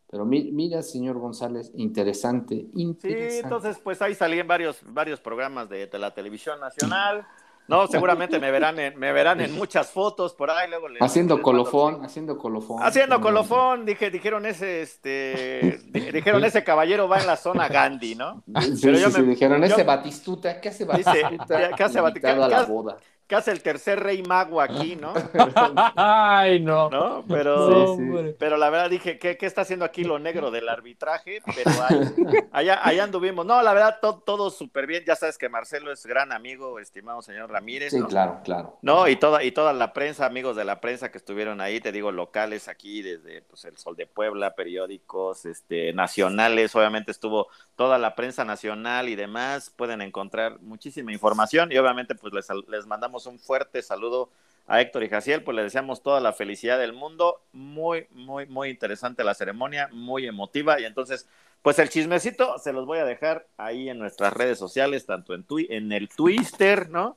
Pero 0.09 0.25
mira, 0.25 0.83
señor 0.83 1.19
González, 1.19 1.73
interesante, 1.75 2.66
interesante. 2.75 3.31
Sí, 3.31 3.38
entonces 3.42 3.79
pues 3.83 4.01
ahí 4.03 4.14
salí 4.14 4.38
en 4.38 4.47
varios, 4.47 4.81
varios 4.85 5.21
programas 5.21 5.69
de, 5.69 5.88
la 5.99 6.14
televisión 6.14 6.61
nacional. 6.61 7.27
No, 7.69 7.88
seguramente 7.88 8.38
me 8.38 8.53
verán 8.53 8.79
en, 8.79 8.97
me 8.97 9.12
verán 9.12 9.40
en 9.40 9.53
muchas 9.53 9.90
fotos 9.90 10.33
por 10.35 10.51
ahí. 10.51 10.71
Luego 10.71 10.87
haciendo 11.01 11.42
colofón, 11.42 12.05
haciendo 12.05 12.38
colofón. 12.38 12.81
Haciendo 12.81 13.21
colofón, 13.21 13.85
dije, 13.85 14.09
dijeron 14.09 14.47
ese, 14.47 14.83
este, 14.83 15.81
dijeron 16.12 16.45
ese 16.45 16.62
caballero 16.62 17.09
va 17.09 17.19
en 17.19 17.27
la 17.27 17.37
zona 17.37 17.66
Gandhi, 17.66 18.14
¿no? 18.14 18.45
Sí, 18.61 18.79
Pero 18.81 19.11
sí, 19.11 19.21
me, 19.21 19.31
dijeron 19.31 19.64
ese 19.64 19.83
Batistuta, 19.83 20.61
¿qué 20.61 20.69
hace 20.69 20.85
Batistuta? 20.85 21.71
¿Qué 21.77 21.83
hace 21.83 22.01
Batistuta? 22.01 22.45
A 22.45 22.49
la 22.49 22.64
boda 22.64 22.99
casi 23.26 23.50
el 23.50 23.62
tercer 23.62 24.00
rey 24.00 24.22
mago 24.22 24.60
aquí, 24.60 24.96
¿no? 24.96 25.12
Ay, 25.96 26.60
no. 26.60 26.88
¿No? 26.90 27.24
Pero, 27.28 27.98
pero 28.38 28.56
la 28.56 28.70
verdad 28.70 28.90
dije, 28.90 29.18
¿qué, 29.18 29.36
¿qué, 29.36 29.46
está 29.46 29.62
haciendo 29.62 29.84
aquí 29.84 30.04
lo 30.04 30.18
negro 30.18 30.50
del 30.50 30.68
arbitraje? 30.68 31.40
Pero 31.54 31.70
allá, 32.52 32.80
allá 32.82 33.04
anduvimos. 33.04 33.44
No, 33.44 33.60
la 33.62 33.74
verdad, 33.74 33.98
todo, 34.00 34.50
súper 34.50 34.86
bien. 34.86 35.04
Ya 35.06 35.16
sabes 35.16 35.38
que 35.38 35.48
Marcelo 35.48 35.92
es 35.92 36.06
gran 36.06 36.32
amigo, 36.32 36.78
estimado 36.78 37.22
señor 37.22 37.50
Ramírez. 37.50 37.92
Sí, 37.92 38.02
claro, 38.02 38.40
claro. 38.44 38.78
No, 38.82 39.08
y 39.08 39.16
toda, 39.16 39.42
y 39.42 39.52
toda 39.52 39.72
la 39.72 39.92
prensa, 39.92 40.26
amigos 40.26 40.56
de 40.56 40.64
la 40.64 40.80
prensa 40.80 41.10
que 41.10 41.18
estuvieron 41.18 41.60
ahí, 41.60 41.80
te 41.80 41.92
digo, 41.92 42.12
locales 42.12 42.68
aquí, 42.68 43.02
desde 43.02 43.42
pues, 43.42 43.64
el 43.64 43.76
Sol 43.76 43.96
de 43.96 44.06
Puebla, 44.06 44.54
periódicos, 44.54 45.46
este, 45.46 45.92
nacionales, 45.92 46.74
obviamente 46.76 47.10
estuvo 47.10 47.48
toda 47.74 47.98
la 47.98 48.14
prensa 48.14 48.44
nacional 48.44 49.08
y 49.08 49.16
demás. 49.16 49.70
Pueden 49.70 50.00
encontrar 50.00 50.60
muchísima 50.60 51.12
información 51.12 51.72
y 51.72 51.78
obviamente 51.78 52.14
pues 52.14 52.32
les, 52.32 52.48
les 52.68 52.86
mandamos 52.86 53.15
un 53.24 53.38
fuerte 53.38 53.81
saludo 53.81 54.29
a 54.66 54.81
Héctor 54.83 55.05
y 55.05 55.09
Jaciel, 55.09 55.42
pues 55.42 55.55
le 55.55 55.62
deseamos 55.62 56.02
toda 56.02 56.20
la 56.20 56.35
felicidad 56.35 56.79
del 56.79 56.92
mundo. 56.92 57.40
Muy, 57.52 58.07
muy, 58.11 58.46
muy 58.46 58.68
interesante 58.68 59.24
la 59.24 59.35
ceremonia, 59.35 59.88
muy 59.92 60.26
emotiva. 60.26 60.79
Y 60.81 60.85
entonces, 60.85 61.26
pues 61.62 61.79
el 61.79 61.88
chismecito 61.88 62.59
se 62.59 62.72
los 62.72 62.85
voy 62.85 62.98
a 62.98 63.05
dejar 63.05 63.46
ahí 63.57 63.88
en 63.88 63.98
nuestras 63.98 64.33
redes 64.33 64.59
sociales, 64.59 65.06
tanto 65.06 65.35
en, 65.35 65.46
en 65.71 65.92
el 65.92 66.08
Twitter, 66.08 66.90
¿no? 66.90 67.17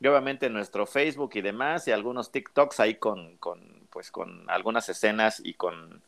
Y 0.00 0.06
obviamente 0.08 0.46
en 0.46 0.52
nuestro 0.52 0.86
Facebook 0.86 1.30
y 1.34 1.40
demás, 1.40 1.88
y 1.88 1.92
algunos 1.92 2.30
TikToks 2.30 2.80
ahí 2.80 2.96
con, 2.96 3.36
con 3.38 3.86
pues 3.90 4.10
con 4.10 4.48
algunas 4.50 4.88
escenas 4.88 5.40
y 5.42 5.54
con 5.54 6.02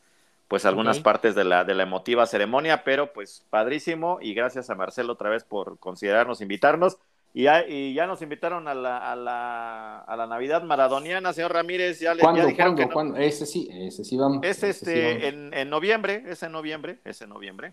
pues 0.49 0.65
algunas 0.65 0.99
partes 0.99 1.37
de 1.37 1.45
la, 1.45 1.63
de 1.63 1.77
la 1.77 1.85
emotiva 1.85 2.27
ceremonia, 2.27 2.83
pero 2.83 3.13
pues 3.13 3.47
padrísimo 3.51 4.19
y 4.21 4.35
gracias 4.35 4.69
a 4.69 4.75
Marcelo 4.75 5.13
otra 5.13 5.31
vez 5.31 5.45
por 5.45 5.79
considerarnos, 5.79 6.41
invitarnos 6.41 6.99
Y 7.33 7.45
ya, 7.45 7.65
y 7.67 7.95
ya 7.95 8.07
nos 8.07 8.23
invitaron 8.23 8.67
a 8.67 8.75
la, 8.75 8.99
a, 8.99 9.15
la, 9.15 9.99
a 9.99 10.17
la 10.17 10.27
Navidad 10.27 10.65
maradoniana, 10.65 11.33
señor 11.33 11.53
Ramírez. 11.53 12.01
Ya, 12.01 12.13
le, 12.13 12.23
¿Cuándo, 12.23 12.45
dijeron 12.45 12.77
¿cuándo, 12.93 13.17
Ese 13.17 13.47
sí, 13.47 13.69
ese 13.73 14.05
sí 14.05 14.17
vamos. 14.17 14.41
Es 14.43 14.63
este, 14.65 15.29
En, 15.29 15.55
en, 15.55 15.71
noviembre, 15.71 16.25
es 16.27 16.43
en 16.43 16.51
noviembre, 16.51 16.99
es 17.05 17.23
en 17.23 17.29
noviembre. 17.29 17.73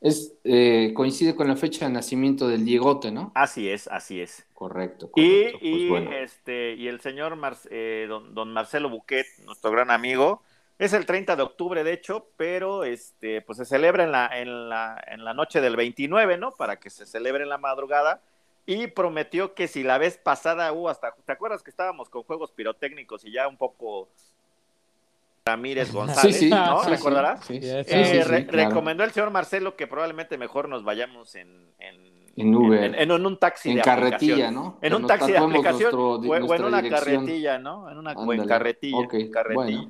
Es, 0.00 0.34
eh, 0.44 0.92
coincide 0.94 1.36
con 1.36 1.46
la 1.48 1.56
fecha 1.56 1.86
de 1.86 1.92
nacimiento 1.92 2.48
del 2.48 2.64
Diegote, 2.64 3.10
¿no? 3.12 3.30
Así 3.34 3.68
es, 3.68 3.86
así 3.88 4.20
es. 4.20 4.44
Correcto. 4.54 5.10
correcto. 5.10 5.58
Y, 5.60 5.88
pues 5.88 6.08
este, 6.20 6.74
y 6.74 6.88
el 6.88 7.00
señor 7.00 7.36
eh, 7.70 8.06
don, 8.08 8.34
don, 8.34 8.52
Marcelo 8.52 8.90
Buquet, 8.90 9.26
nuestro 9.44 9.70
gran 9.70 9.92
amigo, 9.92 10.42
es 10.78 10.92
el 10.92 11.06
30 11.06 11.36
de 11.36 11.42
octubre, 11.42 11.84
de 11.84 11.92
hecho, 11.92 12.28
pero 12.36 12.84
este, 12.84 13.42
pues 13.42 13.58
se 13.58 13.64
celebra 13.64 14.04
en 14.04 14.12
la, 14.12 14.30
en 14.40 14.68
la, 14.68 15.04
en 15.06 15.24
la 15.24 15.34
noche 15.34 15.60
del 15.60 15.76
29, 15.76 16.36
¿no? 16.38 16.52
Para 16.52 16.80
que 16.80 16.90
se 16.90 17.06
celebre 17.06 17.42
en 17.44 17.48
la 17.48 17.58
madrugada 17.58 18.22
y 18.68 18.86
prometió 18.86 19.54
que 19.54 19.66
si 19.66 19.82
la 19.82 19.96
vez 19.96 20.18
pasada 20.18 20.70
hubo 20.72 20.90
hasta, 20.90 21.14
¿te 21.24 21.32
acuerdas 21.32 21.62
que 21.62 21.70
estábamos 21.70 22.10
con 22.10 22.22
juegos 22.22 22.52
pirotécnicos 22.52 23.24
y 23.24 23.32
ya 23.32 23.48
un 23.48 23.56
poco 23.56 24.10
Ramírez 25.46 25.90
González, 25.90 26.36
sí, 26.36 26.44
sí, 26.44 26.50
¿no? 26.50 26.84
Sí, 26.84 26.90
¿Recordarás? 26.90 27.46
Eh, 27.48 28.44
recomendó 28.46 29.04
el 29.04 29.12
señor 29.12 29.30
Marcelo 29.30 29.74
que 29.74 29.86
probablemente 29.86 30.36
mejor 30.36 30.68
nos 30.68 30.84
vayamos 30.84 31.34
en, 31.34 31.48
en, 31.78 32.26
en 32.36 32.54
Uber. 32.54 32.94
En, 32.94 33.10
un 33.10 33.38
taxi 33.38 33.70
en 33.70 33.80
carretilla, 33.80 34.50
¿no? 34.50 34.78
En 34.82 34.92
un 34.92 35.06
taxi 35.06 35.32
de 35.32 35.38
aplicación 35.38 35.94
o, 35.94 36.36
en 36.36 36.62
una 36.62 36.86
carretilla, 36.86 37.58
¿no? 37.58 37.90
En 37.90 37.96
una 37.96 38.12
en 38.12 38.46
carretilla. 38.46 38.98
Okay. 38.98 39.30
carretilla. 39.30 39.88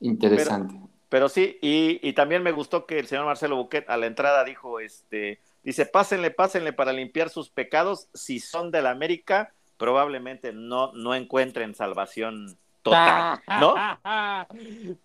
Interesante. 0.00 0.74
Pero, 0.74 0.88
pero 1.08 1.28
sí, 1.30 1.58
y, 1.62 2.06
y, 2.06 2.12
también 2.12 2.42
me 2.42 2.52
gustó 2.52 2.84
que 2.84 2.98
el 2.98 3.06
señor 3.06 3.24
Marcelo 3.24 3.56
Buquet 3.56 3.88
a 3.88 3.96
la 3.96 4.04
entrada 4.04 4.44
dijo, 4.44 4.78
este, 4.78 5.40
Dice, 5.68 5.84
pásenle, 5.84 6.30
pásenle 6.30 6.72
para 6.72 6.94
limpiar 6.94 7.28
sus 7.28 7.50
pecados. 7.50 8.08
Si 8.14 8.40
son 8.40 8.70
de 8.70 8.80
la 8.80 8.88
América, 8.88 9.52
probablemente 9.76 10.54
no, 10.54 10.92
no 10.94 11.14
encuentren 11.14 11.74
salvación 11.74 12.56
total, 12.80 13.38
¿no? 13.60 13.74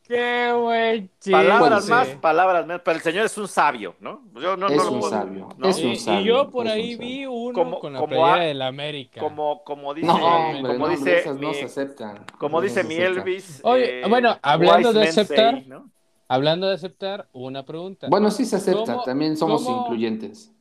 Qué 0.07 0.53
buen 0.55 1.11
Palabras 1.30 1.89
más, 1.89 2.07
palabras 2.22 2.66
menos, 2.66 2.82
pero 2.86 2.95
el 2.95 3.03
Señor 3.03 3.26
es 3.26 3.38
un 3.38 3.49
sabio, 3.49 3.97
¿no? 3.99 4.22
Yo 4.36 4.55
no, 4.55 4.70
es, 4.70 4.86
un 4.86 5.03
sabio, 5.03 5.49
es 5.64 5.84
un 5.84 5.97
sabio. 5.97 6.22
Y 6.22 6.24
yo 6.24 6.49
por 6.49 6.66
ahí 6.66 6.95
vi 6.95 7.26
uno 7.26 7.78
con 7.82 7.91
la 7.91 7.99
como 7.99 8.36
de 8.38 8.53
la 8.53 8.68
América. 8.68 9.20
Como, 9.20 9.66
como 9.66 9.93
dice, 9.93 10.07
no, 10.07 10.66
como 10.66 10.88
dice, 10.88 11.26
mi, 11.34 11.41
no 11.41 11.53
se 11.53 11.66
aceptan. 11.66 12.26
Como 12.38 12.61
dice 12.61 12.86
mi 12.86 12.95
Elvis. 12.95 13.59
Oye, 13.66 14.07
bueno, 14.07 14.39
hablando 14.41 14.93
de 14.93 15.09
aceptar, 15.09 15.61
hablando 16.30 16.70
de 16.70 16.76
aceptar, 16.76 17.28
una 17.34 17.66
pregunta. 17.66 18.07
Bueno, 18.09 18.32
sí 18.32 18.45
se 18.45 18.55
acepta, 18.55 19.03
también 19.03 19.36
somos 19.36 19.68
incluyentes. 19.68 20.53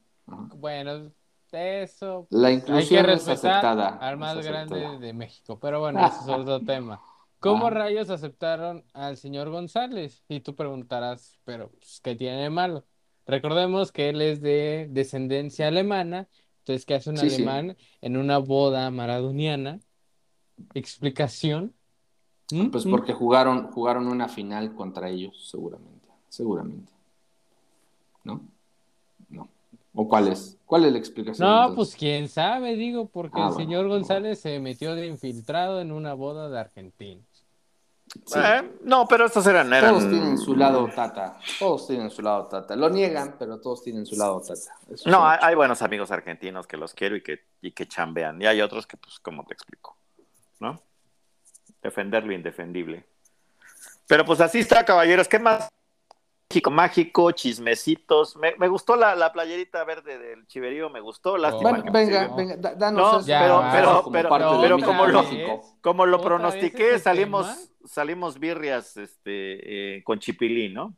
Bueno, 0.56 1.12
eso. 1.52 2.26
La 2.30 2.50
inclusión 2.50 3.00
hay 3.00 3.06
que 3.06 3.12
es 3.14 3.28
aceptada. 3.28 3.88
Al 3.98 4.16
más 4.16 4.44
grande 4.44 4.98
de 4.98 5.12
México. 5.12 5.58
Pero 5.60 5.80
bueno, 5.80 6.04
ese 6.06 6.18
es 6.20 6.28
otro 6.28 6.60
tema. 6.66 7.00
¿Cómo 7.40 7.66
ah. 7.66 7.70
rayos 7.70 8.08
aceptaron 8.10 8.84
al 8.92 9.16
señor 9.16 9.50
González? 9.50 10.24
Y 10.28 10.40
tú 10.40 10.54
preguntarás, 10.54 11.40
pero 11.44 11.70
pues, 11.70 12.00
¿qué 12.02 12.14
tiene 12.14 12.42
de 12.42 12.50
malo? 12.50 12.84
Recordemos 13.26 13.92
que 13.92 14.08
él 14.08 14.22
es 14.22 14.40
de 14.40 14.88
descendencia 14.90 15.68
alemana. 15.68 16.28
Entonces, 16.60 16.86
¿qué 16.86 16.94
hace 16.94 17.10
un 17.10 17.18
alemán 17.18 17.76
en 18.00 18.16
una 18.16 18.38
boda 18.38 18.90
maradoniana? 18.90 19.80
¿Explicación? 20.74 21.74
¿Mm? 22.52 22.68
Pues 22.70 22.84
porque 22.84 23.12
jugaron, 23.12 23.72
jugaron 23.72 24.06
una 24.06 24.28
final 24.28 24.74
contra 24.74 25.10
ellos, 25.10 25.48
seguramente. 25.50 26.08
Seguramente. 26.28 26.92
¿No? 28.24 28.40
¿O 29.94 30.08
cuál 30.08 30.28
es? 30.28 30.58
¿Cuál 30.64 30.86
es 30.86 30.92
la 30.92 30.98
explicación? 30.98 31.46
No, 31.46 31.74
pues 31.74 31.94
quién 31.94 32.28
sabe, 32.28 32.74
digo, 32.76 33.08
porque 33.08 33.40
ah, 33.40 33.48
el 33.48 33.54
señor 33.54 33.88
González 33.88 34.40
se 34.40 34.58
metió 34.58 34.94
de 34.94 35.06
infiltrado 35.06 35.80
en 35.80 35.92
una 35.92 36.14
boda 36.14 36.48
de 36.48 36.58
argentinos. 36.58 37.26
Eh, 38.36 38.78
no, 38.84 39.06
pero 39.06 39.26
estos 39.26 39.46
eran, 39.46 39.70
Todos 39.70 40.08
tienen 40.08 40.38
su 40.38 40.54
lado 40.54 40.88
tata. 40.94 41.38
Todos 41.58 41.86
tienen 41.86 42.10
su 42.10 42.22
lado 42.22 42.46
tata. 42.46 42.76
Lo 42.76 42.90
niegan, 42.90 43.36
pero 43.38 43.58
todos 43.60 43.82
tienen 43.82 44.04
su 44.04 44.16
lado 44.16 44.40
tata. 44.40 44.74
no, 45.06 45.26
hay, 45.26 45.54
buenos 45.54 45.80
amigos 45.82 46.10
argentinos 46.10 46.66
que 46.66 46.76
los 46.76 46.92
quiero 46.94 47.16
y 47.16 47.22
que, 47.22 47.40
y 47.60 47.72
que 47.72 47.86
chambean. 47.86 48.40
Y 48.40 48.46
hay 48.46 48.60
otros 48.60 48.86
que, 48.86 48.96
pues, 48.96 49.18
como 49.18 49.44
te 49.44 49.54
explico, 49.54 49.96
¿no? 50.60 50.82
Defender 51.82 52.24
lo 52.24 52.32
indefendible. 52.32 53.06
Pero 54.06 54.24
pues 54.24 54.40
así 54.40 54.58
está, 54.58 54.84
caballeros. 54.84 55.26
¿Qué 55.26 55.38
más 55.38 55.68
México 56.52 56.70
mágico, 56.70 57.30
chismecitos. 57.30 58.36
Me, 58.36 58.54
me 58.58 58.68
gustó 58.68 58.94
la, 58.94 59.14
la, 59.16 59.32
playerita 59.32 59.82
verde 59.84 60.18
del 60.18 60.46
chiverío, 60.46 60.90
me 60.90 61.00
gustó. 61.00 61.38
Lástima 61.38 61.82
venga, 61.90 62.28
venga, 62.36 62.56
danos. 62.56 63.26
No, 63.26 63.26
pero, 63.26 63.64
pero, 63.72 64.04
pero, 64.12 64.60
pero, 64.60 64.78
como, 64.80 65.06
lo, 65.06 65.24
como 65.80 66.04
lo 66.04 66.20
pronostiqué, 66.20 66.98
salimos, 66.98 67.70
salimos 67.86 68.38
birrias 68.38 68.98
este, 68.98 69.96
eh, 69.96 70.04
con 70.04 70.18
chipilín, 70.18 70.74
¿no? 70.74 70.94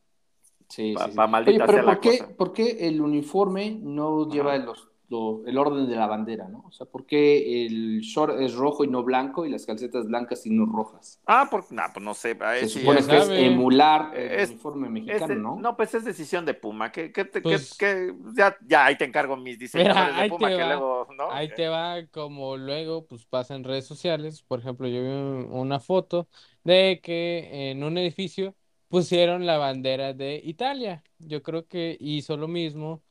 Sí, 0.69 0.97
sí, 0.97 1.19
Oye, 1.47 1.61
pero 1.65 1.85
¿por 1.85 2.01
qué, 2.01 2.25
¿por 2.37 2.53
qué 2.53 2.89
el 2.89 3.01
uniforme 3.01 3.79
no 3.81 4.29
lleva 4.29 4.57
los 4.57 4.89
el 5.11 5.59
orden 5.59 5.89
de 5.89 5.97
la 5.97 6.07
bandera, 6.07 6.49
¿no? 6.49 6.65
O 6.67 6.73
sea, 6.73 6.87
¿por 6.87 7.07
qué 7.07 7.67
el 7.67 8.01
short 8.01 8.41
es 8.41 8.55
rojo 8.55 8.85
y 8.85 8.89
no 8.89 9.03
blanco 9.03 9.47
y 9.47 9.51
las 9.51 9.67
calcetas 9.67 10.07
blancas 10.07 10.47
y 10.47 10.51
no 10.51 10.67
rojas? 10.67 11.21
Ah, 11.27 11.47
por, 11.51 11.71
no, 11.73 11.83
pues 11.93 12.05
no 12.05 12.15
sé. 12.15 12.37
Se 12.61 12.69
supone 12.69 13.05
que 13.05 13.17
es 13.17 13.29
emular 13.29 14.17
el 14.17 14.51
uniforme 14.51 14.89
mexicano, 14.89 15.35
¿no? 15.35 15.57
No, 15.57 15.77
pues 15.77 15.95
es 15.95 16.05
decisión 16.05 16.45
de 16.45 16.55
Puma. 16.55 16.91
Que, 16.91 17.13
que, 17.13 17.25
pues 17.27 17.75
que, 17.75 18.15
ya, 18.35 18.57
ya 18.67 18.87
ahí 18.87 18.97
te 18.97 19.05
encargo 19.05 19.37
mis 19.37 19.59
diseñadores 19.59 20.17
de 20.17 20.29
Puma 20.29 20.49
que 20.49 20.65
luego, 20.65 21.09
¿no? 21.17 21.31
Ahí 21.31 21.49
te 21.55 21.69
va 21.69 22.07
como 22.11 22.57
luego, 22.57 23.07
pues 23.07 23.27
pasa 23.27 23.55
en 23.55 23.65
redes 23.65 23.87
sociales. 23.87 24.43
Por 24.43 24.61
ejemplo, 24.61 24.89
yo 24.89 25.03
vi 25.03 25.49
una 25.51 25.81
foto 25.81 26.29
de 26.65 27.01
que 27.03 27.71
en 27.71 27.85
un 27.85 27.99
edificio 27.99 28.55
pusieron 28.89 29.45
la 29.45 29.59
bandera 29.59 30.13
de 30.13 30.41
Italia. 30.43 31.03
Yo 31.19 31.43
creo 31.43 31.67
que 31.67 31.97
hizo 32.01 32.37
lo 32.37 32.49
mismo 32.49 33.03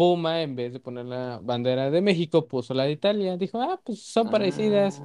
Puma, 0.00 0.40
en 0.40 0.56
vez 0.56 0.72
de 0.72 0.80
poner 0.80 1.04
la 1.04 1.40
bandera 1.42 1.90
de 1.90 2.00
México, 2.00 2.48
puso 2.48 2.72
la 2.72 2.84
de 2.84 2.92
Italia. 2.92 3.36
Dijo, 3.36 3.60
ah, 3.60 3.78
pues 3.84 4.00
son 4.00 4.30
parecidas. 4.30 5.02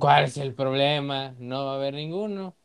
¿Cuál 0.00 0.24
es 0.24 0.38
el 0.38 0.54
problema? 0.54 1.34
No 1.38 1.66
va 1.66 1.72
a 1.72 1.74
haber 1.74 1.92
ninguno. 1.92 2.56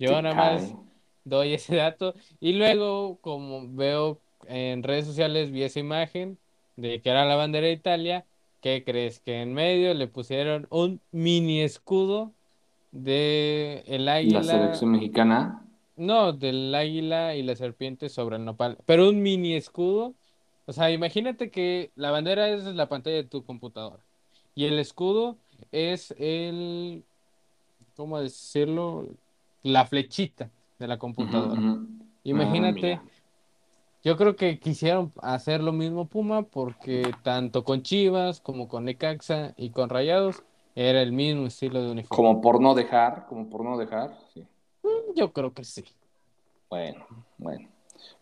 Yo 0.00 0.20
nada 0.20 0.34
más 0.34 0.74
doy 1.22 1.52
ese 1.52 1.76
dato. 1.76 2.14
Y 2.40 2.54
luego, 2.54 3.20
como 3.20 3.72
veo 3.72 4.20
en 4.48 4.82
redes 4.82 5.06
sociales, 5.06 5.52
vi 5.52 5.62
esa 5.62 5.78
imagen 5.78 6.38
de 6.74 7.00
que 7.00 7.10
era 7.10 7.24
la 7.24 7.36
bandera 7.36 7.68
de 7.68 7.74
Italia. 7.74 8.26
¿Qué 8.60 8.82
crees? 8.84 9.20
Que 9.20 9.42
en 9.42 9.54
medio 9.54 9.94
le 9.94 10.08
pusieron 10.08 10.66
un 10.70 11.00
mini 11.12 11.60
escudo 11.60 12.32
de 12.90 13.84
el 13.86 14.08
águila. 14.08 14.42
¿La 14.42 14.52
selección 14.54 14.90
mexicana? 14.90 15.62
No, 15.94 16.32
del 16.32 16.74
águila 16.74 17.36
y 17.36 17.44
la 17.44 17.54
serpiente 17.54 18.08
sobre 18.08 18.38
el 18.38 18.44
nopal. 18.44 18.78
Pero 18.86 19.08
un 19.08 19.22
mini 19.22 19.54
escudo 19.54 20.16
o 20.66 20.72
sea, 20.72 20.90
imagínate 20.90 21.50
que 21.50 21.90
la 21.94 22.10
bandera 22.10 22.48
es 22.48 22.64
la 22.64 22.88
pantalla 22.88 23.16
de 23.16 23.24
tu 23.24 23.44
computadora 23.44 24.02
y 24.54 24.64
el 24.64 24.78
escudo 24.78 25.36
es 25.70 26.14
el, 26.18 27.04
¿cómo 27.96 28.20
decirlo? 28.20 29.06
La 29.62 29.84
flechita 29.84 30.50
de 30.78 30.88
la 30.88 30.98
computadora. 30.98 31.60
Imagínate, 32.24 32.94
ah, 32.94 33.02
yo 34.02 34.16
creo 34.16 34.34
que 34.34 34.58
quisieron 34.58 35.12
hacer 35.22 35.62
lo 35.62 35.72
mismo 35.72 36.06
Puma 36.06 36.42
porque 36.42 37.12
tanto 37.22 37.64
con 37.64 37.82
Chivas 37.82 38.40
como 38.40 38.68
con 38.68 38.84
Necaxa 38.84 39.54
y 39.56 39.70
con 39.70 39.88
Rayados 39.88 40.42
era 40.74 41.00
el 41.00 41.12
mismo 41.12 41.46
estilo 41.46 41.82
de 41.82 41.90
uniforme. 41.90 42.16
Como 42.16 42.40
por 42.40 42.60
no 42.60 42.74
dejar, 42.74 43.26
como 43.28 43.48
por 43.48 43.64
no 43.64 43.78
dejar, 43.78 44.16
sí. 44.34 44.46
Mm, 44.82 45.14
yo 45.14 45.32
creo 45.32 45.52
que 45.52 45.64
sí. 45.64 45.84
Bueno, 46.68 47.06
bueno. 47.38 47.68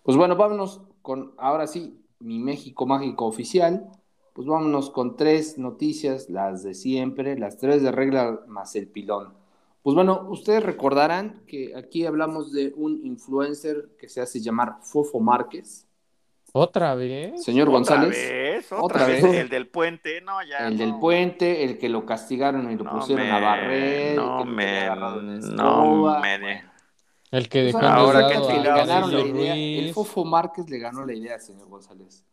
Pues 0.02 0.16
bueno, 0.16 0.36
vámonos 0.36 0.80
con, 1.02 1.32
ahora 1.36 1.66
sí, 1.66 1.98
mi 2.24 2.38
México 2.38 2.86
Mágico 2.86 3.26
oficial, 3.26 3.86
pues 4.32 4.48
vámonos 4.48 4.90
con 4.90 5.16
tres 5.16 5.58
noticias, 5.58 6.28
las 6.30 6.62
de 6.62 6.74
siempre, 6.74 7.38
las 7.38 7.58
tres 7.58 7.82
de 7.82 7.92
regla 7.92 8.40
más 8.48 8.74
el 8.74 8.88
pilón. 8.88 9.34
Pues 9.82 9.94
bueno, 9.94 10.26
ustedes 10.30 10.62
recordarán 10.62 11.42
que 11.46 11.76
aquí 11.76 12.06
hablamos 12.06 12.50
de 12.50 12.72
un 12.76 13.04
influencer 13.04 13.90
que 13.98 14.08
se 14.08 14.22
hace 14.22 14.40
llamar 14.40 14.78
Fofo 14.80 15.20
Márquez. 15.20 15.86
¿Otra 16.52 16.94
vez? 16.94 17.44
Señor 17.44 17.68
González. 17.68 18.10
Vez, 18.10 18.72
otra, 18.72 19.06
vez, 19.06 19.22
El 19.22 19.48
del 19.48 19.68
puente, 19.68 20.20
no, 20.22 20.42
ya. 20.42 20.66
El 20.68 20.78
del 20.78 20.98
puente, 20.98 21.64
el 21.64 21.78
que 21.78 21.88
lo 21.88 22.06
castigaron 22.06 22.70
y 22.70 22.76
lo 22.76 22.90
pusieron 22.90 23.28
a 23.28 23.40
barrer. 23.40 24.16
No, 24.16 24.44
me, 24.44 24.86
no, 24.86 26.20
me, 26.20 26.64
el 27.38 27.48
que 27.48 27.62
dejó 27.62 27.80
ahora 27.80 28.28
que 28.28 28.38
le 28.38 28.62
ganaron 28.62 29.12
la 29.12 29.20
idea, 29.20 29.54
el 29.54 29.92
Fofo 29.92 30.24
Márquez 30.24 30.68
le 30.70 30.78
ganó 30.78 31.04
la 31.04 31.14
idea, 31.14 31.38
señor 31.38 31.68
González. 31.68 32.24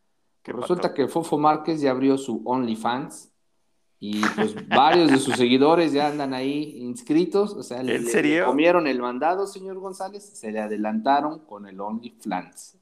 Que 0.44 0.54
resulta 0.54 0.94
que 0.94 1.04
el 1.04 1.10
Fofo 1.10 1.38
Márquez 1.38 1.82
ya 1.82 1.92
abrió 1.92 2.18
su 2.18 2.42
OnlyFans 2.46 3.32
y 4.00 4.22
pues 4.36 4.56
varios 4.68 5.12
de 5.12 5.18
sus 5.20 5.36
seguidores 5.36 5.92
ya 5.92 6.08
andan 6.08 6.34
ahí 6.34 6.78
inscritos, 6.80 7.54
o 7.54 7.64
sea, 7.64 7.84
le, 7.84 8.44
comieron 8.44 8.88
el 8.88 9.00
mandado, 9.00 9.48
señor 9.48 9.80
González, 9.80 10.24
se 10.24 10.52
le 10.52 10.60
adelantaron 10.60 11.46
con 11.46 11.68
el 11.68 11.80
OnlyFans. 11.80 12.78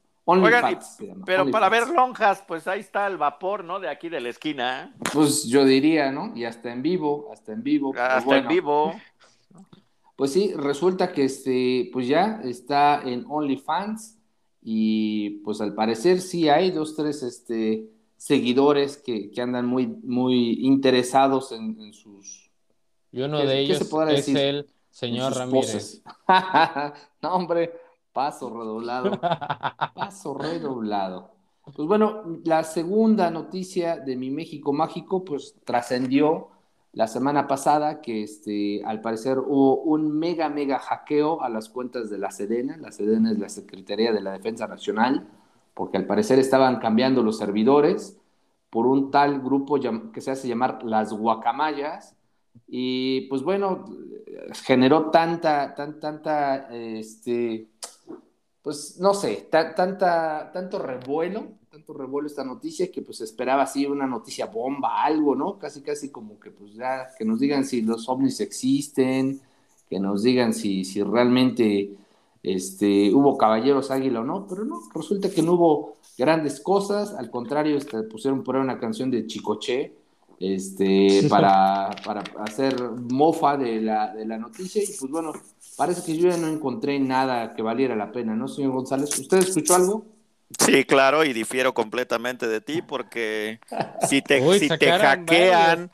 pero 1.26 1.50
para 1.50 1.68
ver 1.68 1.88
lonjas, 1.88 2.42
pues 2.46 2.66
ahí 2.66 2.80
está 2.80 3.06
el 3.06 3.18
vapor, 3.18 3.64
¿no? 3.64 3.80
De 3.80 3.88
aquí 3.88 4.08
de 4.08 4.20
la 4.20 4.30
esquina. 4.30 4.94
Pues 5.12 5.44
yo 5.44 5.64
diría, 5.64 6.10
¿no? 6.10 6.32
Y 6.34 6.44
hasta 6.44 6.72
en 6.72 6.82
vivo, 6.82 7.30
hasta 7.32 7.52
en 7.52 7.62
vivo. 7.62 7.94
Hasta 7.96 8.38
en 8.38 8.48
vivo. 8.48 8.94
Pues 10.20 10.34
sí, 10.34 10.52
resulta 10.54 11.12
que 11.12 11.24
este, 11.24 11.88
pues 11.94 12.06
ya 12.06 12.42
está 12.44 13.00
en 13.02 13.24
OnlyFans 13.26 14.18
y 14.60 15.38
pues 15.38 15.62
al 15.62 15.74
parecer 15.74 16.20
sí 16.20 16.46
hay 16.50 16.72
dos, 16.72 16.94
tres 16.94 17.22
este, 17.22 17.88
seguidores 18.18 18.98
que, 18.98 19.32
andan 19.40 19.64
muy, 19.64 19.86
muy 19.86 20.58
interesados 20.60 21.52
en, 21.52 21.94
sus... 21.94 22.50
Y 23.10 23.22
uno 23.22 23.38
de 23.38 23.60
ellos 23.60 23.80
es 24.10 24.28
el 24.28 24.66
señor 24.90 25.36
Ramírez. 25.36 26.02
no, 27.22 27.34
hombre, 27.34 27.72
paso 28.12 28.50
redoblado. 28.50 29.18
Paso 29.94 30.34
redoblado. 30.34 31.30
Pues 31.74 31.88
bueno, 31.88 32.42
la 32.44 32.62
segunda 32.64 33.30
noticia 33.30 33.96
de 33.96 34.16
mi 34.16 34.28
México 34.28 34.74
mágico, 34.74 35.24
pues 35.24 35.54
trascendió 35.64 36.50
la 36.92 37.06
semana 37.06 37.46
pasada 37.46 38.00
que 38.00 38.22
este, 38.24 38.82
al 38.84 39.00
parecer 39.00 39.38
hubo 39.38 39.76
un 39.82 40.18
mega, 40.18 40.48
mega 40.48 40.78
hackeo 40.78 41.40
a 41.42 41.48
las 41.48 41.68
cuentas 41.68 42.10
de 42.10 42.18
la 42.18 42.32
Sedena. 42.32 42.76
La 42.78 42.90
Sedena 42.90 43.30
es 43.30 43.38
la 43.38 43.48
Secretaría 43.48 44.12
de 44.12 44.20
la 44.20 44.32
Defensa 44.32 44.66
Nacional, 44.66 45.28
porque 45.74 45.98
al 45.98 46.06
parecer 46.06 46.40
estaban 46.40 46.80
cambiando 46.80 47.22
los 47.22 47.38
servidores 47.38 48.18
por 48.70 48.86
un 48.86 49.10
tal 49.10 49.40
grupo 49.40 49.78
que 50.12 50.20
se 50.20 50.32
hace 50.32 50.48
llamar 50.48 50.82
las 50.82 51.12
guacamayas. 51.12 52.16
Y 52.66 53.22
pues 53.28 53.42
bueno, 53.42 53.84
generó 54.64 55.10
tanta, 55.10 55.74
tan, 55.74 56.00
tanta, 56.00 56.68
este, 56.74 57.68
pues 58.62 58.98
no 58.98 59.14
sé, 59.14 59.48
tanta, 59.50 60.50
tanto 60.52 60.78
revuelo 60.80 61.59
tanto 61.70 61.94
revuelo 61.94 62.26
esta 62.26 62.42
noticia 62.42 62.90
que 62.90 63.00
pues 63.00 63.20
esperaba 63.20 63.62
así 63.62 63.86
una 63.86 64.04
noticia 64.04 64.46
bomba, 64.46 65.04
algo, 65.04 65.36
¿no? 65.36 65.56
Casi, 65.56 65.82
casi 65.82 66.08
como 66.08 66.40
que 66.40 66.50
pues 66.50 66.74
ya, 66.74 67.06
que 67.16 67.24
nos 67.24 67.38
digan 67.38 67.64
si 67.64 67.82
los 67.82 68.08
ovnis 68.08 68.40
existen, 68.40 69.40
que 69.88 70.00
nos 70.00 70.24
digan 70.24 70.52
si, 70.52 70.84
si 70.84 71.00
realmente 71.00 71.92
este, 72.42 73.14
hubo 73.14 73.38
caballeros 73.38 73.92
águila 73.92 74.22
o 74.22 74.24
no, 74.24 74.48
pero 74.48 74.64
no, 74.64 74.80
resulta 74.92 75.30
que 75.30 75.42
no 75.42 75.52
hubo 75.52 75.96
grandes 76.18 76.58
cosas, 76.58 77.14
al 77.14 77.30
contrario, 77.30 77.76
este, 77.76 78.02
pusieron 78.02 78.42
por 78.42 78.56
ahí 78.56 78.62
una 78.62 78.80
canción 78.80 79.08
de 79.08 79.28
Chicoche, 79.28 79.94
este, 80.40 81.28
para, 81.28 81.90
para 82.04 82.22
hacer 82.42 82.82
mofa 83.12 83.56
de 83.56 83.80
la, 83.80 84.12
de 84.12 84.26
la 84.26 84.38
noticia, 84.38 84.82
y 84.82 84.86
pues 84.86 85.08
bueno, 85.08 85.32
parece 85.76 86.02
que 86.04 86.18
yo 86.18 86.30
ya 86.30 86.36
no 86.36 86.48
encontré 86.48 86.98
nada 86.98 87.54
que 87.54 87.62
valiera 87.62 87.94
la 87.94 88.10
pena, 88.10 88.34
¿no, 88.34 88.48
señor 88.48 88.72
González? 88.72 89.16
¿Usted 89.16 89.38
escuchó 89.38 89.76
algo? 89.76 90.19
Sí, 90.58 90.84
claro, 90.84 91.24
y 91.24 91.32
difiero 91.32 91.74
completamente 91.74 92.48
de 92.48 92.60
ti 92.60 92.82
porque 92.82 93.60
si 94.08 94.20
te, 94.20 94.58
si 94.58 94.68
te 94.68 94.90
hackean, 94.92 95.90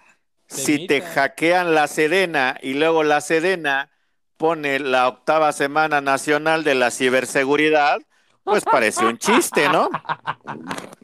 si 0.48 0.86
te 0.86 1.02
hackean 1.02 1.74
la 1.74 1.86
Sedena 1.88 2.58
y 2.62 2.74
luego 2.74 3.02
la 3.02 3.20
Sedena 3.20 3.90
pone 4.36 4.78
la 4.78 5.08
octava 5.08 5.52
semana 5.52 6.00
nacional 6.00 6.64
de 6.64 6.74
la 6.74 6.90
ciberseguridad, 6.90 7.98
pues 8.44 8.64
parece 8.64 9.04
un 9.04 9.18
chiste, 9.18 9.68
¿no? 9.68 9.90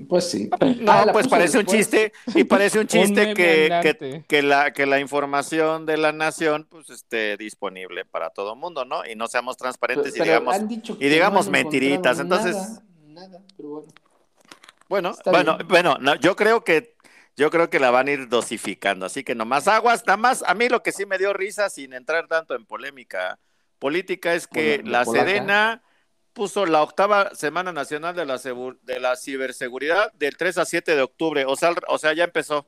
Pues 0.09 0.31
sí. 0.31 0.49
No, 0.81 0.93
ah, 0.93 1.07
pues 1.13 1.27
parece 1.27 1.59
un 1.59 1.67
chiste 1.67 2.13
y 2.35 2.45
parece 2.45 2.79
un 2.79 2.87
chiste 2.89 3.35
que, 3.35 4.25
que, 4.29 4.43
la, 4.43 4.73
que 4.73 4.87
la 4.87 5.01
información 5.01 5.85
de 5.85 5.97
la 5.97 6.13
nación 6.13 6.67
pues 6.71 6.89
esté 6.91 7.37
disponible 7.37 8.05
para 8.05 8.31
todo 8.31 8.53
el 8.55 8.61
mundo, 8.61 8.85
¿no? 8.85 9.05
Y 9.05 9.17
no 9.17 9.27
seamos 9.27 9.57
transparentes 9.57 10.17
y 10.17 10.21
digamos, 10.21 10.57
y 11.01 11.09
digamos 11.09 11.49
mentiritas. 11.49 12.21
Entonces, 12.21 12.55
nada, 12.55 12.83
pero 13.57 13.69
bueno. 13.69 13.89
Bueno, 15.25 15.59
bueno, 15.67 15.97
bueno, 15.99 16.15
yo 16.17 16.37
creo 16.37 16.65
que 16.65 16.97
yo 17.35 17.51
creo 17.51 17.71
que 17.71 17.81
la 17.81 17.91
van 17.91 18.09
a 18.09 18.11
ir 18.11 18.29
dosificando, 18.29 19.07
así 19.07 19.25
que 19.25 19.35
nomás 19.35 19.67
aguas, 19.67 20.05
nada 20.07 20.19
más, 20.19 20.45
a 20.47 20.55
mí 20.55 20.69
lo 20.69 20.83
que 20.83 20.93
sí 20.93 21.07
me 21.07 21.17
dio 21.17 21.33
risa 21.33 21.71
sin 21.71 21.95
entrar 21.95 22.29
tanto 22.29 22.55
en 22.55 22.67
polémica 22.67 23.39
política 23.79 24.35
es 24.35 24.47
que 24.47 24.83
la 24.85 25.05
Sedena 25.05 25.83
puso 26.33 26.67
la 26.67 26.83
octava 26.83 27.35
Semana 27.35 27.73
Nacional 27.73 28.15
de 28.15 28.27
la, 28.27 28.39
de 28.39 29.01
la 29.01 29.17
Ciberseguridad 29.17 30.13
del 30.13 30.37
3 30.37 30.59
a 30.59 30.65
7 30.65 30.95
de 30.95 31.03
octubre, 31.03 31.45
o 31.47 31.57
sea, 31.57 31.75
o 31.89 31.99
sea, 31.99 32.13
ya 32.13 32.25
empezó. 32.25 32.67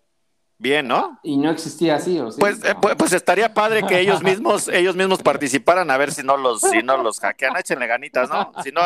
Bien, 0.56 0.86
¿no? 0.86 1.18
Y 1.24 1.36
no 1.36 1.50
existía 1.50 1.96
así, 1.96 2.18
¿o 2.20 2.30
sí? 2.30 2.38
Pues, 2.38 2.64
eh, 2.64 2.76
pues, 2.80 2.94
pues, 2.96 3.12
estaría 3.12 3.52
padre 3.52 3.84
que 3.86 3.98
ellos 3.98 4.22
mismos, 4.24 4.68
ellos 4.68 4.94
mismos 4.94 5.20
participaran 5.20 5.90
a 5.90 5.96
ver 5.96 6.12
si 6.12 6.22
no 6.22 6.36
los, 6.36 6.60
si 6.60 6.82
no 6.82 6.96
los 6.96 7.18
hackean, 7.18 7.56
échenle 7.56 7.86
ganitas, 7.88 8.30
¿no? 8.30 8.52
Si 8.62 8.70
no, 8.70 8.80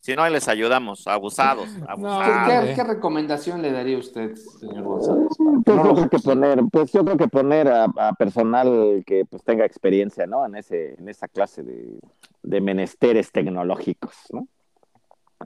si 0.00 0.14
no, 0.14 0.28
les 0.28 0.48
ayudamos, 0.48 1.06
abusados. 1.06 1.68
¿Qué, 2.74 2.84
recomendación 2.84 3.62
le 3.62 3.72
daría 3.72 3.98
usted, 3.98 4.34
señor 4.34 4.84
González? 4.84 5.28
Pues 5.64 5.76
yo 5.76 5.94
creo 5.94 6.08
que 6.08 6.18
poner, 6.18 6.60
pues 6.70 6.92
yo 6.92 7.04
creo 7.04 7.16
que 7.16 7.28
poner 7.28 7.68
a, 7.68 8.12
personal 8.18 9.02
que 9.06 9.24
pues 9.24 9.42
tenga 9.42 9.64
experiencia, 9.64 10.26
¿no? 10.26 10.46
En 10.46 10.56
ese, 10.56 10.94
en 10.94 11.08
esa 11.08 11.28
clase 11.28 11.62
de, 11.62 11.98
de 12.42 12.60
menesteres 12.60 13.32
tecnológicos, 13.32 14.14
¿no? 14.30 14.46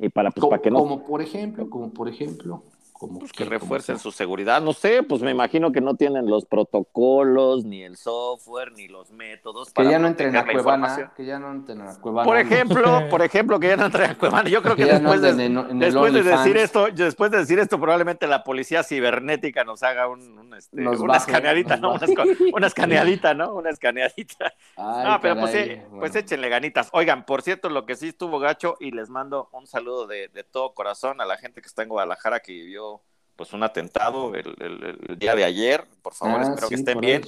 Y 0.00 0.09
para, 0.09 0.30
pues, 0.30 0.46
para 0.48 0.62
que 0.62 0.70
no. 0.70 0.78
Como 0.78 1.05
por 1.05 1.20
ejemplo, 1.20 1.68
como 1.68 1.90
por 1.90 2.09
ejemplo. 2.09 2.62
Pues 3.09 3.32
que 3.32 3.44
refuercen 3.44 3.98
su 3.98 4.12
seguridad. 4.12 4.62
No 4.62 4.72
sé, 4.72 5.03
pues 5.03 5.22
me 5.22 5.30
imagino 5.30 5.72
que 5.72 5.80
no 5.80 5.94
tienen 5.94 6.26
los 6.26 6.44
protocolos, 6.44 7.64
ni 7.64 7.82
el 7.82 7.96
software, 7.96 8.72
ni 8.72 8.88
los 8.88 9.11
métodos. 9.11 9.72
Que 9.72 9.84
ya 9.84 9.98
no 9.98 10.07
entren 10.07 10.36
a 10.36 10.44
Cuevana. 10.44 11.12
Que 11.16 11.24
ya 11.24 11.38
no 11.38 11.50
entren 11.50 11.80
a 11.82 11.98
Cuevana. 11.98 12.24
Por 12.24 12.38
ejemplo, 12.38 13.03
por 13.11 13.22
ejemplo, 13.22 13.59
que 13.59 13.68
ya 13.68 13.76
no 13.76 13.86
entren 13.86 14.11
a 14.11 14.18
Cuevana. 14.18 14.48
Yo 14.48 14.62
creo 14.62 14.76
que, 14.76 14.84
después, 14.84 15.20
de, 15.20 15.34
después 15.74 16.12
de 16.12 16.22
decir 16.22 16.57
esto, 16.57 16.86
después 16.92 17.30
de 17.30 17.38
decir 17.38 17.59
esto, 17.59 17.80
probablemente 17.80 18.26
la 18.26 18.44
policía 18.44 18.82
cibernética 18.82 19.64
nos 19.64 19.82
haga 19.82 20.09
un, 20.09 20.55
este, 20.57 20.76
una 20.98 21.16
escaneadita, 21.16 21.76
¿no? 21.76 21.94
Una, 21.94 22.66
escaneadita, 22.66 23.34
¿no? 23.34 23.55
Una 23.55 23.70
escaneadita. 23.70 24.53
no, 24.76 25.18
pero 25.20 25.36
pues, 25.36 25.80
pues 25.90 26.14
échenle 26.14 26.48
ganitas. 26.48 26.88
Oigan, 26.92 27.24
por 27.24 27.42
cierto, 27.42 27.68
lo 27.68 27.84
que 27.86 27.96
sí 27.96 28.09
estuvo 28.09 28.38
gacho, 28.38 28.76
y 28.80 28.90
les 28.90 29.11
mando 29.11 29.48
un 29.53 29.66
saludo 29.66 30.07
de, 30.07 30.28
de 30.28 30.44
todo 30.44 30.74
corazón 30.74 31.20
a 31.20 31.24
la 31.24 31.36
gente 31.36 31.61
que 31.61 31.66
está 31.66 31.82
en 31.82 31.88
Guadalajara 31.88 32.40
que 32.40 32.53
vivió 32.53 32.91
pues 33.36 33.52
un 33.52 33.62
atentado 33.62 34.34
el, 34.34 35.18
día 35.18 35.34
de 35.34 35.44
ayer. 35.44 35.86
Por 36.02 36.14
favor, 36.14 36.40
ah, 36.40 36.42
espero 36.44 36.68
que 36.68 36.74
estén 36.74 37.00
bien. 37.00 37.22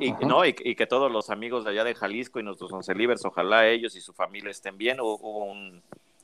y, 0.00 0.12
¿no? 0.26 0.44
Y, 0.44 0.52
que 0.52 0.86
todos 0.86 1.10
los 1.10 1.30
amigos 1.30 1.64
de 1.64 1.70
allá 1.70 1.84
de 1.84 1.94
Jalisco 1.94 2.40
y 2.40 2.42
nuestros 2.42 2.72
once 2.72 2.94
libres, 2.94 3.24
ojalá 3.24 3.66
ellos 3.68 3.94
y 3.96 4.00
su 4.00 4.12
familia 4.12 4.50
estén 4.50 4.76
bien. 4.76 5.00
Hubo 5.00 5.44
un, 5.44 5.82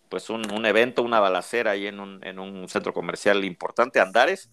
pues 0.08 0.30
un, 0.30 0.66
evento, 0.66 1.02
una 1.02 1.20
balacera 1.20 1.72
ahí 1.72 1.86
en 1.86 2.00
un, 2.00 2.24
en 2.24 2.38
un 2.38 2.68
centro 2.68 2.92
comercial 2.92 3.44
importante, 3.44 4.00
Andares, 4.00 4.50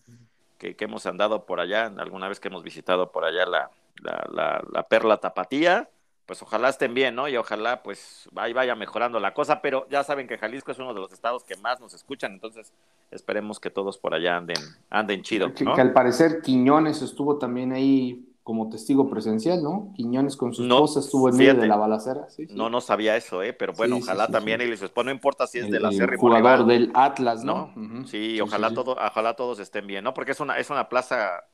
que, 0.57 0.75
hemos 0.79 1.05
andado 1.05 1.45
por 1.45 1.59
allá, 1.59 1.91
alguna 1.97 2.27
vez 2.27 2.39
que 2.39 2.47
hemos 2.47 2.63
visitado 2.63 3.11
por 3.11 3.25
allá 3.25 3.45
la, 3.45 3.71
la, 4.03 4.63
la 4.71 4.83
Perla 4.83 5.17
Tapatía 5.17 5.89
pues 6.27 6.41
ojalá 6.41 6.67
estén 6.67 6.93
bien, 6.93 7.15
¿no? 7.15 7.29
Y 7.29 7.37
ojalá 7.37 7.81
pues 7.81 8.29
ahí 8.35 8.51
vaya 8.51 8.75
mejorando 8.75 9.19
la 9.19 9.33
cosa, 9.33 9.61
pero 9.61 9.87
ya 9.89 10.03
saben 10.03 10.27
que 10.27 10.37
Jalisco 10.37 10.71
es 10.71 10.77
uno 10.77 10.93
de 10.93 10.99
los 10.99 11.13
estados 11.13 11.45
que 11.45 11.55
más 11.55 11.79
nos 11.79 11.93
escuchan, 11.93 12.33
entonces 12.33 12.73
esperemos 13.11 13.61
que 13.61 13.69
todos 13.69 13.97
por 13.97 14.13
allá 14.13 14.35
anden, 14.35 14.57
anden 14.89 15.21
chido. 15.23 15.53
Que, 15.53 15.65
al 15.65 15.93
parecer 15.93 16.41
Quiñones 16.41 17.01
estuvo 17.01 17.37
también 17.37 17.71
ahí 17.71 18.27
como 18.43 18.69
testigo 18.69 19.09
presencial, 19.09 19.63
¿no? 19.63 19.93
Quiñones 19.95 20.35
con 20.35 20.53
su 20.53 20.63
esposa 20.63 20.99
estuvo 20.99 21.29
en 21.29 21.37
medio 21.37 21.55
de 21.55 21.67
la 21.67 21.77
balacera. 21.77 22.29
Sí, 22.29 22.45
No, 22.51 22.69
no 22.69 22.81
sabía 22.81 23.15
eso, 23.15 23.41
¿eh? 23.41 23.53
Pero 23.53 23.71
bueno, 23.73 23.97
ojalá 23.97 24.27
también 24.27 24.59
él 24.59 24.73
y 24.73 24.77
su 24.77 24.85
esposa, 24.85 25.05
no 25.05 25.11
importa 25.11 25.47
si 25.47 25.59
es 25.59 25.71
de 25.71 25.79
la 25.79 25.89
el 25.89 26.17
jugador 26.17 26.65
del 26.65 26.91
Atlas, 26.93 27.45
¿no? 27.45 27.73
Sí, 28.05 28.39
ojalá, 28.41 28.73
Todo, 28.73 28.97
ojalá 29.01 29.33
todos 29.35 29.59
estén 29.59 29.87
bien, 29.87 30.03
¿no? 30.03 30.13
Porque 30.13 30.33
es 30.33 30.39
una, 30.41 30.57
es 30.57 30.69
una 30.69 30.89
plaza 30.89 31.45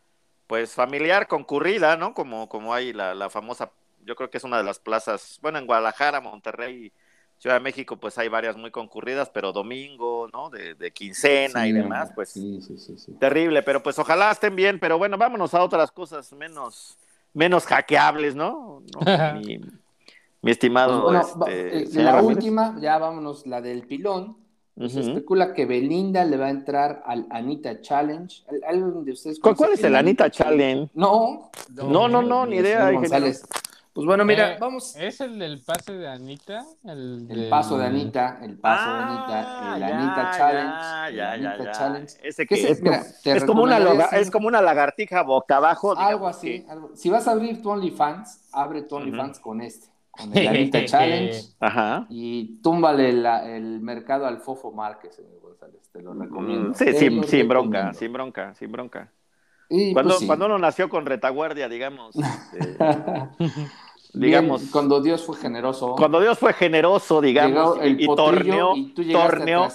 pues 0.48 0.74
familiar, 0.74 1.28
concurrida, 1.28 1.96
¿no? 1.96 2.14
Como, 2.14 2.50
como 2.50 2.74
hay 2.74 2.92
la, 2.92 3.16
la 3.16 3.30
famosa 3.30 3.72
yo 4.06 4.16
creo 4.16 4.30
que 4.30 4.38
es 4.38 4.44
una 4.44 4.58
de 4.58 4.64
las 4.64 4.80
plazas, 4.80 5.40
bueno, 5.42 5.58
en 5.58 5.66
Guadalajara, 5.66 6.22
Monterrey, 6.22 6.92
Ciudad 7.38 7.58
de 7.58 7.62
México, 7.62 7.98
pues 7.98 8.18
hay 8.18 8.30
varias 8.30 8.56
muy 8.56 8.72
concurridas, 8.72 9.30
pero 9.30 9.52
domingo, 9.52 10.30
¿no? 10.32 10.50
De, 10.50 10.92
quincena 10.94 11.68
y 11.68 11.74
demás, 11.74 12.12
pues 12.16 12.30
sí, 12.30 12.62
sí, 12.62 13.14
terrible, 13.20 13.62
pero 13.64 13.84
pues 13.84 14.00
ojalá 14.00 14.32
estén 14.32 14.56
bien, 14.56 14.80
pero 14.80 14.98
bueno, 14.98 15.18
vámonos 15.18 15.54
a 15.54 15.62
otras 15.62 15.92
cosas 15.92 16.32
menos, 16.32 16.98
menos 17.34 17.66
hackeables, 17.66 18.34
¿no? 18.34 18.82
Mi, 20.42 20.52
estimado. 20.52 21.06
Pues, 21.06 21.54
este, 21.84 22.00
eh, 22.00 22.04
la 22.04 22.22
última, 22.22 22.78
ya 22.80 22.98
vámonos, 22.98 23.46
la 23.46 23.60
del 23.60 23.86
pilón. 23.88 24.38
Se 24.88 25.02
especula 25.02 25.54
que 25.54 25.66
Belinda 25.66 26.26
le 26.26 26.36
va 26.36 26.48
a 26.48 26.50
entrar 26.50 27.04
al 27.06 27.28
Anita 27.30 27.82
Challenge. 27.82 28.44
de 29.06 29.12
ustedes 29.12 29.40
¿Cuál, 29.40 29.74
es 29.74 29.84
el 29.84 29.96
Anita 29.96 30.32
Challenge? 30.32 30.90
No, 30.96 31.52
no, 31.76 32.08
no, 32.08 32.22
no, 32.24 32.46
ni 32.48 32.56
idea. 32.56 32.90
Pues 33.94 34.08
bueno, 34.08 34.26
mira, 34.26 34.54
eh, 34.54 34.58
vamos. 34.60 34.96
¿Es 34.96 35.22
el 35.22 35.38
del 35.38 35.62
pase 35.62 35.94
de 35.94 36.08
Anita? 36.08 36.66
El, 36.84 37.48
paso 37.48 37.78
de 37.78 37.86
Anita, 37.86 38.40
el 38.42 38.58
paso 38.58 38.92
de 38.92 39.00
Anita, 39.00 39.76
el 39.76 39.84
Anita 39.84 40.32
Challenge. 40.36 41.16
Ya, 41.16 41.38
ya, 41.38 41.58
ya. 41.64 41.72
Challenge. 41.72 42.14
Ese 42.24 42.48
que 42.48 42.56
es, 42.56 42.82
es, 43.24 43.46
como 43.46 43.62
una 43.62 43.78
es 44.14 44.32
como 44.32 44.48
una 44.48 44.64
lagartija 44.64 45.22
boca 45.22 45.58
abajo. 45.58 45.96
Algo 45.96 46.28
así. 46.28 46.66
Si 46.96 47.12
vas 47.12 47.28
a 47.28 47.34
abrir 47.34 47.62
tu 47.62 47.70
OnlyFans, 47.70 48.50
abre 48.52 48.82
tu 48.82 48.96
OnlyFans 48.96 49.40
con 49.40 49.62
este. 49.62 49.86
con 50.10 50.36
el 50.38 50.48
Anita 50.48 50.86
Challenge. 50.86 51.40
Ajá. 51.60 52.08
Y 52.10 52.62
túmbale 52.64 53.10
el 53.10 53.80
mercado 53.80 54.26
al 54.26 54.40
Fofo 54.40 54.72
Márquez, 54.72 55.18
señor 55.18 55.40
González, 55.40 55.88
te 55.92 56.02
lo 56.02 56.16
recomiendo. 56.16 56.70
Mm, 56.70 56.74
sí, 56.74 56.94
sin, 56.94 57.24
sin 57.26 57.48
bronca, 57.48 57.94
sin 57.94 58.12
bronca, 58.12 58.56
sin 58.56 58.72
bronca. 58.72 59.12
cuando, 59.94 60.16
pues, 60.16 60.26
cuando 60.26 60.48
uno 60.48 60.58
nació 60.58 60.90
con 60.90 61.06
retaguardia, 61.06 61.70
digamos. 61.70 62.16
Este, 62.54 62.78
digamos. 64.14 64.64
cuando 64.72 65.02
Dios 65.02 65.24
fue 65.26 65.36
generoso. 65.38 65.96
Cuando 65.96 66.22
Dios 66.22 66.38
fue 66.38 66.54
generoso, 66.54 67.22
digamos, 67.22 67.78
y, 67.84 68.06
torneó, 68.06 68.76
y 68.76 69.12
torneó, 69.12 69.68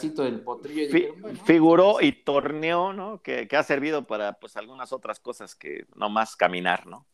figuró 1.45 2.01
y 2.01 2.13
torneó, 2.13 2.93
¿no? 2.93 3.21
Que, 3.23 3.49
que, 3.49 3.57
ha 3.57 3.63
servido 3.63 4.07
para 4.07 4.35
pues 4.35 4.57
algunas 4.57 4.93
otras 4.93 5.21
cosas 5.21 5.55
que 5.55 5.87
no 5.97 6.09
más 6.09 6.37
caminar, 6.37 6.87
¿no? 6.87 7.07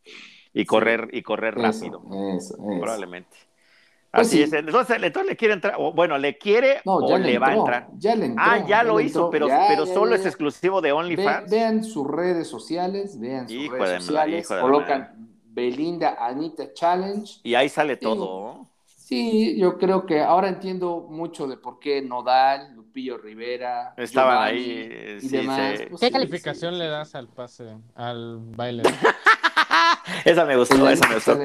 Y 0.53 0.65
correr, 0.65 1.09
y 1.11 1.21
correr 1.21 1.55
rápido. 1.55 2.01
Eso, 2.37 2.55
Probablemente. 2.57 3.35
Pues 4.11 4.27
Así 4.27 4.41
es. 4.41 4.53
Entonces, 4.53 4.95
entonces, 5.01 5.29
le 5.29 5.35
quiere 5.35 5.55
entrar, 5.55 5.75
o, 5.77 5.91
bueno, 5.91 6.17
le 6.17 6.37
quiere 6.37 6.79
o 6.85 7.17
le, 7.17 7.37
va 7.37 7.47
a 7.47 7.55
entrar. 7.55 7.87
Ya 7.97 8.15
le 8.15 8.27
entró, 8.27 8.43
ah, 8.45 8.65
ya, 8.65 8.81
lo 8.81 9.01
hizo, 9.01 9.29
pero, 9.29 9.47
pero 9.67 9.85
solo 9.85 10.15
es 10.15 10.25
exclusivo 10.25 10.79
de 10.79 10.93
OnlyFans. 10.93 11.51
vean 11.51 11.83
sus 11.83 12.07
redes 12.07 12.47
sociales, 12.47 13.19
vean 13.19 13.49
sus 13.49 13.67
redes 13.67 14.05
sociales, 14.05 14.47
colocan 14.47 15.24
Belinda 15.55 16.17
Anita 16.19 16.73
Challenge. 16.73 17.39
Y 17.43 17.55
ahí 17.55 17.69
sale 17.69 17.95
todo. 17.95 18.67
Sí, 18.85 19.57
yo 19.57 19.77
creo 19.77 20.05
que 20.05 20.19
ahora 20.21 20.49
entiendo 20.49 21.07
mucho 21.09 21.47
de 21.47 21.57
por 21.57 21.79
qué 21.79 22.01
Nodal, 22.01 22.73
Lupillo 22.75 23.17
Rivera, 23.17 23.93
estaban 23.97 24.43
ahí 24.43 25.17
y 25.21 25.27
demás. 25.29 25.79
Pues 25.89 26.01
¿Qué 26.01 26.11
calificación 26.11 26.77
le 26.77 26.87
das 26.87 27.15
al 27.15 27.27
pase, 27.27 27.65
al 27.93 28.39
baile? 28.39 28.83
esa 30.25 30.43
me 30.43 30.57
gustó, 30.57 30.89
esa 30.89 31.07
me 31.07 31.15
gustó. 31.15 31.37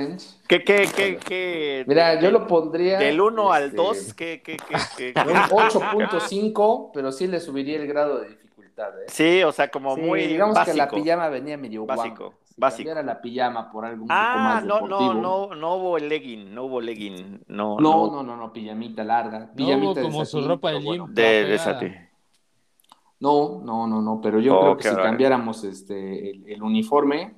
¿Qué, 0.49 0.65
qué, 0.65 0.89
qué, 0.97 1.19
qué? 1.19 1.85
Mira, 1.87 2.19
yo 2.19 2.31
lo 2.31 2.47
pondría. 2.47 2.99
Del 2.99 3.21
1 3.21 3.53
al 3.53 3.75
2, 3.75 3.97
este, 3.97 4.15
¿qué, 4.15 4.43
qué, 4.43 4.57
qué, 4.97 5.15
8.5, 5.15 6.91
pero 6.95 7.13
sí 7.13 7.27
le 7.27 7.41
subiría 7.41 7.77
el 7.77 7.87
grado 7.87 8.21
de 8.21 8.31
dificultad. 8.31 9.03
¿eh? 9.03 9.07
Sí, 9.09 9.43
o 9.43 9.53
sea, 9.53 9.71
como 9.71 9.99
muy. 9.99 10.27
Digamos 10.27 10.55
básico. 10.55 10.73
que 10.73 10.79
la 10.79 10.89
pijama 10.89 11.29
venía 11.29 11.59
medio 11.59 11.85
básico. 11.85 12.35
Si 12.47 12.50
básico. 12.61 12.95
la 12.95 13.21
pijama 13.21 13.71
por 13.71 13.85
algo 13.85 14.05
un 14.05 14.09
ah, 14.11 14.33
poco 14.33 14.45
más 14.45 14.65
no, 14.65 14.87
no, 14.87 15.15
no, 15.15 15.55
no 15.55 15.75
hubo 15.75 15.99
legging, 15.99 16.55
no 16.55 16.65
hubo 16.65 16.81
legging. 16.81 17.43
No, 17.49 17.81
no, 17.81 18.11
no, 18.11 18.23
no, 18.23 18.37
no, 18.37 18.53
pijamita 18.53 19.03
larga. 19.03 19.51
Pijamita 19.55 20.03
no 20.03 20.09
como 20.09 20.25
su 20.25 20.47
ropa 20.47 20.71
de 20.73 20.81
gym. 20.81 21.07
de, 21.13 21.23
de 21.23 22.09
No, 23.19 23.61
no, 23.65 23.87
no, 23.87 24.01
no, 24.01 24.21
pero 24.21 24.39
yo 24.39 24.61
creo 24.61 24.77
que 24.77 24.89
si 24.89 24.97
cambiáramos 24.97 25.65
este, 25.65 26.31
el 26.31 26.63
uniforme, 26.63 27.35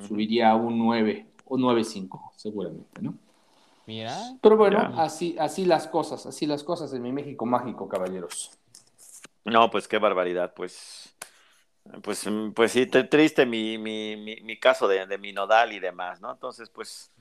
subiría 0.00 0.50
a 0.50 0.56
un 0.56 0.78
9 0.78 1.26
o 1.44 1.56
9.5, 1.56 2.32
seguramente, 2.36 3.02
¿no? 3.02 3.14
Mira. 3.86 4.16
Pero 4.40 4.56
bueno, 4.56 4.78
así, 4.96 5.36
así 5.38 5.66
las 5.66 5.86
cosas, 5.86 6.24
así 6.26 6.46
las 6.46 6.64
cosas 6.64 6.92
en 6.94 7.02
mi 7.02 7.12
México 7.12 7.44
mágico, 7.44 7.86
caballeros. 7.86 8.58
No, 9.44 9.70
pues 9.70 9.86
qué 9.88 9.98
barbaridad, 9.98 10.54
pues. 10.54 11.14
Pues, 12.02 12.26
pues 12.54 12.72
sí, 12.72 12.86
triste 12.86 13.44
mi, 13.44 13.76
mi, 13.76 14.16
mi, 14.16 14.58
caso 14.58 14.88
de, 14.88 15.06
de, 15.06 15.18
mi 15.18 15.32
nodal 15.32 15.72
y 15.72 15.80
demás, 15.80 16.20
¿no? 16.20 16.32
Entonces, 16.32 16.70
pues, 16.70 17.12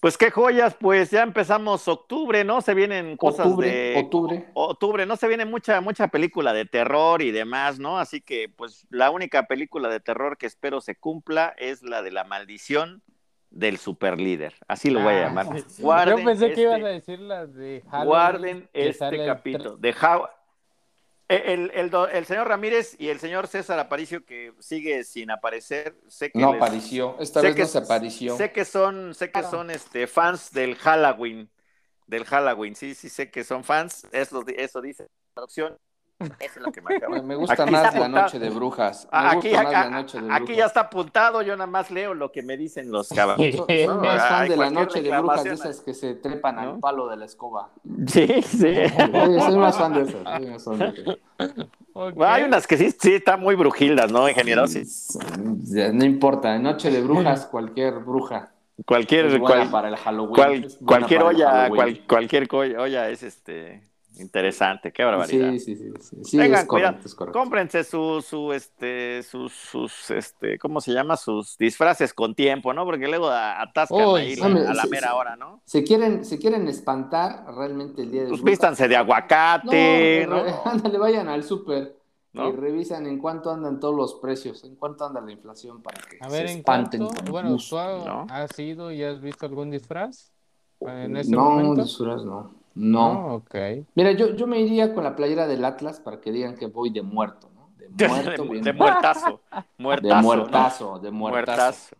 pues 0.00 0.18
qué 0.18 0.30
joyas, 0.30 0.74
pues 0.74 1.10
ya 1.10 1.22
empezamos 1.22 1.86
octubre, 1.86 2.42
¿no? 2.42 2.62
Se 2.62 2.74
vienen 2.74 3.16
cosas 3.16 3.56
de 3.56 4.00
octubre. 4.02 4.48
Octubre, 4.54 5.06
no 5.06 5.16
se 5.16 5.28
viene 5.28 5.44
mucha 5.44 5.80
mucha 5.80 6.08
película 6.08 6.52
de 6.52 6.64
terror 6.64 7.22
y 7.22 7.30
demás, 7.30 7.78
¿no? 7.78 7.98
Así 7.98 8.20
que 8.20 8.48
pues 8.48 8.86
la 8.90 9.10
única 9.10 9.46
película 9.46 9.88
de 9.88 10.00
terror 10.00 10.36
que 10.36 10.46
espero 10.46 10.80
se 10.80 10.96
cumpla 10.96 11.54
es 11.58 11.82
la 11.82 12.02
de 12.02 12.10
la 12.10 12.24
maldición 12.24 13.02
del 13.50 13.78
superlíder. 13.78 14.54
Así 14.68 14.90
lo 14.90 15.00
voy 15.00 15.14
a 15.14 15.18
ah, 15.18 15.22
llamar. 15.28 15.46
Yo 16.08 16.24
pensé 16.24 16.52
que 16.54 16.62
ibas 16.62 16.76
este 16.76 16.88
a 16.88 16.92
decir 16.92 17.20
la 17.20 17.46
de 17.46 17.82
Halloween, 17.90 18.08
Guarden 18.08 18.70
este 18.72 19.26
capítulo 19.26 19.76
de 19.76 19.90
How 19.90 20.28
el, 21.30 21.70
el, 22.12 22.26
señor 22.26 22.48
Ramírez 22.48 22.96
y 22.98 23.08
el 23.08 23.20
señor 23.20 23.46
César 23.46 23.78
Aparicio, 23.78 24.24
que 24.24 24.52
sigue 24.58 25.04
sin 25.04 25.30
aparecer, 25.30 25.96
sé 26.08 26.30
que 26.32 26.38
no 26.40 26.54
apareció, 26.54 27.16
esta 27.20 27.40
vez 27.40 27.56
no 27.56 27.66
se 27.66 27.78
apareció. 27.78 28.36
Sé 28.36 28.52
que 28.52 28.64
son, 28.64 29.14
sé 29.14 29.30
que 29.30 29.42
son 29.44 29.70
este, 29.70 30.06
fans 30.08 30.52
del 30.52 30.74
Halloween, 30.74 31.48
del 32.06 32.24
Halloween, 32.24 32.74
sí, 32.74 32.94
sí 32.94 33.08
sé 33.08 33.30
que 33.30 33.44
son 33.44 33.62
fans, 33.62 34.06
eso, 34.10 34.44
eso 34.56 34.80
dice 34.80 35.04
la 35.04 35.34
traducción, 35.34 35.78
eso 36.20 36.34
es 36.40 36.56
lo 36.56 36.70
que 36.70 36.82
me 36.82 36.96
acaba. 36.96 37.22
Me 37.22 37.34
gusta 37.34 37.66
más 37.66 37.94
la 37.94 38.08
noche 38.08 38.38
de 38.38 38.50
brujas. 38.50 39.08
Me 39.10 39.18
aquí, 39.18 39.48
gusta 39.48 39.62
más 39.62 39.72
la 39.72 39.90
noche 39.90 40.18
de 40.18 40.24
brujas. 40.24 40.42
aquí 40.42 40.54
ya 40.56 40.66
está 40.66 40.80
apuntado, 40.80 41.42
yo 41.42 41.56
nada 41.56 41.66
más 41.66 41.90
leo 41.90 42.14
lo 42.14 42.30
que 42.30 42.42
me 42.42 42.56
dicen 42.56 42.90
los 42.90 43.08
caballeros. 43.08 43.66
Soy 43.66 43.86
más 43.86 44.28
fan 44.28 44.48
de 44.48 44.56
la 44.56 44.70
noche 44.70 45.02
de 45.02 45.18
brujas, 45.18 45.44
de 45.44 45.52
esas 45.52 45.80
que 45.80 45.94
se 45.94 46.14
trepan 46.14 46.58
al 46.58 46.78
palo 46.78 47.08
de 47.08 47.16
la 47.16 47.24
escoba. 47.24 47.70
Sí, 48.06 48.42
sí. 48.42 48.74
soy 49.38 49.56
más 49.56 49.76
fan 49.78 49.94
de 49.94 50.02
esas. 50.02 50.74
Hay 52.18 52.42
unas 52.42 52.66
que 52.66 52.76
sí, 52.76 52.90
sí 52.90 53.14
están 53.14 53.40
muy 53.40 53.54
brujildas, 53.54 54.12
¿no, 54.12 54.28
ingeniero? 54.28 54.66
Sí. 54.66 54.84
No 55.38 56.04
importa, 56.04 56.58
noche 56.58 56.90
de 56.90 57.00
brujas, 57.00 57.46
cualquier 57.46 57.94
bruja. 58.00 58.52
Cualquier, 58.86 59.42
para 59.70 59.88
el 59.88 59.96
Halloween. 59.96 60.66
cualquier 60.86 61.22
olla, 61.22 61.68
cualquier 62.06 62.48
olla 62.54 63.10
es 63.10 63.22
este 63.22 63.89
Interesante, 64.20 64.92
qué 64.92 65.04
barbaridad. 65.04 65.50
Sí, 65.52 65.58
sí, 65.60 65.76
sí. 65.76 66.16
sí. 66.22 66.36
Vengan, 66.36 66.66
cuidado. 66.66 66.98
Cómprense 67.32 67.84
su, 67.84 68.22
su, 68.22 68.52
este, 68.52 69.22
sus, 69.22 69.52
sus, 69.52 70.10
este, 70.10 70.58
¿cómo 70.58 70.80
se 70.80 70.92
llama? 70.92 71.16
Sus 71.16 71.56
disfraces 71.56 72.12
con 72.12 72.34
tiempo, 72.34 72.72
¿no? 72.72 72.84
Porque 72.84 73.08
luego 73.08 73.28
atascan 73.30 74.16
ahí 74.16 74.38
a 74.40 74.74
la 74.74 74.86
mera 74.86 75.14
hora, 75.14 75.36
¿no? 75.36 75.62
Se 75.64 75.82
quieren, 75.84 76.24
se 76.24 76.38
quieren 76.38 76.68
espantar 76.68 77.44
realmente 77.54 78.02
el 78.02 78.10
día 78.10 78.22
de 78.22 78.28
Pues 78.28 78.42
vístanse 78.42 78.88
de 78.88 78.96
aguacate, 78.96 80.26
¿no? 80.28 80.42
Ándale, 80.64 80.98
vayan 80.98 81.28
al 81.28 81.44
súper. 81.44 81.98
Y 82.32 82.52
revisan 82.52 83.06
en 83.06 83.18
cuánto 83.18 83.50
andan 83.50 83.80
todos 83.80 83.96
los 83.96 84.14
precios, 84.14 84.62
en 84.62 84.76
cuánto 84.76 85.04
anda 85.04 85.20
la 85.20 85.32
inflación 85.32 85.82
para 85.82 86.00
que 86.00 86.18
a 86.20 86.28
ver, 86.28 86.48
se 86.48 86.58
espanten. 86.58 87.08
bueno, 87.28 87.56
¿tú 87.56 87.76
has 87.76 88.58
ido 88.58 88.92
y 88.92 89.02
has 89.02 89.20
visto 89.20 89.46
algún 89.46 89.70
disfraz 89.70 90.30
en 90.80 91.16
ese 91.16 91.32
no, 91.32 91.50
momento? 91.50 91.82
disfraz 91.82 92.24
no. 92.24 92.59
No. 92.80 93.34
ok. 93.34 93.54
Mira, 93.94 94.12
yo, 94.12 94.34
yo 94.34 94.46
me 94.46 94.58
iría 94.58 94.94
con 94.94 95.04
la 95.04 95.14
playera 95.14 95.46
del 95.46 95.64
Atlas 95.64 96.00
para 96.00 96.20
que 96.20 96.32
digan 96.32 96.56
que 96.56 96.66
voy 96.66 96.90
de 96.90 97.02
muerto, 97.02 97.50
¿no? 97.54 97.70
De 97.76 98.08
muerto. 98.08 98.44
de, 98.44 98.72
muertazo. 98.72 99.40
muertazo. 99.76 100.08
De 100.08 100.22
muertazo, 100.22 100.98
de 100.98 101.10
muertazo. 101.10 101.96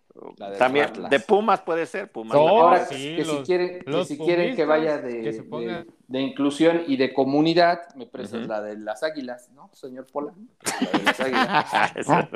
También 0.59 0.91
de 1.09 1.21
Pumas 1.21 1.61
puede 1.61 1.87
ser, 1.87 2.11
Pumas. 2.11 2.37
Ahora 2.37 2.87
que, 2.89 3.25
si 3.25 3.37
quieren, 3.45 3.81
que 3.81 4.05
si 4.05 4.19
quieren 4.19 4.57
que 4.57 4.65
vaya 4.65 4.99
de, 4.99 5.87
de, 6.09 6.21
inclusión 6.21 6.83
y 6.87 6.97
de 6.97 7.13
comunidad, 7.13 7.95
me 7.95 8.07
prestas 8.07 8.47
la 8.47 8.61
de 8.61 8.79
las 8.79 9.03
águilas, 9.03 9.51
¿no, 9.51 9.71
señor 9.73 10.07
Pola? 10.07 10.33
La 10.81 10.99
de 10.99 11.05
las 11.05 11.21
águilas. 11.21 12.31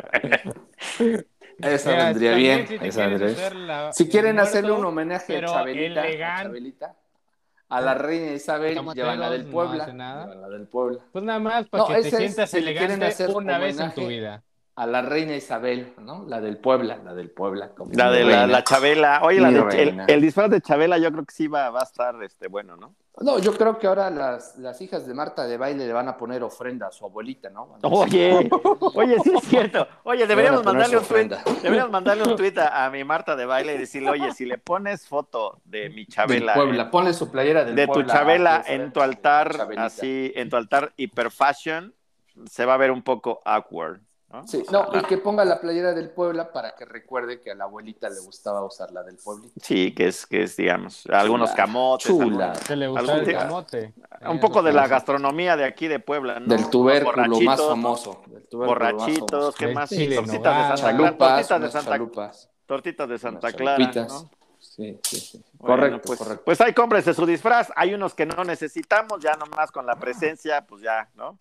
Esa 1.58 1.96
vendría 2.06 2.34
bien. 2.34 2.66
Si, 2.66 2.74
esa 2.74 3.06
vendría. 3.06 3.92
si 3.92 4.08
quieren 4.08 4.38
hacerle 4.40 4.72
un 4.72 4.84
homenaje 4.84 5.36
a 5.38 5.46
Chabelita, 5.46 6.02
a 6.02 6.42
Chabelita 6.42 6.96
a 7.68 7.80
la 7.80 7.94
reina 7.94 8.32
Isabel, 8.32 8.80
llevan 8.94 9.20
la 9.20 9.30
del 9.30 9.46
Puebla. 9.46 9.86
la 9.86 10.48
del 10.48 10.66
Puebla. 10.66 11.00
Pues 11.12 11.24
nada 11.24 11.38
más 11.38 11.68
para 11.68 11.86
que 11.86 12.02
te 12.02 12.16
sientas 12.16 12.54
elegante 12.54 13.26
una 13.34 13.58
vez 13.58 13.78
en 13.78 13.92
tu 13.92 14.06
vida. 14.06 14.42
A 14.76 14.86
la 14.88 15.02
reina 15.02 15.36
Isabel, 15.36 15.94
¿no? 16.00 16.24
La 16.26 16.40
del 16.40 16.58
Puebla, 16.58 16.98
la 17.04 17.14
del 17.14 17.30
Puebla. 17.30 17.70
la 17.92 18.10
de 18.10 18.24
la, 18.24 18.64
Chabela. 18.64 19.20
Oye, 19.22 19.40
la 19.40 19.52
de, 19.52 20.04
el, 20.08 20.20
disfraz 20.20 20.50
de 20.50 20.60
Chabela 20.60 20.98
yo 20.98 21.12
creo 21.12 21.24
que 21.24 21.32
sí 21.32 21.46
va, 21.46 21.70
va 21.70 21.80
a 21.80 21.84
estar 21.84 22.20
este, 22.24 22.48
bueno, 22.48 22.76
¿no? 22.76 22.96
No, 23.20 23.38
yo 23.38 23.56
creo 23.56 23.78
que 23.78 23.86
ahora 23.86 24.10
las, 24.10 24.58
las, 24.58 24.80
hijas 24.80 25.06
de 25.06 25.14
Marta 25.14 25.46
de 25.46 25.56
baile 25.56 25.86
le 25.86 25.92
van 25.92 26.08
a 26.08 26.16
poner 26.16 26.42
ofrenda 26.42 26.88
a 26.88 26.90
su 26.90 27.04
abuelita, 27.04 27.48
¿no? 27.48 27.78
Oye, 27.82 28.50
oye, 28.94 29.16
sí 29.22 29.32
es 29.36 29.44
cierto. 29.44 29.86
Oye, 30.02 30.26
deberíamos 30.26 30.64
mandarle 30.64 30.98
un 30.98 31.04
tweet, 31.04 31.28
deberíamos 31.62 31.92
mandarle 31.92 32.24
un 32.24 32.36
tweet 32.36 32.54
a, 32.58 32.90
mi 32.90 33.04
Marta 33.04 33.36
de 33.36 33.46
baile 33.46 33.76
y 33.76 33.78
decirle, 33.78 34.10
oye, 34.10 34.32
si 34.32 34.44
le 34.44 34.58
pones 34.58 35.06
foto 35.06 35.60
de 35.64 35.90
mi 35.90 36.06
Chabela. 36.06 36.54
Puebla, 36.90 37.12
su 37.12 37.30
playera 37.30 37.64
de 37.64 37.86
tu 37.86 38.02
Chabela 38.02 38.64
en 38.66 38.92
tu 38.92 39.00
altar, 39.00 39.68
así, 39.76 40.32
en 40.34 40.50
tu 40.50 40.56
altar 40.56 40.92
hiper 40.96 41.30
fashion, 41.30 41.94
se 42.50 42.64
va 42.64 42.74
a 42.74 42.78
ver 42.78 42.90
un 42.90 43.02
poco 43.02 43.40
awkward. 43.44 44.00
¿No? 44.34 44.46
Sí, 44.46 44.64
no, 44.70 44.88
y 44.92 45.02
que 45.04 45.18
ponga 45.18 45.44
la 45.44 45.60
playera 45.60 45.92
del 45.92 46.10
Puebla 46.10 46.52
para 46.52 46.74
que 46.74 46.84
recuerde 46.84 47.40
que 47.40 47.52
a 47.52 47.54
la 47.54 47.64
abuelita 47.64 48.08
le 48.08 48.20
gustaba 48.20 48.64
usar 48.64 48.90
la 48.92 49.02
del 49.02 49.16
pueblito. 49.16 49.54
Sí, 49.60 49.94
que 49.94 50.08
es, 50.08 50.26
que 50.26 50.42
es 50.42 50.56
digamos, 50.56 51.06
algunos 51.06 51.52
camotes. 51.52 52.06
Chula. 52.06 52.52
que 52.66 52.76
le 52.76 52.88
gusta 52.88 53.16
el 53.16 53.32
camote. 53.32 53.94
Un 54.28 54.40
poco 54.40 54.62
de 54.62 54.72
la 54.72 54.88
gastronomía 54.88 55.56
de 55.56 55.64
aquí 55.64 55.88
de 55.88 56.00
Puebla, 56.00 56.40
¿no? 56.40 56.46
Del 56.46 56.68
tubérculo 56.68 57.40
más 57.40 57.60
famoso. 57.60 58.22
borrachitos, 58.52 59.54
¿qué 59.54 59.68
más? 59.68 59.88
Sí, 59.88 60.08
tortitas 60.14 60.70
de 60.70 60.76
Santa 60.76 60.96
Clara. 60.96 61.16
Tortitas 61.16 61.60
de 61.60 61.70
Santa, 61.70 62.32
tortitas 62.66 63.08
de 63.08 63.18
Santa 63.18 63.52
Clara, 63.52 64.08
Sí, 64.58 64.98
sí, 65.04 65.20
sí. 65.20 65.44
correcto, 65.58 66.00
pues, 66.04 66.18
correcto. 66.18 66.42
Pues 66.44 66.60
ahí 66.60 66.72
cómprese 66.72 67.12
su 67.12 67.26
disfraz. 67.26 67.70
Hay 67.76 67.94
unos 67.94 68.14
que 68.14 68.24
no 68.26 68.42
necesitamos, 68.44 69.20
ya 69.22 69.36
nomás 69.36 69.70
con 69.70 69.86
la 69.86 69.94
presencia, 69.96 70.66
pues 70.66 70.82
ya, 70.82 71.08
¿no? 71.14 71.38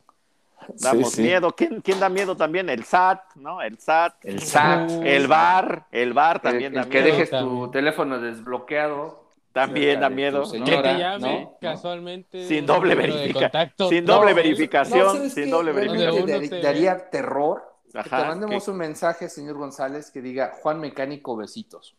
Damos 0.79 1.17
miedo. 1.17 1.51
¿Quién, 1.51 1.81
¿Quién, 1.81 1.99
da 1.99 2.09
miedo 2.09 2.35
también? 2.35 2.69
El 2.69 2.83
SAT, 2.83 3.35
¿no? 3.35 3.61
El 3.61 3.79
SAT. 3.79 4.13
El 4.23 4.41
SAT. 4.41 4.91
El 5.03 5.27
bar. 5.27 5.85
El 5.91 6.13
bar 6.13 6.41
también 6.41 6.73
el, 6.73 6.75
da 6.75 6.81
el 6.83 6.89
que 6.89 7.01
dejes 7.01 7.29
tu 7.29 7.69
teléfono 7.71 8.19
desbloqueado. 8.19 9.23
También 9.51 9.99
da 9.99 10.09
miedo. 10.09 10.51
que 10.51 10.59
te 10.59 10.97
llame 10.97 11.49
casualmente. 11.61 12.47
Sin 12.47 12.65
doble, 12.65 12.95
verificación. 12.95 13.89
sin 13.89 14.05
doble 14.05 14.33
verificación. 14.33 15.29
sin 15.29 15.49
doble 15.49 15.71
verificación. 15.71 16.61
Daría 16.61 17.09
terror 17.09 17.72
que 18.01 18.09
te 18.09 18.15
mandemos 18.15 18.67
un 18.67 18.77
mensaje, 18.77 19.29
señor 19.29 19.55
González, 19.55 20.09
que 20.09 20.21
diga 20.21 20.53
Juan 20.61 20.79
Mecánico 20.79 21.35
besitos. 21.35 21.95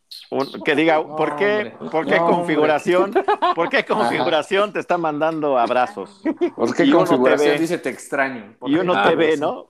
que 0.64 0.74
diga, 0.74 1.00
¿por 1.04 1.36
qué, 1.36 1.72
¿por 1.92 2.04
qué 2.06 2.16
configuración? 2.16 3.14
¿Por 3.54 3.68
qué 3.68 3.84
configuración 3.86 4.72
te 4.72 4.80
está 4.80 4.98
mandando 4.98 5.56
abrazos? 5.56 6.20
¿Por 6.56 6.74
qué 6.74 6.90
configuración 6.90 7.58
dice 7.58 7.78
te 7.78 7.90
extraño? 7.90 8.56
Y 8.66 8.74
uno 8.74 9.00
te 9.04 9.14
ve, 9.14 9.36
¿no? 9.36 9.68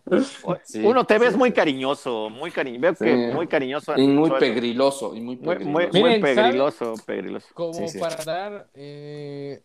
Uno 0.83 1.05
te 1.05 1.19
ve 1.19 1.27
es 1.27 1.37
muy 1.37 1.53
cariñoso, 1.53 2.31
muy 2.31 2.51
cariñoso, 2.51 3.05
muy 3.05 3.47
cariñoso. 3.47 3.95
Y 3.99 4.07
muy 4.07 4.31
pegriloso, 4.31 5.15
y 5.15 5.21
muy 5.21 5.37
pegriloso. 5.37 5.71
Muy, 5.71 5.87
muy, 5.89 6.21
pegriloso, 6.21 6.95
pegriloso. 7.05 7.49
Como 7.53 7.87
para 8.01 8.25
dar 8.25 8.69
eh, 8.73 9.63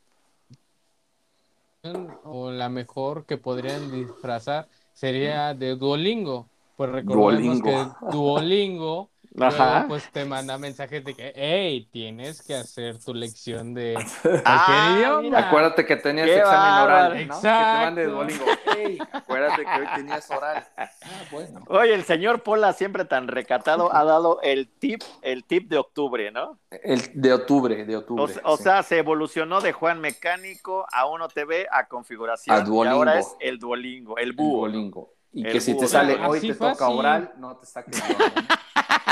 o 2.24 2.52
la 2.52 2.68
mejor 2.68 3.26
que 3.26 3.38
podrían 3.38 3.92
disfrazar 3.92 4.68
sería 5.00 5.54
de 5.54 5.78
Duolingo. 5.78 6.50
Pues 6.76 6.90
recordemos 6.92 7.62
que 7.62 7.88
Duolingo 8.12 9.10
Ajá. 9.40 9.86
pues 9.88 10.12
te 10.12 10.26
manda 10.26 10.58
mensajes 10.58 11.04
de 11.04 11.14
que, 11.14 11.32
hey, 11.36 11.88
tienes 11.92 12.42
que 12.42 12.56
hacer 12.56 12.98
tu 13.04 13.14
lección 13.14 13.74
de 13.74 13.96
ah, 14.46 14.96
idioma. 14.96 15.40
Acuérdate 15.40 15.86
que 15.86 15.96
tenías 15.98 16.30
examen 16.30 16.84
oral, 16.84 17.28
¿no? 17.28 17.36
Exacto. 17.36 17.48
Que 17.48 17.50
te 17.50 17.86
mande 17.86 18.06
Duolingo. 18.06 18.46
Hey, 18.76 18.98
acuérdate 19.12 19.66
que 19.66 19.72
hoy 19.72 19.88
tenías 19.96 20.30
oral. 20.32 20.68
Ah, 20.80 21.24
bueno. 21.32 21.62
Oye, 21.68 21.94
el 21.94 22.04
señor 22.04 22.44
Pola, 22.44 22.74
siempre 22.74 23.06
tan 23.06 23.28
recatado, 23.28 23.94
ha 23.94 24.04
dado 24.04 24.40
el 24.42 24.68
tip, 24.68 25.02
el 25.22 25.44
tip 25.44 25.70
de 25.70 25.78
octubre, 25.78 26.32
¿no? 26.32 26.60
El 26.72 27.02
de 27.14 27.34
octubre, 27.34 27.86
de 27.86 27.98
octubre. 27.98 28.34
O, 28.44 28.58
sea, 28.58 28.84
se 28.84 29.00
evolucionó 29.00 29.62
de 29.62 29.72
Juan 29.72 30.00
Mecánico 30.00 30.86
a 30.92 31.06
Uno 31.08 31.28
TV 31.28 31.68
a 31.72 31.88
configuración. 31.88 32.56
A 32.56 32.62
Duolingo. 32.62 32.96
Y 32.96 32.98
ahora 32.98 33.20
es 33.20 33.36
el 33.40 33.60
Duolingo, 33.60 34.18
el 34.18 34.34
búho. 34.34 34.66
El 34.66 34.74
Duolingo. 34.74 35.14
Y 35.32 35.44
que 35.44 35.62
si 35.62 35.78
te 35.78 35.88
sale 35.88 36.16
hoy 36.26 36.40
te 36.40 36.54
toca 36.54 36.90
oral, 36.90 37.34
no 37.38 37.58
te 37.58 37.66
saques. 37.66 38.02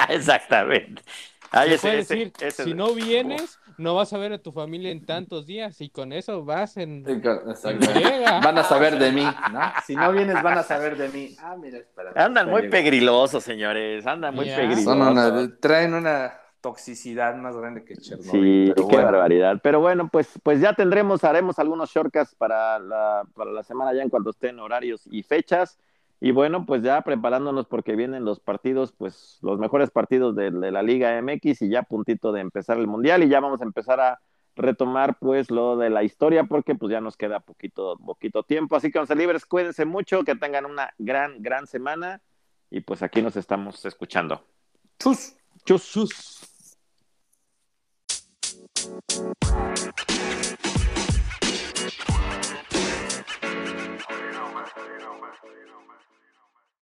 Exactamente. 0.10 1.02
decir, 1.70 2.32
si 2.52 2.74
no 2.74 2.94
vienes, 2.94 3.60
no 3.78 3.96
vas 3.96 4.14
a 4.14 4.18
ver 4.18 4.34
a 4.34 4.38
tu 4.40 4.52
familia 4.52 4.92
en 4.92 5.06
tantos 5.06 5.46
días 5.46 5.80
y 5.82 5.90
con 5.90 6.12
eso 6.14 6.44
vas 6.44 6.78
en... 6.78 7.04
van 7.24 8.58
a 8.58 8.64
saber 8.64 8.98
de 8.98 9.12
mí, 9.12 9.24
¿no? 9.52 9.62
Si 9.86 9.96
no 9.96 10.12
vienes, 10.12 10.42
van 10.42 10.58
a 10.58 10.64
saber 10.64 10.98
de 10.98 11.10
mí. 11.10 11.36
Ah, 11.40 11.56
mira, 11.60 11.80
Andan 12.16 12.50
muy 12.50 12.70
pegrilosos, 12.70 13.44
señores. 13.44 14.06
Andan 14.06 14.34
muy 14.34 14.46
pegrilosos. 14.46 15.60
traen 15.60 15.94
una 15.94 16.34
toxicidad 16.62 17.36
más 17.36 17.56
grande 17.56 17.86
que 17.86 17.96
Chernobyl. 17.96 18.74
Sí, 18.76 18.84
qué 18.90 18.98
barbaridad. 18.98 19.60
Pero 19.64 19.80
bueno, 19.80 20.10
pues, 20.12 20.28
pues 20.44 20.60
ya 20.60 20.74
tendremos, 20.74 21.24
haremos 21.24 21.60
algunos 21.60 21.90
shortcasts 21.92 22.36
para 22.36 22.80
la, 22.80 23.24
para 23.36 23.52
la 23.52 23.64
semana 23.64 23.94
ya 23.94 24.02
en 24.02 24.10
cuanto 24.10 24.32
estén 24.32 24.60
horarios 24.60 25.08
y 25.10 25.24
fechas. 25.24 25.78
Y 26.20 26.32
bueno, 26.32 26.66
pues 26.66 26.82
ya 26.82 27.02
preparándonos 27.02 27.68
porque 27.68 27.96
vienen 27.96 28.26
los 28.26 28.40
partidos, 28.40 28.92
pues 28.92 29.38
los 29.42 29.60
mejores 29.60 29.92
partidos 29.92 30.36
de, 30.36 30.52
la 30.52 30.82
Liga 30.82 31.22
MX 31.22 31.62
y 31.62 31.70
ya 31.70 31.84
puntito 31.84 32.32
de 32.32 32.42
empezar 32.42 32.78
el 32.78 32.88
Mundial 32.88 33.24
y 33.24 33.30
ya 33.30 33.40
vamos 33.40 33.62
a 33.62 33.66
empezar 33.66 34.00
a 34.00 34.20
retomar 34.56 35.20
pues 35.20 35.52
lo 35.52 35.78
de 35.78 35.92
la 35.92 36.04
historia 36.04 36.46
porque 36.46 36.74
pues 36.74 36.92
ya 36.92 37.02
nos 37.02 37.16
queda 37.18 37.40
poquito, 37.40 37.98
poquito 37.98 38.42
tiempo. 38.42 38.76
Así 38.76 38.92
que, 38.92 38.98
once 38.98 39.16
libres, 39.16 39.46
cuídense 39.46 39.86
mucho, 39.86 40.24
que 40.24 40.36
tengan 40.36 40.66
una 40.66 40.92
gran, 40.98 41.44
gran 41.44 41.68
semana 41.68 42.22
y 42.72 42.82
pues 42.82 43.04
aquí 43.04 43.22
nos 43.22 43.36
estamos 43.36 43.86
escuchando. 43.86 44.44
Chus, 44.98 45.36
chus, 45.66 45.92
chus. 45.92 46.42